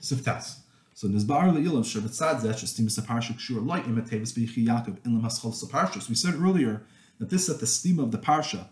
Siftas. 0.00 0.58
So 0.92 1.08
Nizbar 1.08 1.50
le'ilam 1.50 1.82
shebetzad 1.82 2.42
zeh 2.42 2.52
shestimis 2.52 2.98
a 2.98 3.02
parsha 3.02 3.32
kshur 3.32 3.66
light 3.66 3.86
imatevis 3.86 4.34
b'yichi 4.34 4.66
Yaakov 4.66 4.98
in 5.06 5.18
lemashchol 5.18 5.70
parsha. 5.70 6.02
So 6.02 6.10
we 6.10 6.14
said 6.14 6.34
earlier 6.34 6.82
that 7.18 7.30
this 7.30 7.48
is 7.48 7.54
at 7.54 7.60
the 7.60 7.66
steam 7.66 7.98
of 7.98 8.12
the 8.12 8.18
parsha 8.18 8.66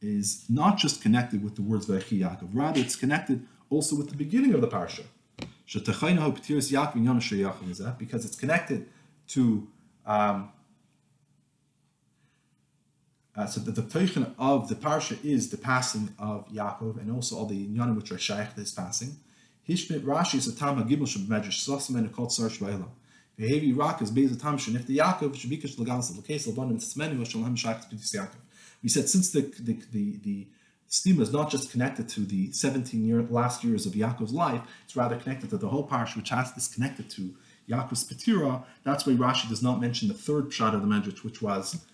is 0.00 0.44
not 0.48 0.78
just 0.78 1.02
connected 1.02 1.42
with 1.44 1.56
the 1.56 1.62
words 1.62 1.86
Vayechi 1.86 2.20
Yaakov, 2.20 2.48
rather 2.52 2.80
it's 2.80 2.96
connected 2.96 3.46
also 3.68 3.96
with 3.96 4.08
the 4.08 4.16
beginning 4.16 4.54
of 4.54 4.60
the 4.60 4.68
parsha. 4.68 5.04
Because 7.98 8.24
it's 8.24 8.36
connected 8.36 8.88
to 9.28 9.68
um, 10.06 10.50
uh, 13.36 13.46
so 13.46 13.60
the, 13.60 13.70
the 13.70 13.82
teichen 13.82 14.34
of 14.38 14.68
the 14.68 14.74
parsha 14.74 15.16
is 15.24 15.50
the 15.50 15.56
passing 15.56 16.14
of 16.18 16.48
Yaakov 16.48 17.00
and 17.00 17.12
also 17.12 17.36
all 17.36 17.46
the 17.46 17.66
inyanim 17.66 17.96
which 17.96 18.10
are 18.10 18.18
shaykh 18.18 18.54
to 18.54 18.60
his 18.60 18.72
passing. 18.72 19.16
Hishmit 19.68 20.00
Rashi 20.00 20.34
is 20.34 20.48
a 20.48 20.56
tam 20.56 20.82
hagimel 20.82 21.06
shem 21.06 21.22
medrash 21.22 21.64
sosam 21.66 21.96
and 21.96 22.06
a 22.06 22.08
kol 22.08 22.26
tzar 22.26 22.50
shvayla. 22.50 22.88
Vehevi 23.38 23.76
rak 23.76 24.02
is 24.02 24.10
bez 24.10 24.32
a 24.32 24.38
tam 24.38 24.58
shenif 24.58 24.84
the 24.86 24.98
Yaakov 24.98 25.34
shabikash 25.36 25.76
lagas 25.76 26.16
l'keis 26.18 26.48
l'bonim 26.48 26.76
tzmenu 26.76 27.24
shalom 27.24 27.54
shaykh 27.54 27.88
to 27.88 27.94
Yaakov. 27.94 28.34
We 28.82 28.88
said 28.88 29.08
since 29.08 29.30
the 29.30 29.42
the 29.60 29.78
the, 29.92 30.16
the 30.22 30.48
steam 30.86 31.20
is 31.20 31.32
not 31.32 31.50
just 31.50 31.70
connected 31.70 32.08
to 32.08 32.20
the 32.20 32.50
17 32.50 33.06
year 33.06 33.22
last 33.22 33.62
years 33.62 33.86
of 33.86 33.92
Yaakov's 33.92 34.32
life, 34.32 34.60
it's 34.84 34.96
rather 34.96 35.16
connected 35.16 35.50
to 35.50 35.56
the 35.56 35.68
whole 35.68 35.84
parish, 35.84 36.16
which 36.16 36.30
has 36.30 36.50
is 36.56 36.68
connected 36.68 37.08
to 37.10 37.34
Yaakov's 37.68 38.04
Petira. 38.04 38.64
That's 38.82 39.06
why 39.06 39.12
Rashi 39.12 39.48
does 39.48 39.62
not 39.62 39.80
mention 39.80 40.08
the 40.08 40.14
third 40.14 40.52
shot 40.52 40.74
of 40.74 40.80
the 40.80 40.88
Medrash, 40.88 41.22
which 41.22 41.40
was 41.40 41.84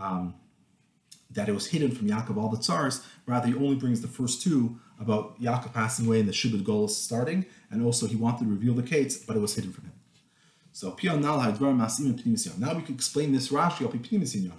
um, 0.00 0.34
that 1.30 1.48
it 1.48 1.52
was 1.52 1.66
hidden 1.66 1.90
from 1.90 2.08
Yaakov 2.08 2.36
all 2.36 2.48
the 2.48 2.58
tsars. 2.58 3.04
Rather, 3.26 3.48
he 3.48 3.54
only 3.54 3.74
brings 3.74 4.00
the 4.00 4.08
first 4.08 4.42
two 4.42 4.78
about 5.00 5.40
Yaakov 5.40 5.72
passing 5.72 6.06
away 6.06 6.20
and 6.20 6.28
the 6.28 6.32
Shibud 6.32 6.62
Golos 6.62 6.90
starting, 6.90 7.46
and 7.70 7.84
also 7.84 8.06
he 8.06 8.16
wanted 8.16 8.44
to 8.44 8.50
reveal 8.50 8.74
the 8.74 8.82
Kates, 8.82 9.16
but 9.16 9.36
it 9.36 9.40
was 9.40 9.54
hidden 9.54 9.72
from 9.72 9.84
him. 9.84 9.92
So, 10.72 10.90
now 10.90 12.74
we 12.74 12.82
can 12.82 12.94
explain 12.94 13.32
this 13.32 13.48
Rashi, 13.48 14.52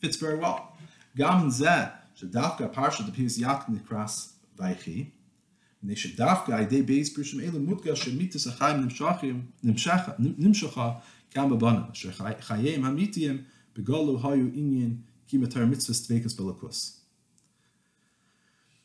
fits 0.00 0.16
very 0.16 0.38
well. 0.38 0.71
גם 1.17 1.49
זה 1.49 1.69
שדווקא 2.15 2.63
הפרשה 2.63 3.03
דפיס 3.03 3.37
יק 3.37 3.69
נקרס 3.69 4.39
ויחי, 4.59 5.09
מפני 5.83 5.95
שדווקא 5.95 6.51
על 6.51 6.61
ידי 6.61 6.81
בייס 6.81 7.15
פרשם 7.15 7.39
אלו 7.39 7.59
מודגש 7.59 8.05
שמיתוס 8.05 8.47
החיים 8.47 8.81
נמשכים, 8.81 9.45
נמשכה 10.19 10.91
גם 11.35 11.49
בבנם, 11.49 11.81
אשר 11.91 12.11
חייהם 12.39 12.85
האמיתיים 12.85 13.43
בגולו 13.75 14.19
היו 14.31 14.47
עניין 14.53 14.97
כי 15.27 15.37
מתר 15.37 15.65
מצווה 15.65 15.97
דבקס 16.09 16.33
בלכוס. 16.33 16.93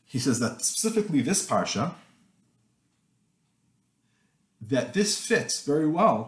He 0.07 0.19
says 0.19 0.39
that 0.41 0.63
specifically 0.63 1.23
this 1.23 1.47
parsha, 1.47 1.93
that 4.61 4.93
this 4.93 5.13
fits 5.29 5.65
very 5.67 5.89
well 5.99 6.19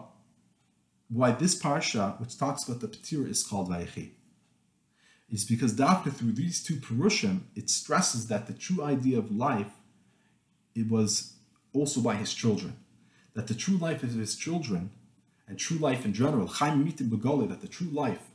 why 1.07 1.31
this 1.31 1.55
parsha, 1.61 2.19
which 2.19 2.35
talks 2.37 2.63
about 2.63 2.79
the 2.81 2.87
Petir, 2.87 3.29
is 3.29 3.43
called 3.43 3.69
Vayechi 3.69 4.09
is 5.30 5.44
because 5.44 5.74
Dafka 5.74 6.12
through 6.12 6.32
these 6.32 6.62
two 6.62 6.74
Purushim, 6.74 7.40
it 7.54 7.70
stresses 7.70 8.26
that 8.28 8.46
the 8.46 8.52
true 8.52 8.82
idea 8.82 9.18
of 9.18 9.30
life, 9.30 9.72
it 10.74 10.88
was 10.88 11.34
also 11.72 12.00
by 12.00 12.16
his 12.16 12.34
children. 12.34 12.76
That 13.34 13.46
the 13.46 13.54
true 13.54 13.76
life 13.76 14.02
of 14.02 14.12
his 14.14 14.34
children, 14.34 14.90
and 15.46 15.58
true 15.58 15.78
life 15.78 16.04
in 16.04 16.12
general, 16.12 16.46
Chaim 16.46 16.84
Mitim 16.84 17.10
Begole, 17.10 17.48
that 17.48 17.60
the 17.60 17.68
true 17.68 17.88
life 17.88 18.30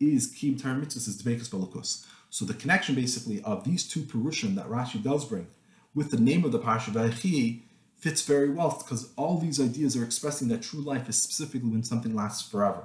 is 0.00 0.26
Kim 0.26 0.56
Tar 0.56 0.78
is 0.80 1.22
Dvekas 1.22 1.48
Balakus. 1.48 2.06
So 2.30 2.44
the 2.44 2.54
connection 2.54 2.94
basically 2.94 3.42
of 3.42 3.64
these 3.64 3.86
two 3.88 4.00
Purushim 4.00 4.54
that 4.56 4.68
Rashi 4.68 5.02
does 5.02 5.24
bring 5.24 5.46
with 5.94 6.10
the 6.10 6.20
name 6.20 6.44
of 6.44 6.52
the 6.52 6.58
Parsha 6.58 6.90
Vayechi 6.90 7.62
fits 7.96 8.22
very 8.22 8.50
well 8.50 8.76
because 8.78 9.12
all 9.16 9.38
these 9.38 9.60
ideas 9.60 9.96
are 9.96 10.04
expressing 10.04 10.48
that 10.48 10.62
true 10.62 10.82
life 10.82 11.08
is 11.08 11.20
specifically 11.20 11.70
when 11.70 11.82
something 11.82 12.14
lasts 12.14 12.48
forever. 12.48 12.84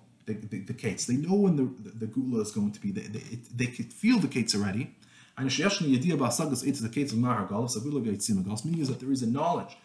the, 0.25 0.33
the, 0.33 0.59
the 0.59 0.73
Ketz. 0.73 1.05
They 1.05 1.15
know 1.15 1.35
when 1.35 1.55
the, 1.55 1.63
the, 1.63 2.05
the 2.05 2.07
Geula 2.07 2.41
is 2.41 2.51
going 2.51 2.71
to 2.71 2.79
be. 2.79 2.91
They, 2.91 3.01
they, 3.01 3.39
they 3.55 3.67
could 3.67 3.91
feel 3.93 4.19
the 4.19 4.27
Ketz 4.27 4.55
already. 4.55 4.95
And 5.37 5.47
meaning 8.65 8.81
is 8.81 8.87
that 8.89 8.99
there 8.99 9.11
is 9.11 9.23
a 9.23 9.27
knowledge 9.27 9.77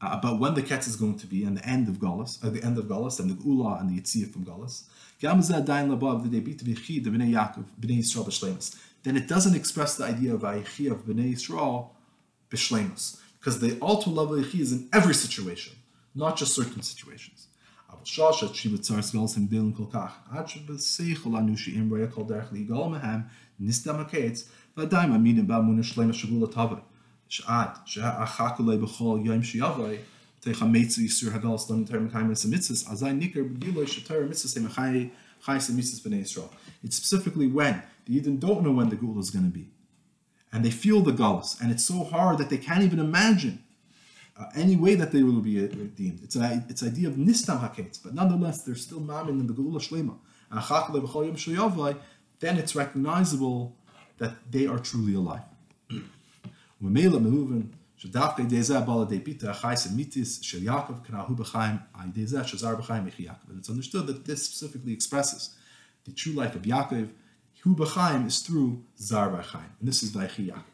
uh, 0.00 0.10
about 0.12 0.40
when 0.40 0.54
the 0.54 0.62
ketz 0.62 0.86
is 0.86 0.96
going 0.96 1.18
to 1.18 1.26
be 1.26 1.44
and 1.44 1.56
the 1.56 1.66
end 1.66 1.88
of 1.88 1.96
Galus, 1.96 2.42
or 2.44 2.50
the 2.50 2.62
end 2.64 2.78
of 2.78 2.84
Galus, 2.86 3.18
and 3.20 3.30
the 3.30 3.44
Ula 3.44 3.78
and 3.80 3.90
the 3.90 4.00
Yitziyah 4.00 4.32
from 4.32 4.44
Galus. 4.44 4.84
Then 9.02 9.16
it 9.16 9.28
doesn't 9.28 9.54
express 9.54 9.96
the 9.96 10.04
idea 10.04 10.34
of 10.34 10.40
Ayichi 10.42 10.90
of 10.90 11.04
Bnei 11.04 11.34
Yisrael 11.34 11.88
b'shlemus, 12.50 13.20
because 13.38 13.60
the 13.60 13.78
ultimate 13.82 14.16
level 14.16 14.38
of 14.38 14.54
is 14.54 14.72
in 14.72 14.88
every 14.92 15.14
situation, 15.14 15.76
not 16.14 16.36
just 16.36 16.54
certain 16.54 16.82
situations. 16.82 17.48
אבל 17.96 18.04
שוש 18.04 18.44
עד 18.44 18.54
שבצר 18.54 19.02
סגל 19.02 19.26
סמדילן 19.26 19.72
כל 19.72 19.84
כך, 19.90 20.12
עד 20.30 20.48
שבשיחו 20.48 21.36
לנו 21.36 21.58
שאם 21.58 21.94
ראה 21.94 22.06
כל 22.06 22.22
דרך 22.28 22.52
להיגאל 22.52 22.88
מהם, 22.88 23.20
נסתם 23.60 23.94
הקץ, 24.00 24.48
ועדיין 24.76 25.10
מאמינים 25.10 25.46
באמונה 25.46 25.82
שלם 25.82 26.10
השגול 26.10 26.42
לטבע. 26.42 26.76
שעד 27.28 27.68
שהחק 27.84 28.56
אולי 28.58 28.76
בכל 28.76 29.18
יום 29.24 29.42
שיבוא, 29.42 29.88
תחמץ 30.40 30.98
איסור 30.98 31.30
הגל 31.34 31.58
סלם 31.58 31.78
יותר 31.78 32.00
מקיים 32.00 32.32
את 32.32 32.36
המצווס, 32.44 32.88
אזי 32.88 33.12
ניכר 33.12 33.40
בגילוי 33.52 33.86
שתר 33.86 34.14
המצווס 34.22 34.56
הם 34.56 34.66
החיי 34.66 35.08
chayis 35.44 35.68
and 35.68 35.78
mitzvahs 35.78 36.00
b'nei 36.00 36.22
Yisrael. 36.22 36.50
It's 36.82 36.96
specifically 36.96 37.46
when 37.46 37.82
the 38.06 38.16
Eden 38.16 38.38
don't 38.38 38.62
know 38.62 38.72
when 38.72 38.88
the 38.88 38.96
Geula 38.96 39.20
is 39.20 39.30
going 39.30 39.44
to 39.44 39.50
be, 39.50 39.68
and 40.52 40.64
they 40.64 40.70
feel 40.70 41.00
the 41.00 41.12
galus, 41.12 41.60
and 41.60 41.70
it's 41.70 41.84
so 41.84 42.04
hard 42.04 42.38
that 42.38 42.50
they 42.50 42.58
can't 42.58 42.82
even 42.82 42.98
imagine 42.98 43.63
uh, 44.36 44.46
any 44.56 44.76
way 44.76 44.94
that 44.96 45.12
they 45.12 45.22
will 45.22 45.40
be 45.40 45.58
uh, 45.58 45.68
redeemed. 45.76 46.20
It's 46.22 46.36
an 46.36 46.64
it's 46.68 46.82
idea 46.82 47.08
of 47.08 47.14
nistam 47.14 47.60
haketz, 47.60 48.00
but 48.02 48.14
nonetheless, 48.14 48.62
they're 48.62 48.74
still 48.74 49.00
mammon 49.00 49.38
in 49.40 49.46
the 49.46 49.54
Geula 49.54 49.80
Shlema. 49.80 50.16
Then 52.40 52.58
it's 52.58 52.74
recognizable 52.74 53.76
that 54.18 54.32
they 54.50 54.66
are 54.66 54.78
truly 54.78 55.14
alive. 55.14 55.42
And 55.90 56.08
it's 63.58 63.70
understood 63.70 64.06
that 64.06 64.24
this 64.24 64.44
specifically 64.44 64.92
expresses 64.92 65.56
the 66.04 66.12
true 66.12 66.32
life 66.32 66.54
of 66.54 66.62
Yaakov, 66.62 67.08
who 67.62 67.74
b'chaim 67.74 68.26
is 68.26 68.40
through 68.40 68.82
zar 68.98 69.30
b'chaim, 69.30 69.70
and 69.78 69.88
this 69.88 70.02
is 70.02 70.10
Vayechi 70.12 70.50
Yaakov. 70.50 70.73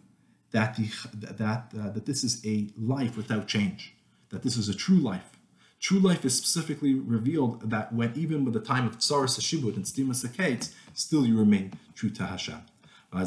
that 0.51 0.75
the, 0.75 0.89
that 1.13 1.71
uh, 1.79 1.89
that 1.89 2.05
this 2.05 2.23
is 2.23 2.45
a 2.45 2.67
life 2.77 3.17
without 3.17 3.47
change, 3.47 3.93
that 4.29 4.43
this 4.43 4.57
is 4.57 4.69
a 4.69 4.75
true 4.75 4.97
life. 4.97 5.37
True 5.79 5.99
life 5.99 6.23
is 6.25 6.35
specifically 6.35 6.93
revealed 6.93 7.69
that 7.71 7.91
when 7.91 8.13
even 8.15 8.45
with 8.45 8.53
the 8.53 8.59
time 8.59 8.85
of 8.85 8.99
tsaras 8.99 9.39
hashibud 9.39 9.75
and 9.75 9.85
Stima 9.85 10.11
stimas 10.11 10.73
still 10.93 11.25
you 11.25 11.37
remain 11.37 11.73
true 11.95 12.11
to 12.11 12.23
Hashem. 12.23 12.61
The. 13.11 13.19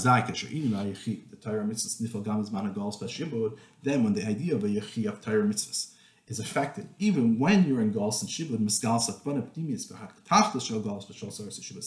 Then, 3.82 4.04
when 4.04 4.14
the 4.14 4.26
idea 4.26 4.54
of 4.54 4.64
a 4.64 4.68
yechi 4.68 5.06
of 5.06 5.20
Torah 5.20 5.42
mitzvahs 5.42 5.90
is 6.26 6.38
affected, 6.38 6.88
even 6.98 7.38
when 7.38 7.66
you're 7.68 7.82
in 7.82 7.92
gals 7.92 8.22
and 8.22 8.30
shibud. 8.30 8.58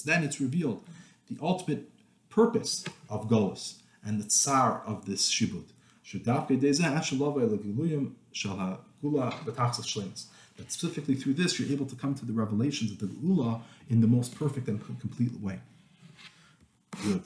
Then 0.03 0.23
it's 0.23 0.39
revealed 0.39 0.83
the 1.27 1.37
ultimate 1.41 1.89
purpose 2.29 2.85
of 3.09 3.27
galus 3.27 3.81
and 4.07 4.21
the 4.21 4.29
tsar 4.29 4.81
of 4.85 5.05
this 5.05 5.29
shibud. 5.29 5.65
That 10.57 10.71
specifically 10.71 11.15
through 11.15 11.33
this, 11.33 11.59
you're 11.59 11.71
able 11.71 11.85
to 11.85 11.95
come 11.95 12.15
to 12.15 12.25
the 12.25 12.33
revelations 12.33 12.91
of 12.91 12.99
the 12.99 13.07
Geula 13.07 13.61
in 13.89 14.01
the 14.01 14.07
most 14.07 14.33
perfect 14.35 14.67
and 14.69 14.81
complete 14.99 15.39
way. 15.41 15.59
Good. 17.03 17.23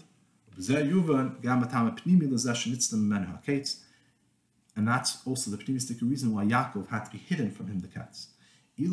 And 4.76 4.88
that's 4.88 5.18
also 5.26 5.52
the 5.52 5.58
pneumistic 5.58 6.02
reason 6.02 6.34
why 6.34 6.46
Yaakov 6.46 6.90
had 6.90 7.06
to 7.06 7.12
be 7.12 7.20
hidden 7.20 7.52
from 7.52 7.68
him 7.68 7.80
the 7.80 7.88
Ketz. 7.88 8.28
It 8.78 8.90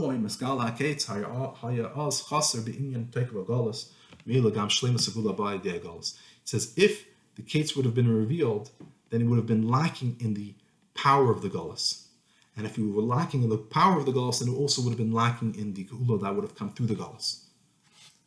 says 6.44 6.72
if 6.76 7.07
the 7.38 7.44
case 7.44 7.74
would 7.74 7.84
have 7.84 7.94
been 7.94 8.12
revealed, 8.14 8.70
then 9.10 9.22
it 9.22 9.24
would 9.24 9.36
have 9.36 9.46
been 9.46 9.66
lacking 9.66 10.16
in 10.20 10.34
the 10.34 10.54
power 10.94 11.30
of 11.30 11.40
the 11.40 11.48
galus. 11.48 12.08
And 12.56 12.66
if 12.66 12.76
we 12.76 12.90
were 12.90 13.00
lacking 13.00 13.44
in 13.44 13.48
the 13.48 13.56
power 13.56 13.96
of 13.98 14.06
the 14.06 14.12
galus, 14.12 14.40
then 14.40 14.48
it 14.48 14.56
also 14.56 14.82
would 14.82 14.90
have 14.90 14.98
been 14.98 15.12
lacking 15.12 15.54
in 15.54 15.72
the 15.74 15.84
Geula 15.84 16.20
that 16.20 16.34
would 16.34 16.42
have 16.42 16.56
come 16.56 16.72
through 16.72 16.88
the 16.88 16.96
galus. 16.96 17.44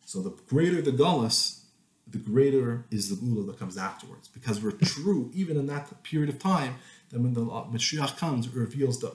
So 0.05 0.22
the 0.22 0.34
greater 0.47 0.82
the 0.82 0.93
galus, 0.93 1.66
the 2.07 2.20
greater 2.20 2.86
is 2.89 3.09
the 3.09 3.18
Geula 3.18 3.45
that 3.47 3.59
comes 3.59 3.78
afterwards. 3.78 4.30
Because 4.30 4.64
we're 4.64 4.72
true, 4.72 5.30
even 5.34 5.57
in 5.57 5.68
that 5.68 6.03
period 6.03 6.30
of 6.30 6.39
time, 6.39 6.76
that 7.09 7.20
when 7.20 7.34
the 7.34 7.41
Mashiach 7.45 8.18
comes, 8.18 8.47
it 8.47 8.53
reveals 8.53 8.99
the 8.99 9.14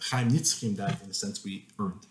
Chaim 0.00 0.30
Nitzchim 0.30 0.76
that, 0.76 1.02
in 1.02 1.10
a 1.10 1.14
sense, 1.14 1.44
we 1.44 1.66
earned. 1.80 2.06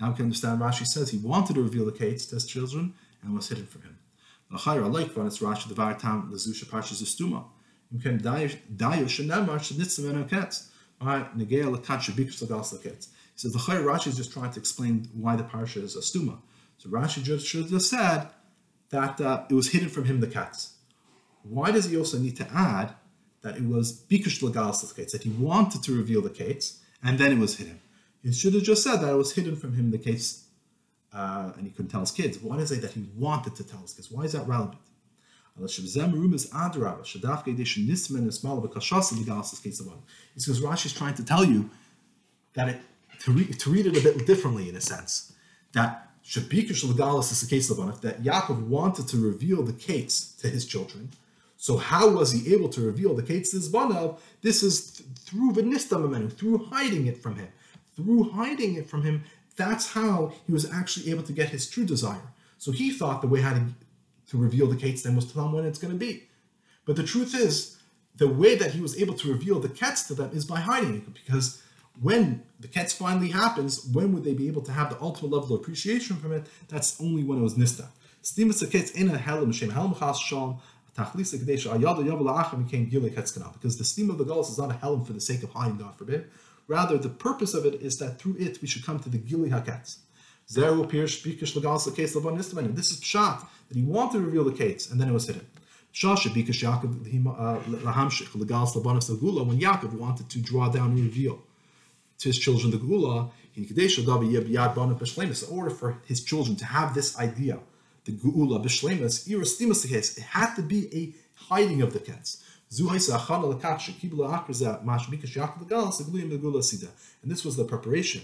Now 0.00 0.10
we 0.10 0.16
can 0.16 0.24
understand 0.26 0.60
Rashi 0.60 0.86
says 0.86 1.10
he 1.10 1.18
wanted 1.18 1.54
to 1.54 1.62
reveal 1.62 1.84
the 1.84 1.92
Ketz 1.92 2.28
to 2.28 2.36
his 2.36 2.46
children 2.46 2.94
and 3.22 3.34
was 3.34 3.48
hidden 3.48 3.66
from 3.66 3.82
him. 3.82 3.98
L'chayra 4.50 4.90
when 5.16 5.26
it's 5.26 5.38
Rashi 5.40 5.68
the 5.68 5.74
var 5.74 5.94
tam 5.94 6.30
lezusha 6.32 6.64
parshas 6.64 7.02
estuma. 7.02 7.44
You 7.90 8.00
can 8.00 8.18
dayo 8.18 8.48
shenemar 8.76 9.58
shenitzim 9.58 10.10
and 10.10 10.28
ketz. 10.28 10.68
Right, 11.00 11.36
negea 11.36 11.64
lekat 11.64 12.00
shabikus 12.00 12.42
legas 12.42 12.74
leketz. 12.74 13.08
So 13.36 13.48
the 13.48 13.58
Chayr 13.58 13.84
Rashi 13.84 14.08
is 14.08 14.16
just 14.16 14.32
trying 14.32 14.50
to 14.52 14.58
explain 14.58 15.08
why 15.14 15.36
the 15.36 15.44
parsha 15.44 15.82
is 15.82 15.96
a 15.96 16.00
stuma. 16.00 16.38
So 16.78 16.88
Rashi 16.88 17.22
just 17.22 17.52
have 17.52 17.82
said 17.82 18.28
that 18.90 19.20
uh, 19.20 19.44
it 19.50 19.54
was 19.54 19.68
hidden 19.70 19.88
from 19.88 20.04
him 20.04 20.20
the 20.20 20.26
Ketz. 20.26 20.70
Why 21.42 21.70
does 21.70 21.86
he 21.86 21.96
also 21.96 22.18
need 22.18 22.36
to 22.36 22.48
add 22.52 22.94
that 23.42 23.56
it 23.56 23.64
was 23.64 23.92
bikush 23.92 24.40
the 24.40 24.50
Ketz, 24.50 25.12
that 25.12 25.22
he 25.22 25.30
wanted 25.30 25.82
to 25.84 25.96
reveal 25.96 26.22
the 26.22 26.30
Ketz, 26.30 26.78
and 27.02 27.18
then 27.18 27.32
it 27.32 27.38
was 27.38 27.56
hidden? 27.56 27.80
He 28.22 28.32
should 28.32 28.54
have 28.54 28.62
just 28.62 28.82
said 28.82 28.96
that 28.96 29.10
it 29.12 29.16
was 29.16 29.32
hidden 29.32 29.56
from 29.56 29.74
him 29.74 29.90
the 29.90 29.98
case 29.98 30.44
uh, 31.12 31.52
and 31.56 31.64
he 31.66 31.70
couldn't 31.70 31.90
tell 31.90 32.00
his 32.00 32.10
kids. 32.10 32.38
Why 32.38 32.56
does 32.56 32.70
it 32.72 32.82
that 32.82 32.92
he 32.92 33.06
wanted 33.16 33.54
to 33.56 33.64
tell 33.64 33.80
his 33.80 33.94
kids? 33.94 34.10
Why 34.10 34.24
is 34.24 34.32
that 34.32 34.46
relevant? 34.46 34.78
It's 35.60 35.76
because 35.76 35.96
Rashi 40.60 40.86
is 40.86 40.92
trying 40.92 41.14
to 41.14 41.24
tell 41.24 41.44
you 41.44 41.70
that 42.54 42.68
it 42.68 42.80
to, 43.20 43.32
re- 43.32 43.46
to 43.46 43.70
read 43.70 43.86
it 43.86 43.96
a 43.96 44.00
bit 44.00 44.26
differently 44.26 44.68
in 44.68 44.76
a 44.76 44.80
sense. 44.80 45.32
That 45.72 46.10
Shabikush 46.24 46.84
Legalis 46.84 47.32
is 47.32 47.40
the 47.40 47.48
case 47.48 47.70
of 47.70 48.00
that 48.02 48.22
Yaakov 48.22 48.66
wanted 48.66 49.08
to 49.08 49.16
reveal 49.16 49.62
the 49.62 49.72
case 49.72 50.34
to 50.40 50.48
his 50.48 50.64
children. 50.66 51.10
So 51.56 51.76
how 51.76 52.10
was 52.10 52.30
he 52.32 52.54
able 52.54 52.68
to 52.68 52.80
reveal 52.80 53.14
the 53.14 53.22
case 53.22 53.50
to 53.50 53.56
his 53.56 53.68
Banav? 53.68 54.20
This 54.42 54.62
is 54.62 54.92
th- 54.92 55.08
through 55.18 55.52
Vinistamamenu, 55.52 56.32
through 56.32 56.66
hiding 56.66 57.06
it 57.06 57.20
from 57.20 57.34
him. 57.36 57.48
Through 57.98 58.30
hiding 58.30 58.76
it 58.76 58.88
from 58.88 59.02
him, 59.02 59.24
that's 59.56 59.92
how 59.92 60.32
he 60.46 60.52
was 60.52 60.70
actually 60.70 61.10
able 61.10 61.24
to 61.24 61.32
get 61.32 61.48
his 61.48 61.68
true 61.68 61.84
desire. 61.84 62.32
So 62.56 62.70
he 62.70 62.92
thought 62.92 63.22
the 63.22 63.26
way 63.26 63.40
how 63.40 63.54
to, 63.54 63.66
to 64.28 64.38
reveal 64.38 64.68
the 64.68 64.76
Ketz 64.76 65.02
then 65.02 65.16
was 65.16 65.24
to 65.26 65.34
tell 65.34 65.46
him 65.46 65.52
when 65.52 65.64
it's 65.64 65.80
going 65.80 65.92
to 65.92 65.98
be. 65.98 66.28
But 66.84 66.94
the 66.94 67.02
truth 67.02 67.34
is, 67.34 67.76
the 68.14 68.28
way 68.28 68.54
that 68.54 68.70
he 68.70 68.80
was 68.80 69.00
able 69.02 69.14
to 69.14 69.32
reveal 69.32 69.58
the 69.58 69.68
Ketz 69.68 70.06
to 70.06 70.14
them 70.14 70.30
is 70.32 70.44
by 70.44 70.60
hiding 70.60 70.94
it, 70.94 71.12
because 71.12 71.60
when 72.00 72.44
the 72.60 72.68
ketz 72.68 72.94
finally 72.94 73.30
happens, 73.30 73.84
when 73.92 74.12
would 74.12 74.22
they 74.22 74.34
be 74.34 74.46
able 74.46 74.62
to 74.62 74.70
have 74.70 74.90
the 74.90 75.00
ultimate 75.02 75.32
level 75.32 75.56
of 75.56 75.60
appreciation 75.60 76.16
from 76.16 76.32
it? 76.32 76.46
That's 76.68 77.00
only 77.00 77.24
when 77.24 77.38
it 77.38 77.42
was 77.42 77.54
nista. 77.54 77.88
Ketz 83.10 83.34
because 83.52 83.78
the 83.78 83.84
steam 83.84 84.10
of 84.10 84.18
the 84.18 84.24
galus 84.24 84.48
is 84.50 84.58
not 84.58 84.70
a 84.70 84.74
helm 84.74 85.04
for 85.04 85.12
the 85.12 85.20
sake 85.20 85.42
of 85.42 85.50
hiding, 85.50 85.78
God 85.78 85.96
forbid. 85.96 86.30
Rather, 86.68 86.98
the 86.98 87.08
purpose 87.08 87.54
of 87.54 87.64
it 87.64 87.74
is 87.80 87.98
that 87.98 88.20
through 88.20 88.36
it 88.38 88.60
we 88.60 88.68
should 88.68 88.84
come 88.84 89.00
to 89.00 89.08
the 89.08 89.18
gili 89.18 89.48
haketz. 89.48 89.96
Zeru 90.50 90.88
pirsh 90.88 91.24
bikish 91.24 91.58
legalis 91.58 91.86
the 91.86 91.90
case 91.90 92.14
of 92.14 92.22
This 92.76 92.90
is 92.90 93.00
pshat 93.00 93.46
that 93.68 93.76
he 93.76 93.82
wanted 93.82 94.18
to 94.18 94.24
reveal 94.24 94.44
the 94.44 94.52
case 94.52 94.90
and 94.90 95.00
then 95.00 95.08
it 95.08 95.12
was 95.12 95.26
hidden. 95.26 95.46
Shasha 95.92 96.28
bikish 96.28 96.62
Yaakov 96.62 97.26
uh, 97.26 97.58
lahamshich 97.90 98.28
legalis 98.28 98.74
labanis 98.76 99.10
Geula 99.18 99.46
when 99.46 99.58
Yaakov 99.58 99.94
wanted 99.94 100.28
to 100.28 100.38
draw 100.40 100.68
down 100.70 100.90
and 100.90 101.00
reveal 101.00 101.42
to 102.18 102.28
his 102.28 102.38
children 102.38 102.70
the 102.70 102.78
Geula 102.78 103.30
in 103.56 103.64
order 105.50 105.70
for 105.70 105.98
his 106.06 106.22
children 106.22 106.54
to 106.54 106.64
have 106.64 106.94
this 106.94 107.18
idea 107.18 107.58
the 108.04 108.12
Geula 108.12 108.64
b'shlemas 108.64 109.28
irastimus 109.28 109.82
the 109.82 109.88
case. 109.88 110.16
It 110.16 110.22
had 110.22 110.54
to 110.54 110.62
be 110.62 110.88
a 110.94 111.14
hiding 111.44 111.82
of 111.82 111.92
the 111.92 111.98
Ketz. 111.98 112.42
And 112.70 112.80
this 117.24 117.44
was 117.44 117.56
the 117.56 117.64
preparation 117.64 118.22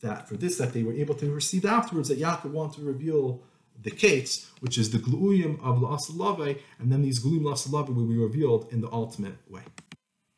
that 0.00 0.28
for 0.28 0.36
this 0.36 0.56
that 0.58 0.72
they 0.72 0.82
were 0.82 0.94
able 0.94 1.14
to 1.16 1.30
receive 1.30 1.64
afterwards 1.66 2.08
that 2.08 2.18
Yaakov 2.18 2.50
wanted 2.50 2.80
to 2.80 2.86
reveal 2.86 3.42
the 3.82 3.90
Ketz, 3.90 4.46
which 4.60 4.78
is 4.78 4.90
the 4.90 4.98
gluyim 4.98 5.62
of 5.62 5.78
la'asalave, 5.78 6.60
and 6.78 6.90
then 6.90 7.02
these 7.02 7.22
gluyim 7.22 7.42
la'asalave 7.42 7.94
will 7.94 8.06
be 8.06 8.16
revealed 8.16 8.68
in 8.70 8.80
the 8.80 8.90
ultimate 8.90 9.36
way. 9.50 9.62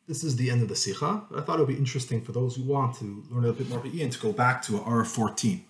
This 0.08 0.24
is 0.24 0.36
the 0.36 0.50
end 0.50 0.62
of 0.62 0.68
the 0.68 0.74
Sicha. 0.74 1.24
I 1.36 1.40
thought 1.40 1.58
it 1.58 1.66
would 1.66 1.68
be 1.68 1.76
interesting 1.76 2.22
for 2.22 2.32
those 2.32 2.56
who 2.56 2.62
want 2.62 2.96
to 2.98 3.24
learn 3.30 3.44
a 3.44 3.52
bit 3.52 3.68
more 3.68 3.78
about 3.78 3.94
Ian 3.94 4.10
to 4.10 4.18
go 4.18 4.32
back 4.32 4.62
to 4.62 4.72
R14. 4.72 5.60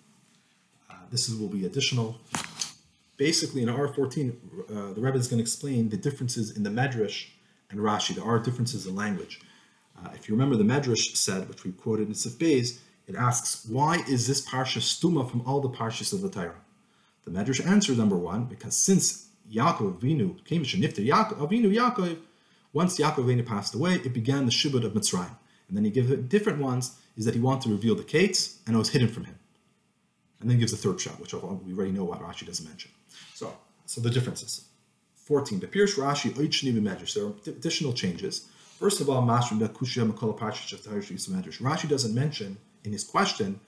Uh, 0.91 0.95
this 1.11 1.29
is, 1.29 1.37
will 1.37 1.49
be 1.49 1.67
additional 1.67 2.19
basically 3.17 3.63
in 3.63 3.69
R14, 3.69 4.33
uh, 4.33 4.93
the 4.93 5.01
Rebbe 5.01 5.17
is 5.17 5.29
going 5.29 5.39
to 5.39 5.43
explain 5.43 5.89
the 5.89 5.97
differences 5.97 6.57
in 6.57 6.63
the 6.63 6.71
Medrash 6.71 7.27
and 7.71 7.81
Rashi. 7.81 8.15
There 8.15 8.25
are 8.25 8.39
differences 8.39 8.87
in 8.87 8.95
language. 8.95 9.41
Uh, 9.99 10.11
if 10.15 10.29
you 10.29 10.35
remember, 10.35 10.57
the 10.57 10.65
Medrash 10.65 11.17
said, 11.17 11.49
which 11.49 11.65
we 11.65 11.73
quoted 11.73 12.09
in 12.09 12.15
Sif 12.15 12.41
it 13.09 13.15
asks, 13.15 13.65
why 13.67 14.03
is 14.09 14.27
this 14.27 14.47
parsha 14.47 14.81
stuma 14.81 15.31
from 15.31 15.43
all 15.43 15.61
the 15.61 15.69
parshas 15.69 16.13
of 16.13 16.23
the 16.23 16.29
Torah? 16.29 16.61
The 17.25 17.31
Medrash 17.31 17.65
answered 17.65 17.99
number 17.99 18.17
one, 18.17 18.45
because 18.45 18.77
since 18.77 19.29
Yaakov 19.53 20.01
Avinu 20.01 20.45
came 20.45 20.65
to 20.65 20.77
Nifter 20.77 21.07
Yaakov 21.07 21.39
Avinu 21.39 21.73
Yaakov, 21.73 22.19
once 22.73 22.99
Yaakov 22.99 23.25
Avinu 23.25 23.47
passed 23.47 23.75
away, 23.75 23.95
it 23.95 24.13
began 24.13 24.45
the 24.45 24.53
Shibud 24.53 24.85
of 24.85 24.93
Mitzrayim. 24.93 25.37
And 25.69 25.77
then 25.77 25.85
he 25.85 25.91
gives 25.91 26.11
different 26.29 26.59
ones, 26.59 26.97
is 27.17 27.25
that 27.25 27.35
he 27.35 27.41
wanted 27.41 27.69
to 27.69 27.75
reveal 27.75 27.95
the 27.95 28.03
Ketz, 28.03 28.59
and 28.67 28.75
it 28.75 28.79
was 28.79 28.91
hidden 28.91 29.09
from 29.09 29.25
him. 29.25 29.39
And 30.41 30.51
then 30.51 30.59
gives 30.59 30.73
a 30.73 30.77
third 30.77 31.01
shot, 31.01 31.19
which 31.19 31.33
we 31.33 31.41
already 31.41 31.93
know 31.93 32.05
what 32.05 32.21
Rashi 32.21 32.47
doesn't 32.47 32.69
mention. 32.69 32.91
So, 33.35 33.57
so 33.87 34.01
the 34.01 34.11
differences. 34.11 34.66
14. 35.27 35.59
The 35.59 35.67
Pirush 35.67 35.97
Rashi 35.97 36.31
Oichni 36.31 36.73
Medrash. 36.73 37.15
There 37.15 37.25
are 37.27 37.35
additional 37.47 37.93
changes. 37.93 38.47
First 38.79 39.01
of 39.01 39.11
all, 39.11 39.23
Mashrim 39.23 39.59
Kushya 39.69 40.09
Makol 40.09 40.39
Parshish 40.39 40.73
Medrash. 41.29 41.61
Rashi 41.61 41.89
doesn't 41.89 42.15
mention 42.15 42.59
in 42.85 42.93
his 42.93 43.03
question 43.03 43.59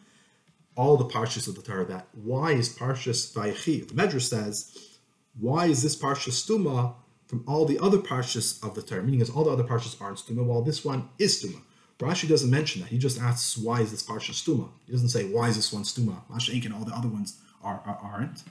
all 0.76 0.96
the 0.96 1.04
parshas 1.04 1.48
of 1.48 1.56
the 1.56 1.62
Torah. 1.62 1.84
That 1.84 2.06
why 2.14 2.52
is 2.52 2.68
Parshas 2.76 3.34
Vayechi? 3.34 3.88
The 3.88 3.94
Medrash 3.94 4.28
says, 4.28 4.98
why 5.40 5.66
is 5.66 5.82
this 5.82 5.96
Parshas 5.96 6.46
Stuma 6.46 6.94
from 7.26 7.42
all 7.48 7.64
the 7.64 7.80
other 7.80 7.98
parshas 7.98 8.64
of 8.64 8.76
the 8.76 8.82
Torah? 8.82 9.02
Meaning, 9.02 9.20
is 9.20 9.28
all 9.28 9.42
the 9.42 9.50
other 9.50 9.64
parshas 9.64 10.00
aren't 10.00 10.18
Stuma, 10.18 10.44
while 10.44 10.62
this 10.62 10.84
one 10.84 11.08
is 11.18 11.42
Stuma. 11.42 11.60
Rashi 11.98 12.28
doesn't 12.28 12.50
mention 12.50 12.82
that. 12.82 12.90
He 12.90 12.98
just 12.98 13.20
asks, 13.20 13.58
why 13.58 13.80
is 13.80 13.90
this 13.90 14.04
parsha 14.04 14.30
stuma? 14.30 14.68
He 14.86 14.92
doesn't 14.92 15.08
say, 15.08 15.24
why 15.32 15.48
is 15.48 15.56
this 15.56 15.72
one 15.72 15.82
stuma? 15.82 16.22
And 16.30 16.72
all 16.74 16.84
the 16.84 16.94
other 16.94 17.08
ones 17.08 17.40
are, 17.60 17.82
are, 17.84 17.98
aren't 18.00 18.44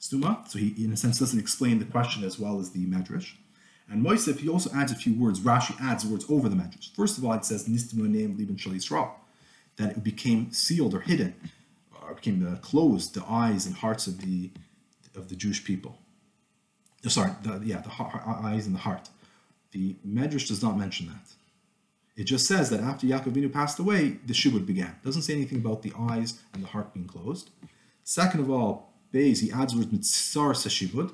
stuma. 0.00 0.48
So 0.48 0.58
he, 0.58 0.84
in 0.84 0.92
a 0.92 0.96
sense, 0.96 1.18
doesn't 1.18 1.38
explain 1.38 1.78
the 1.78 1.84
question 1.84 2.24
as 2.24 2.38
well 2.38 2.58
as 2.58 2.70
the 2.70 2.86
medrash. 2.86 3.32
And 3.88 4.04
Moisef, 4.04 4.40
he 4.40 4.48
also 4.48 4.70
adds 4.74 4.90
a 4.90 4.96
few 4.96 5.14
words. 5.14 5.40
Rashi 5.40 5.80
adds 5.80 6.04
words 6.04 6.24
over 6.28 6.48
the 6.48 6.56
medrash. 6.56 6.94
First 6.94 7.18
of 7.18 7.24
all, 7.24 7.32
it 7.34 7.44
says 7.44 7.68
nistimu 7.68 8.08
name 8.08 8.36
liban 8.36 8.56
shal 8.56 9.16
that 9.76 9.90
it 9.92 10.04
became 10.04 10.50
sealed 10.52 10.94
or 10.94 11.00
hidden, 11.00 11.34
or 12.02 12.14
became 12.14 12.46
uh, 12.46 12.56
closed, 12.56 13.14
the 13.14 13.24
eyes 13.28 13.66
and 13.66 13.76
hearts 13.76 14.06
of 14.06 14.20
the 14.20 14.50
of 15.14 15.28
the 15.28 15.36
Jewish 15.36 15.64
people. 15.64 15.98
Oh, 17.04 17.08
sorry, 17.08 17.30
the, 17.42 17.60
yeah, 17.64 17.80
the 17.80 17.88
heart, 17.88 18.22
eyes 18.26 18.66
and 18.66 18.74
the 18.74 18.80
heart. 18.80 19.08
The 19.72 19.96
medrash 20.06 20.48
does 20.48 20.62
not 20.62 20.76
mention 20.76 21.06
that. 21.06 21.32
It 22.16 22.24
just 22.24 22.46
says 22.46 22.70
that 22.70 22.80
after 22.80 23.06
Yaakov 23.06 23.52
passed 23.52 23.78
away, 23.78 24.18
the 24.26 24.32
shibud 24.32 24.66
began. 24.66 24.88
It 24.88 25.04
doesn't 25.04 25.22
say 25.22 25.34
anything 25.34 25.58
about 25.58 25.82
the 25.82 25.92
eyes 25.98 26.40
and 26.52 26.62
the 26.62 26.68
heart 26.68 26.94
being 26.94 27.06
closed. 27.06 27.50
Second 28.04 28.40
of 28.40 28.50
all, 28.50 28.94
He 29.16 29.52
adds 29.52 29.74
words 29.74 29.88
mitzar 29.88 30.52
sashibud. 30.52 31.12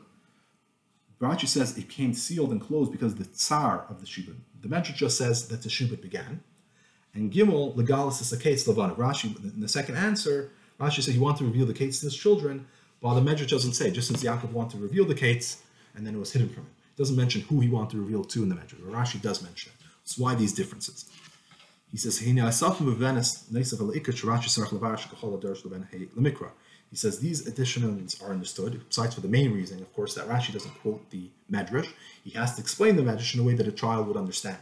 Rashi 1.21 1.47
says 1.47 1.79
it 1.79 1.89
came 1.89 2.15
sealed 2.15 2.51
and 2.51 2.61
closed 2.61 2.91
because 2.91 3.15
the 3.15 3.25
tsar 3.25 3.87
of 3.89 4.01
the 4.01 4.07
shibud. 4.07 4.35
The 4.61 4.69
Medrash 4.69 4.97
just 4.97 5.17
says 5.17 5.47
that 5.49 5.63
the 5.63 5.69
shibud 5.69 6.03
began. 6.03 6.43
And 7.15 7.33
Gimel, 7.33 7.77
legalis 7.77 8.21
is 8.21 8.33
a 8.33 8.37
case 8.37 8.67
levana. 8.67 8.95
Rashi, 8.95 9.37
in 9.55 9.61
the 9.61 9.69
second 9.69 9.97
answer, 9.97 10.51
Rashi 10.81 11.01
said 11.01 11.15
he 11.15 11.21
wanted 11.21 11.39
to 11.39 11.45
reveal 11.45 11.67
the 11.67 11.75
Ketz 11.75 12.01
to 12.01 12.07
his 12.07 12.17
children, 12.17 12.67
while 13.01 13.15
the 13.15 13.21
Medrash 13.21 13.49
doesn't 13.49 13.75
say, 13.75 13.91
just 13.93 14.09
since 14.09 14.25
Yaakov 14.25 14.51
wanted 14.51 14.77
to 14.77 14.83
reveal 14.83 15.05
the 15.05 15.15
Ketz, 15.15 15.59
and 15.95 16.05
then 16.05 16.15
it 16.17 16.19
was 16.19 16.33
hidden 16.33 16.49
from 16.49 16.65
him. 16.65 16.71
It 16.97 16.99
doesn't 16.99 17.17
mention 17.17 17.43
who 17.43 17.61
he 17.61 17.69
wanted 17.69 17.91
to 17.93 18.01
reveal 18.01 18.25
to 18.25 18.43
in 18.43 18.49
the 18.49 18.57
Medrash. 18.57 18.81
Rashi 18.81 19.21
does 19.23 19.43
mention 19.43 19.71
it. 19.79 19.87
So 20.05 20.25
why 20.25 20.35
these 20.35 20.53
differences? 20.53 21.05
He 21.93 21.99
says, 21.99 22.19
he 26.93 26.99
says 26.99 27.19
these 27.19 27.49
additionals 27.49 28.23
are 28.23 28.31
understood, 28.31 28.79
besides 28.87 29.15
for 29.15 29.23
the 29.23 29.29
main 29.29 29.51
reason, 29.51 29.81
of 29.81 29.91
course, 29.95 30.15
that 30.15 30.29
Rashi 30.29 30.53
doesn't 30.53 30.79
quote 30.83 31.09
the 31.09 31.31
Medrash. 31.51 31.89
He 32.23 32.33
has 32.33 32.55
to 32.57 32.61
explain 32.61 32.97
the 32.97 33.03
Medrash 33.03 33.33
in 33.33 33.41
a 33.41 33.43
way 33.43 33.55
that 33.55 33.67
a 33.67 33.73
child 33.73 34.09
would 34.09 34.19
understand. 34.19 34.59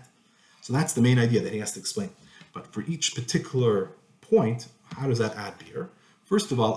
So 0.60 0.72
that's 0.72 0.92
the 0.92 1.02
main 1.02 1.18
idea 1.18 1.40
that 1.40 1.52
he 1.52 1.58
has 1.58 1.72
to 1.72 1.80
explain. 1.80 2.10
But 2.54 2.72
for 2.72 2.82
each 2.82 3.16
particular 3.16 3.90
point, 4.20 4.68
how 4.96 5.08
does 5.08 5.18
that 5.18 5.34
add 5.34 5.54
beer? 5.58 5.90
First 6.24 6.52
of 6.52 6.60
all, 6.60 6.76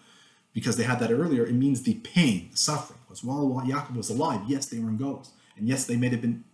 because 0.55 0.77
they 0.77 0.83
had 0.83 0.99
that 0.99 1.11
earlier, 1.11 1.45
it 1.45 1.53
means 1.53 1.83
the 1.83 1.95
pain, 1.95 2.47
the 2.51 2.57
suffering. 2.57 2.97
Because 3.05 3.23
while 3.23 3.61
Yaakov 3.67 3.97
was 3.97 4.09
alive, 4.09 4.41
yes, 4.47 4.65
they 4.65 4.79
were 4.79 4.89
in 4.89 4.97
Golos. 4.97 5.29
And 5.57 5.67
yes, 5.67 5.85
they 5.85 5.97
may 5.97 6.09
have 6.09 6.21
been 6.21 6.45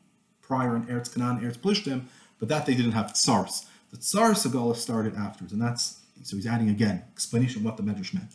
prior 0.42 0.76
in 0.76 0.86
Eretz 0.88 1.14
Canaan, 1.14 1.40
Eretz 1.40 1.60
Plishtim, 1.60 2.06
but 2.40 2.50
that 2.50 2.66
they 2.66 2.74
didn't 2.74 2.94
have 2.94 3.14
tsars. 3.14 3.68
The 3.92 3.98
tsars 3.98 4.44
of 4.44 4.54
Golos 4.54 4.78
started 4.78 5.16
afterwards. 5.16 5.54
And 5.54 5.62
that's, 5.62 6.00
so 6.24 6.36
he's 6.36 6.48
adding 6.48 6.70
again, 6.70 7.04
explanation 7.12 7.60
of 7.60 7.66
what 7.66 7.78
the 7.78 7.84
Medrash 7.84 8.14
meant. 8.16 8.32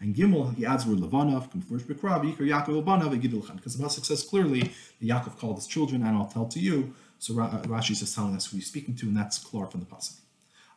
And 0.00 0.16
Gimel, 0.16 0.56
he 0.56 0.64
adds 0.64 0.86
word 0.86 0.98
Levanov, 0.98 1.52
Kumfurish 1.52 1.82
Bekrav, 1.82 2.24
Yikar 2.24 2.48
Yaakov 2.48 2.82
Obanav, 2.82 3.14
Egidulchan. 3.14 3.56
Because 3.56 3.76
the 3.76 3.84
Pasuk 3.84 4.06
says 4.06 4.22
clearly 4.22 4.62
that 4.62 5.02
Yaakov 5.02 5.38
called 5.38 5.56
his 5.56 5.66
children, 5.66 6.02
and 6.02 6.16
I'll 6.16 6.26
tell 6.26 6.46
to 6.46 6.58
you. 6.58 6.94
So 7.18 7.38
uh, 7.38 7.60
Rashi 7.64 7.90
is 7.90 8.00
just 8.00 8.14
telling 8.14 8.34
us 8.34 8.46
who 8.46 8.56
he's 8.56 8.68
speaking 8.68 8.96
to, 8.96 9.06
and 9.06 9.16
that's 9.16 9.36
clear 9.36 9.66
from 9.66 9.80
the 9.80 9.86
Pasuk. 9.86 10.16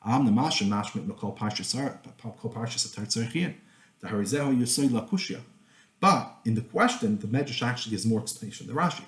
Am 0.05 0.27
namashim 0.27 0.67
mashmit 0.67 1.07
mekol 1.07 1.37
parshas 1.37 1.73
kol 2.19 2.51
parshas 2.51 2.85
atar 2.85 3.05
tzarchian. 3.05 3.53
But 5.99 6.35
in 6.45 6.55
the 6.55 6.61
question, 6.61 7.17
the 7.17 7.27
Medrash 7.27 7.65
actually 7.65 7.91
gives 7.91 8.05
more 8.05 8.21
explanation 8.21 8.67
than 8.67 8.75
Rashi. 8.75 9.03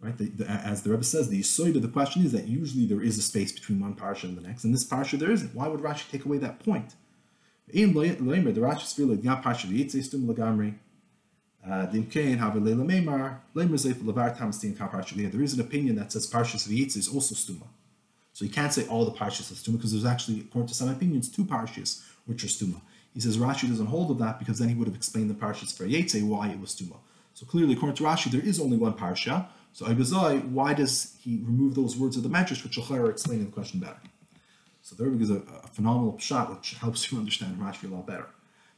Right? 0.00 0.18
The, 0.18 0.24
the, 0.24 0.50
as 0.50 0.82
the 0.82 0.90
Rebbe 0.90 1.04
says, 1.04 1.28
the 1.28 1.40
yisoid 1.40 1.76
of 1.76 1.82
the 1.82 1.88
question 1.88 2.24
is 2.24 2.32
that 2.32 2.48
usually 2.48 2.86
there 2.86 3.00
is 3.00 3.18
a 3.18 3.22
space 3.22 3.52
between 3.52 3.78
one 3.78 3.94
parsha 3.94 4.24
and 4.24 4.36
the 4.36 4.40
next. 4.40 4.64
and 4.64 4.74
this 4.74 4.84
parsha, 4.84 5.16
there 5.18 5.30
isn't. 5.30 5.54
Why 5.54 5.68
would 5.68 5.80
Rashi 5.80 6.10
take 6.10 6.24
away 6.24 6.38
that 6.38 6.58
point? 6.58 6.96
In 7.68 7.92
the 7.94 8.00
Rashi 8.00 8.82
is 8.82 8.92
feeling 8.92 9.20
Gam 9.20 9.40
parsha 9.40 9.66
v'yitzei 9.66 10.02
stum 10.02 10.26
lagamri. 10.26 10.74
Uh, 11.64 11.86
there 11.86 12.02
is 15.42 15.54
an 15.54 15.60
opinion 15.60 15.94
that 15.94 16.10
says 16.10 16.28
Parshas 16.28 16.66
V'yitz 16.68 16.96
is 16.96 17.08
also 17.08 17.36
stuma. 17.36 17.68
So 18.32 18.44
you 18.44 18.50
can't 18.50 18.72
say 18.72 18.84
all 18.88 19.04
the 19.04 19.12
Parshas 19.12 19.52
are 19.52 19.54
stuma 19.54 19.76
because 19.76 19.92
there's 19.92 20.04
actually, 20.04 20.40
according 20.40 20.66
to 20.68 20.74
some 20.74 20.88
opinions, 20.88 21.30
two 21.30 21.44
Parshas 21.44 22.02
which 22.26 22.42
are 22.42 22.48
stuma. 22.48 22.80
He 23.14 23.20
says 23.20 23.36
Rashi 23.36 23.68
doesn't 23.68 23.86
hold 23.86 24.10
of 24.10 24.18
that 24.18 24.38
because 24.38 24.58
then 24.58 24.68
he 24.68 24.74
would 24.74 24.88
have 24.88 24.96
explained 24.96 25.28
the 25.28 25.34
Parshas 25.34 25.76
for 25.76 25.84
Yetze 25.84 26.22
why 26.26 26.48
it 26.48 26.58
was 26.58 26.74
Tuma. 26.74 26.96
So 27.34 27.44
clearly, 27.46 27.74
according 27.74 27.96
to 27.96 28.04
Rashi, 28.04 28.30
there 28.30 28.40
is 28.40 28.58
only 28.58 28.76
one 28.76 28.94
Parsha. 28.94 29.46
So 29.72 29.86
Ibazai, 29.86 30.48
why 30.48 30.74
does 30.74 31.16
he 31.20 31.42
remove 31.44 31.74
those 31.74 31.96
words 31.96 32.16
of 32.16 32.22
the 32.22 32.28
Medrash, 32.28 32.62
which 32.62 32.76
Shachar 32.76 33.10
explaining 33.10 33.46
the 33.46 33.52
question 33.52 33.80
better? 33.80 34.00
So 34.82 34.96
there 34.96 35.12
is 35.20 35.30
a, 35.30 35.36
a 35.62 35.68
phenomenal 35.68 36.18
shot 36.18 36.50
which 36.50 36.74
helps 36.74 37.10
you 37.10 37.18
understand 37.22 37.58
Rashi 37.58 37.90
a 37.90 37.94
lot 37.94 38.06
better. 38.06 38.26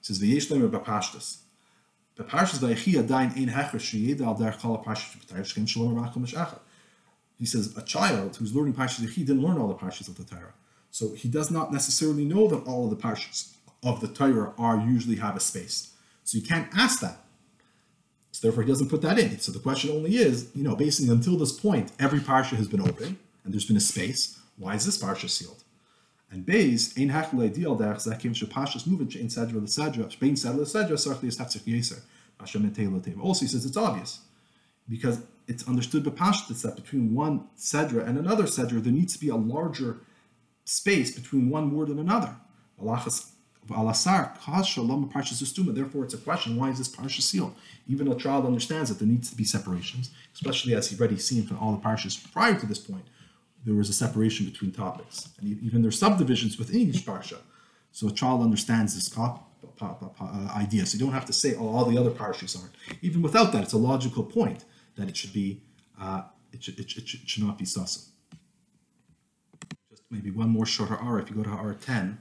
Says 0.00 0.20
V'yesh 0.20 0.50
lemer 0.50 0.68
b'pashtas. 0.68 1.38
The 2.16 2.24
parshas 2.24 2.58
Vayechi 2.58 2.94
adain 2.94 3.36
ein 3.36 3.48
hecher 3.48 3.80
sheyeda 3.80 4.26
al 4.26 4.36
derech 4.36 4.60
kol 4.60 4.82
parshas 4.84 5.16
b'tayr 5.16 5.40
shkem 5.40 5.68
shalom 5.68 5.94
rachel 5.94 6.22
mishachar. 6.22 6.58
He 7.36 7.46
says 7.46 7.76
a 7.76 7.82
child 7.82 8.36
who's 8.36 8.54
learning 8.54 8.74
parshas 8.74 9.08
he 9.08 9.24
didn't 9.24 9.42
learn 9.42 9.58
all 9.58 9.68
the 9.68 9.74
parshas 9.74 10.08
of 10.08 10.16
the 10.16 10.24
Torah, 10.24 10.54
so 10.90 11.14
he 11.14 11.28
does 11.28 11.50
not 11.50 11.72
necessarily 11.72 12.24
know 12.24 12.46
that 12.48 12.64
all 12.68 12.84
of 12.84 12.90
the 12.90 12.96
parshas 12.96 13.53
of 13.84 14.00
the 14.00 14.08
Torah 14.08 14.52
are 14.58 14.78
usually 14.78 15.16
have 15.16 15.36
a 15.36 15.40
space. 15.40 15.92
So 16.24 16.38
you 16.38 16.44
can't 16.44 16.68
ask 16.76 17.00
that. 17.00 17.18
So 18.32 18.48
therefore, 18.48 18.64
he 18.64 18.68
doesn't 18.68 18.88
put 18.88 19.02
that 19.02 19.18
in. 19.18 19.38
So 19.38 19.52
the 19.52 19.60
question 19.60 19.90
only 19.90 20.16
is, 20.16 20.50
you 20.54 20.64
know, 20.64 20.74
basically 20.74 21.12
until 21.12 21.36
this 21.36 21.52
point, 21.52 21.92
every 22.00 22.18
parsha 22.18 22.56
has 22.56 22.66
been 22.66 22.80
open 22.80 23.18
and 23.44 23.52
there's 23.52 23.66
been 23.66 23.76
a 23.76 23.80
space. 23.80 24.40
Why 24.56 24.74
is 24.74 24.86
this 24.86 25.00
parsha 25.00 25.28
sealed? 25.30 25.62
And 26.30 26.44
Beis, 26.44 26.98
ein 26.98 27.10
hachel 27.10 27.44
ideal 27.44 27.76
derech 27.78 28.02
zakim 28.04 28.34
shepashas 28.34 28.88
moving 28.88 29.06
ein 29.20 29.28
sedra 29.28 29.62
l'sedra, 29.62 30.18
bein 30.18 30.34
sedra 30.34 30.62
l'sedra 30.62 30.96
sarch 30.96 31.20
li'estafzik 31.20 31.64
yeser, 31.64 32.00
Hashem 32.40 32.64
and 32.64 33.20
Also, 33.20 33.42
he 33.42 33.48
says 33.48 33.64
it's 33.64 33.76
obvious 33.76 34.20
because 34.88 35.20
it's 35.46 35.68
understood 35.68 36.02
by 36.02 36.10
b'pashtas 36.10 36.62
that 36.62 36.74
between 36.74 37.14
one 37.14 37.46
sedra 37.56 38.04
and 38.06 38.18
another 38.18 38.44
sedra, 38.44 38.82
there 38.82 38.92
needs 38.92 39.12
to 39.12 39.20
be 39.20 39.28
a 39.28 39.36
larger 39.36 40.00
space 40.64 41.14
between 41.14 41.50
one 41.50 41.72
word 41.76 41.88
and 41.88 42.00
another. 42.00 42.34
Therefore, 45.74 46.04
it's 46.04 46.14
a 46.14 46.18
question: 46.18 46.56
Why 46.56 46.70
is 46.70 46.78
this 46.78 46.88
parsha 46.88 47.20
sealed? 47.20 47.54
Even 47.88 48.08
a 48.08 48.14
child 48.14 48.46
understands 48.46 48.88
that 48.88 48.98
there 48.98 49.08
needs 49.08 49.30
to 49.30 49.36
be 49.36 49.44
separations, 49.44 50.10
especially 50.34 50.74
as 50.74 50.88
he 50.88 50.98
already 50.98 51.18
seen 51.18 51.44
from 51.46 51.58
all 51.58 51.72
the 51.72 51.82
parshas 51.82 52.32
prior 52.32 52.58
to 52.58 52.66
this 52.66 52.78
point 52.78 53.04
there 53.64 53.74
was 53.74 53.88
a 53.88 53.92
separation 53.92 54.46
between 54.46 54.70
topics. 54.70 55.30
And 55.40 55.60
even 55.62 55.82
there's 55.82 55.98
subdivisions 55.98 56.58
within 56.58 56.80
each 56.80 57.04
parsha. 57.06 57.38
So 57.92 58.08
a 58.08 58.12
child 58.12 58.42
understands 58.42 58.94
this 58.94 59.16
uh, 59.16 59.34
idea. 60.54 60.84
So 60.86 60.98
you 60.98 61.04
don't 61.04 61.14
have 61.14 61.24
to 61.26 61.32
say, 61.32 61.54
oh, 61.54 61.68
all 61.68 61.84
the 61.84 61.96
other 61.96 62.10
parshas 62.10 62.60
aren't. 62.60 62.74
Even 63.02 63.22
without 63.22 63.52
that, 63.52 63.62
it's 63.62 63.72
a 63.72 63.78
logical 63.78 64.22
point 64.22 64.64
that 64.96 65.08
it 65.08 65.16
should 65.16 65.32
be, 65.32 65.62
uh, 66.00 66.22
it, 66.52 66.62
should, 66.62 66.78
it, 66.78 66.90
should, 66.90 67.04
it 67.04 67.28
should 67.28 67.44
not 67.44 67.56
be 67.56 67.64
sasa. 67.64 68.00
Just 69.90 70.02
maybe 70.10 70.30
one 70.30 70.50
more 70.50 70.66
shorter 70.66 70.96
R. 70.96 71.18
If 71.18 71.30
you 71.30 71.36
go 71.36 71.44
to 71.44 71.50
R 71.50 71.74
10, 71.74 72.18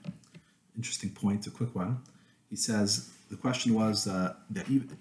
interesting 0.75 1.11
point, 1.11 1.47
a 1.47 1.51
quick 1.51 1.73
one. 1.75 2.01
He 2.49 2.55
says 2.55 3.09
the 3.29 3.35
question 3.35 3.73
was 3.73 4.07
uh, 4.07 4.35
that 4.51 4.69
even, 4.69 4.97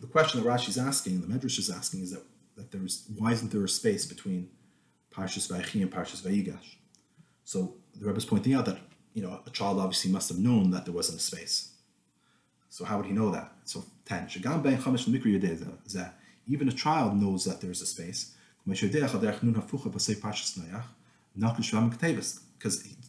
the 0.00 0.06
question 0.06 0.42
that 0.42 0.48
Rashi 0.48 0.68
is 0.68 0.78
asking, 0.78 1.20
the 1.20 1.26
Medrash 1.26 1.58
is 1.58 1.70
asking, 1.70 2.02
is 2.02 2.12
that 2.12 2.22
that 2.56 2.70
there's 2.72 3.04
why 3.16 3.32
isn't 3.32 3.52
there 3.52 3.64
a 3.64 3.68
space 3.68 4.06
between 4.06 4.48
Parshas 5.14 5.50
Vayechi 5.50 5.82
and 5.82 5.90
Parshas 5.90 6.22
Vayigash. 6.22 6.76
So 7.44 7.74
the 7.94 8.06
Rebbe 8.06 8.18
is 8.18 8.24
pointing 8.24 8.54
out 8.54 8.66
that 8.66 8.78
you 9.14 9.22
know 9.22 9.40
a 9.46 9.50
child 9.50 9.78
obviously 9.78 10.10
must 10.10 10.28
have 10.28 10.38
known 10.38 10.70
that 10.70 10.84
there 10.84 10.94
wasn't 10.94 11.18
a 11.18 11.22
space. 11.22 11.72
So 12.68 12.84
how 12.84 12.96
would 12.98 13.06
he 13.06 13.12
know 13.12 13.30
that? 13.30 13.52
So 13.64 13.84
ten 14.04 14.26
shagam 14.26 14.62
ben 14.62 14.78
chamish 14.78 15.06
even 16.48 16.68
a 16.68 16.72
child 16.72 17.16
knows 17.16 17.44
that 17.44 17.60
there 17.60 17.70
is 17.70 17.82
a 17.82 17.86
space. 17.86 18.32
Because 18.64 18.80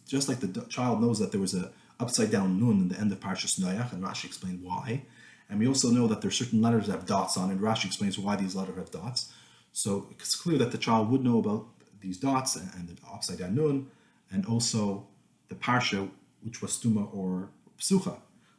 just 0.06 0.28
like 0.28 0.40
the 0.40 0.66
child 0.68 1.00
knows 1.00 1.18
that 1.18 1.30
there 1.32 1.40
was 1.40 1.54
a 1.54 1.70
upside 2.00 2.30
down 2.30 2.60
nun 2.60 2.78
in 2.78 2.88
the 2.88 2.98
end 2.98 3.12
of 3.12 3.20
Parshas 3.20 3.58
Noach, 3.58 3.92
and 3.92 4.02
Rashi 4.02 4.26
explained 4.26 4.62
why. 4.62 5.02
And 5.50 5.58
we 5.58 5.66
also 5.66 5.90
know 5.90 6.06
that 6.06 6.20
there 6.20 6.28
are 6.28 6.32
certain 6.32 6.60
letters 6.60 6.86
that 6.86 6.92
have 6.92 7.06
dots 7.06 7.36
on, 7.36 7.50
and 7.50 7.60
Rashi 7.60 7.86
explains 7.86 8.18
why 8.18 8.36
these 8.36 8.54
letters 8.54 8.76
have 8.76 8.90
dots. 8.90 9.32
So 9.72 10.08
it's 10.10 10.36
clear 10.36 10.58
that 10.58 10.72
the 10.72 10.78
child 10.78 11.10
would 11.10 11.24
know 11.24 11.38
about 11.38 11.66
these 12.00 12.18
dots 12.18 12.56
and, 12.56 12.88
the 12.88 12.96
upside 13.12 13.38
down 13.38 13.54
nun, 13.54 13.90
and 14.30 14.44
also 14.46 15.06
the 15.48 15.54
parsha, 15.54 16.08
which 16.42 16.60
was 16.60 16.76
stuma 16.76 17.12
or 17.14 17.48
psucha. 17.78 18.18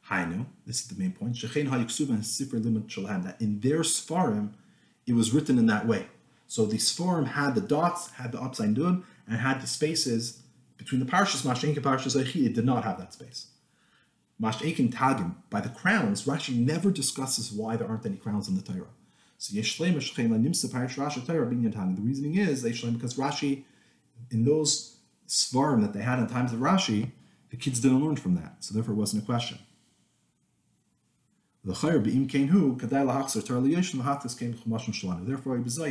Hainu, 0.10 0.48
this 0.66 0.82
is 0.82 0.88
the 0.88 0.99
main 0.99 1.11
point. 1.11 1.36
Shechein 1.36 1.68
ha'yiksuva 1.68 2.10
and 2.10 2.24
sifr 2.24 2.60
limud 2.60 2.88
shalhem. 2.88 3.24
That 3.24 3.40
in 3.40 3.60
their 3.60 3.82
svarim, 3.82 4.53
it 5.06 5.14
was 5.14 5.32
written 5.32 5.60
in 5.60 5.68
that 5.68 5.86
way. 5.86 6.07
So 6.48 6.66
the 6.66 6.78
svarim 6.78 7.28
had 7.28 7.53
the 7.53 7.61
dots, 7.61 8.10
had 8.11 8.32
the 8.32 8.41
upside 8.41 8.74
down, 8.74 9.03
and 9.28 9.38
had 9.38 9.61
the 9.61 9.68
spaces 9.68 10.41
between 10.80 10.99
the 10.99 11.06
parshas 11.06 11.45
Mashenka 11.45 11.76
and 11.76 11.85
parshas 11.85 12.19
Eichi. 12.19 12.47
It 12.47 12.56
did 12.56 12.65
not 12.65 12.84
have 12.84 12.97
that 12.97 13.14
space. 13.14 13.49
Mashenkin 14.41 14.91
Tagim, 14.91 15.35
by 15.51 15.61
the 15.61 15.69
crowns, 15.69 16.26
Rashi 16.26 16.56
never 16.56 16.89
discusses 16.89 17.51
why 17.51 17.76
there 17.76 17.88
aren't 17.88 18.06
any 18.06 18.15
crowns 18.15 18.47
in 18.47 18.56
the 18.56 18.61
Torah. 18.61 18.88
So 19.38 19.56
Yeshlem 19.56 19.97
Shchema 19.97 20.41
Nimsa 20.41 20.72
Parish 20.72 20.95
Rashi 20.95 21.27
Torah 21.27 21.45
Binyan 21.45 21.95
The 21.95 22.01
reasoning 22.01 22.35
is 22.35 22.64
Yeshlem 22.64 22.93
because 22.93 23.15
Rashi, 23.15 23.65
in 24.31 24.45
those 24.45 24.95
svarim 25.27 25.81
that 25.81 25.93
they 25.93 26.01
had 26.01 26.19
in 26.19 26.27
times 26.27 26.53
of 26.53 26.60
Rashi, 26.60 27.11
the 27.49 27.57
kids 27.57 27.81
didn't 27.81 28.03
learn 28.03 28.15
from 28.15 28.35
that, 28.35 28.64
so 28.64 28.73
therefore 28.73 28.93
it 28.93 28.97
wasn't 28.97 29.23
a 29.23 29.26
question. 29.26 29.60
Therefore, 31.65 31.99
he 31.99 32.26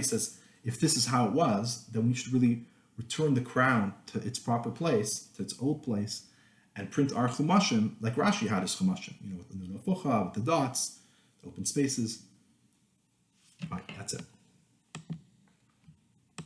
says, 0.02 0.38
if 0.64 0.80
this 0.80 0.96
is 0.96 1.06
how 1.06 1.26
it 1.26 1.32
was, 1.32 1.84
then 1.92 2.08
we 2.08 2.14
should 2.14 2.32
really 2.32 2.64
return 2.98 3.34
the 3.34 3.40
crown 3.40 3.94
to 4.06 4.18
its 4.18 4.38
proper 4.38 4.70
place, 4.70 5.28
to 5.36 5.42
its 5.42 5.54
old 5.60 5.82
place, 5.82 6.26
and 6.76 6.90
print 6.90 7.12
our 7.12 7.28
chumashim 7.28 7.94
like 8.00 8.16
Rashi 8.16 8.48
had 8.48 8.62
his 8.62 8.74
chumashim, 8.76 9.14
you 9.22 9.32
know, 9.32 9.38
with 9.38 9.48
the 9.48 9.56
nunafucha, 9.56 10.26
with 10.26 10.34
the 10.34 10.50
dots, 10.50 10.98
the 11.42 11.48
open 11.48 11.64
spaces. 11.64 12.24
Bye. 13.70 13.80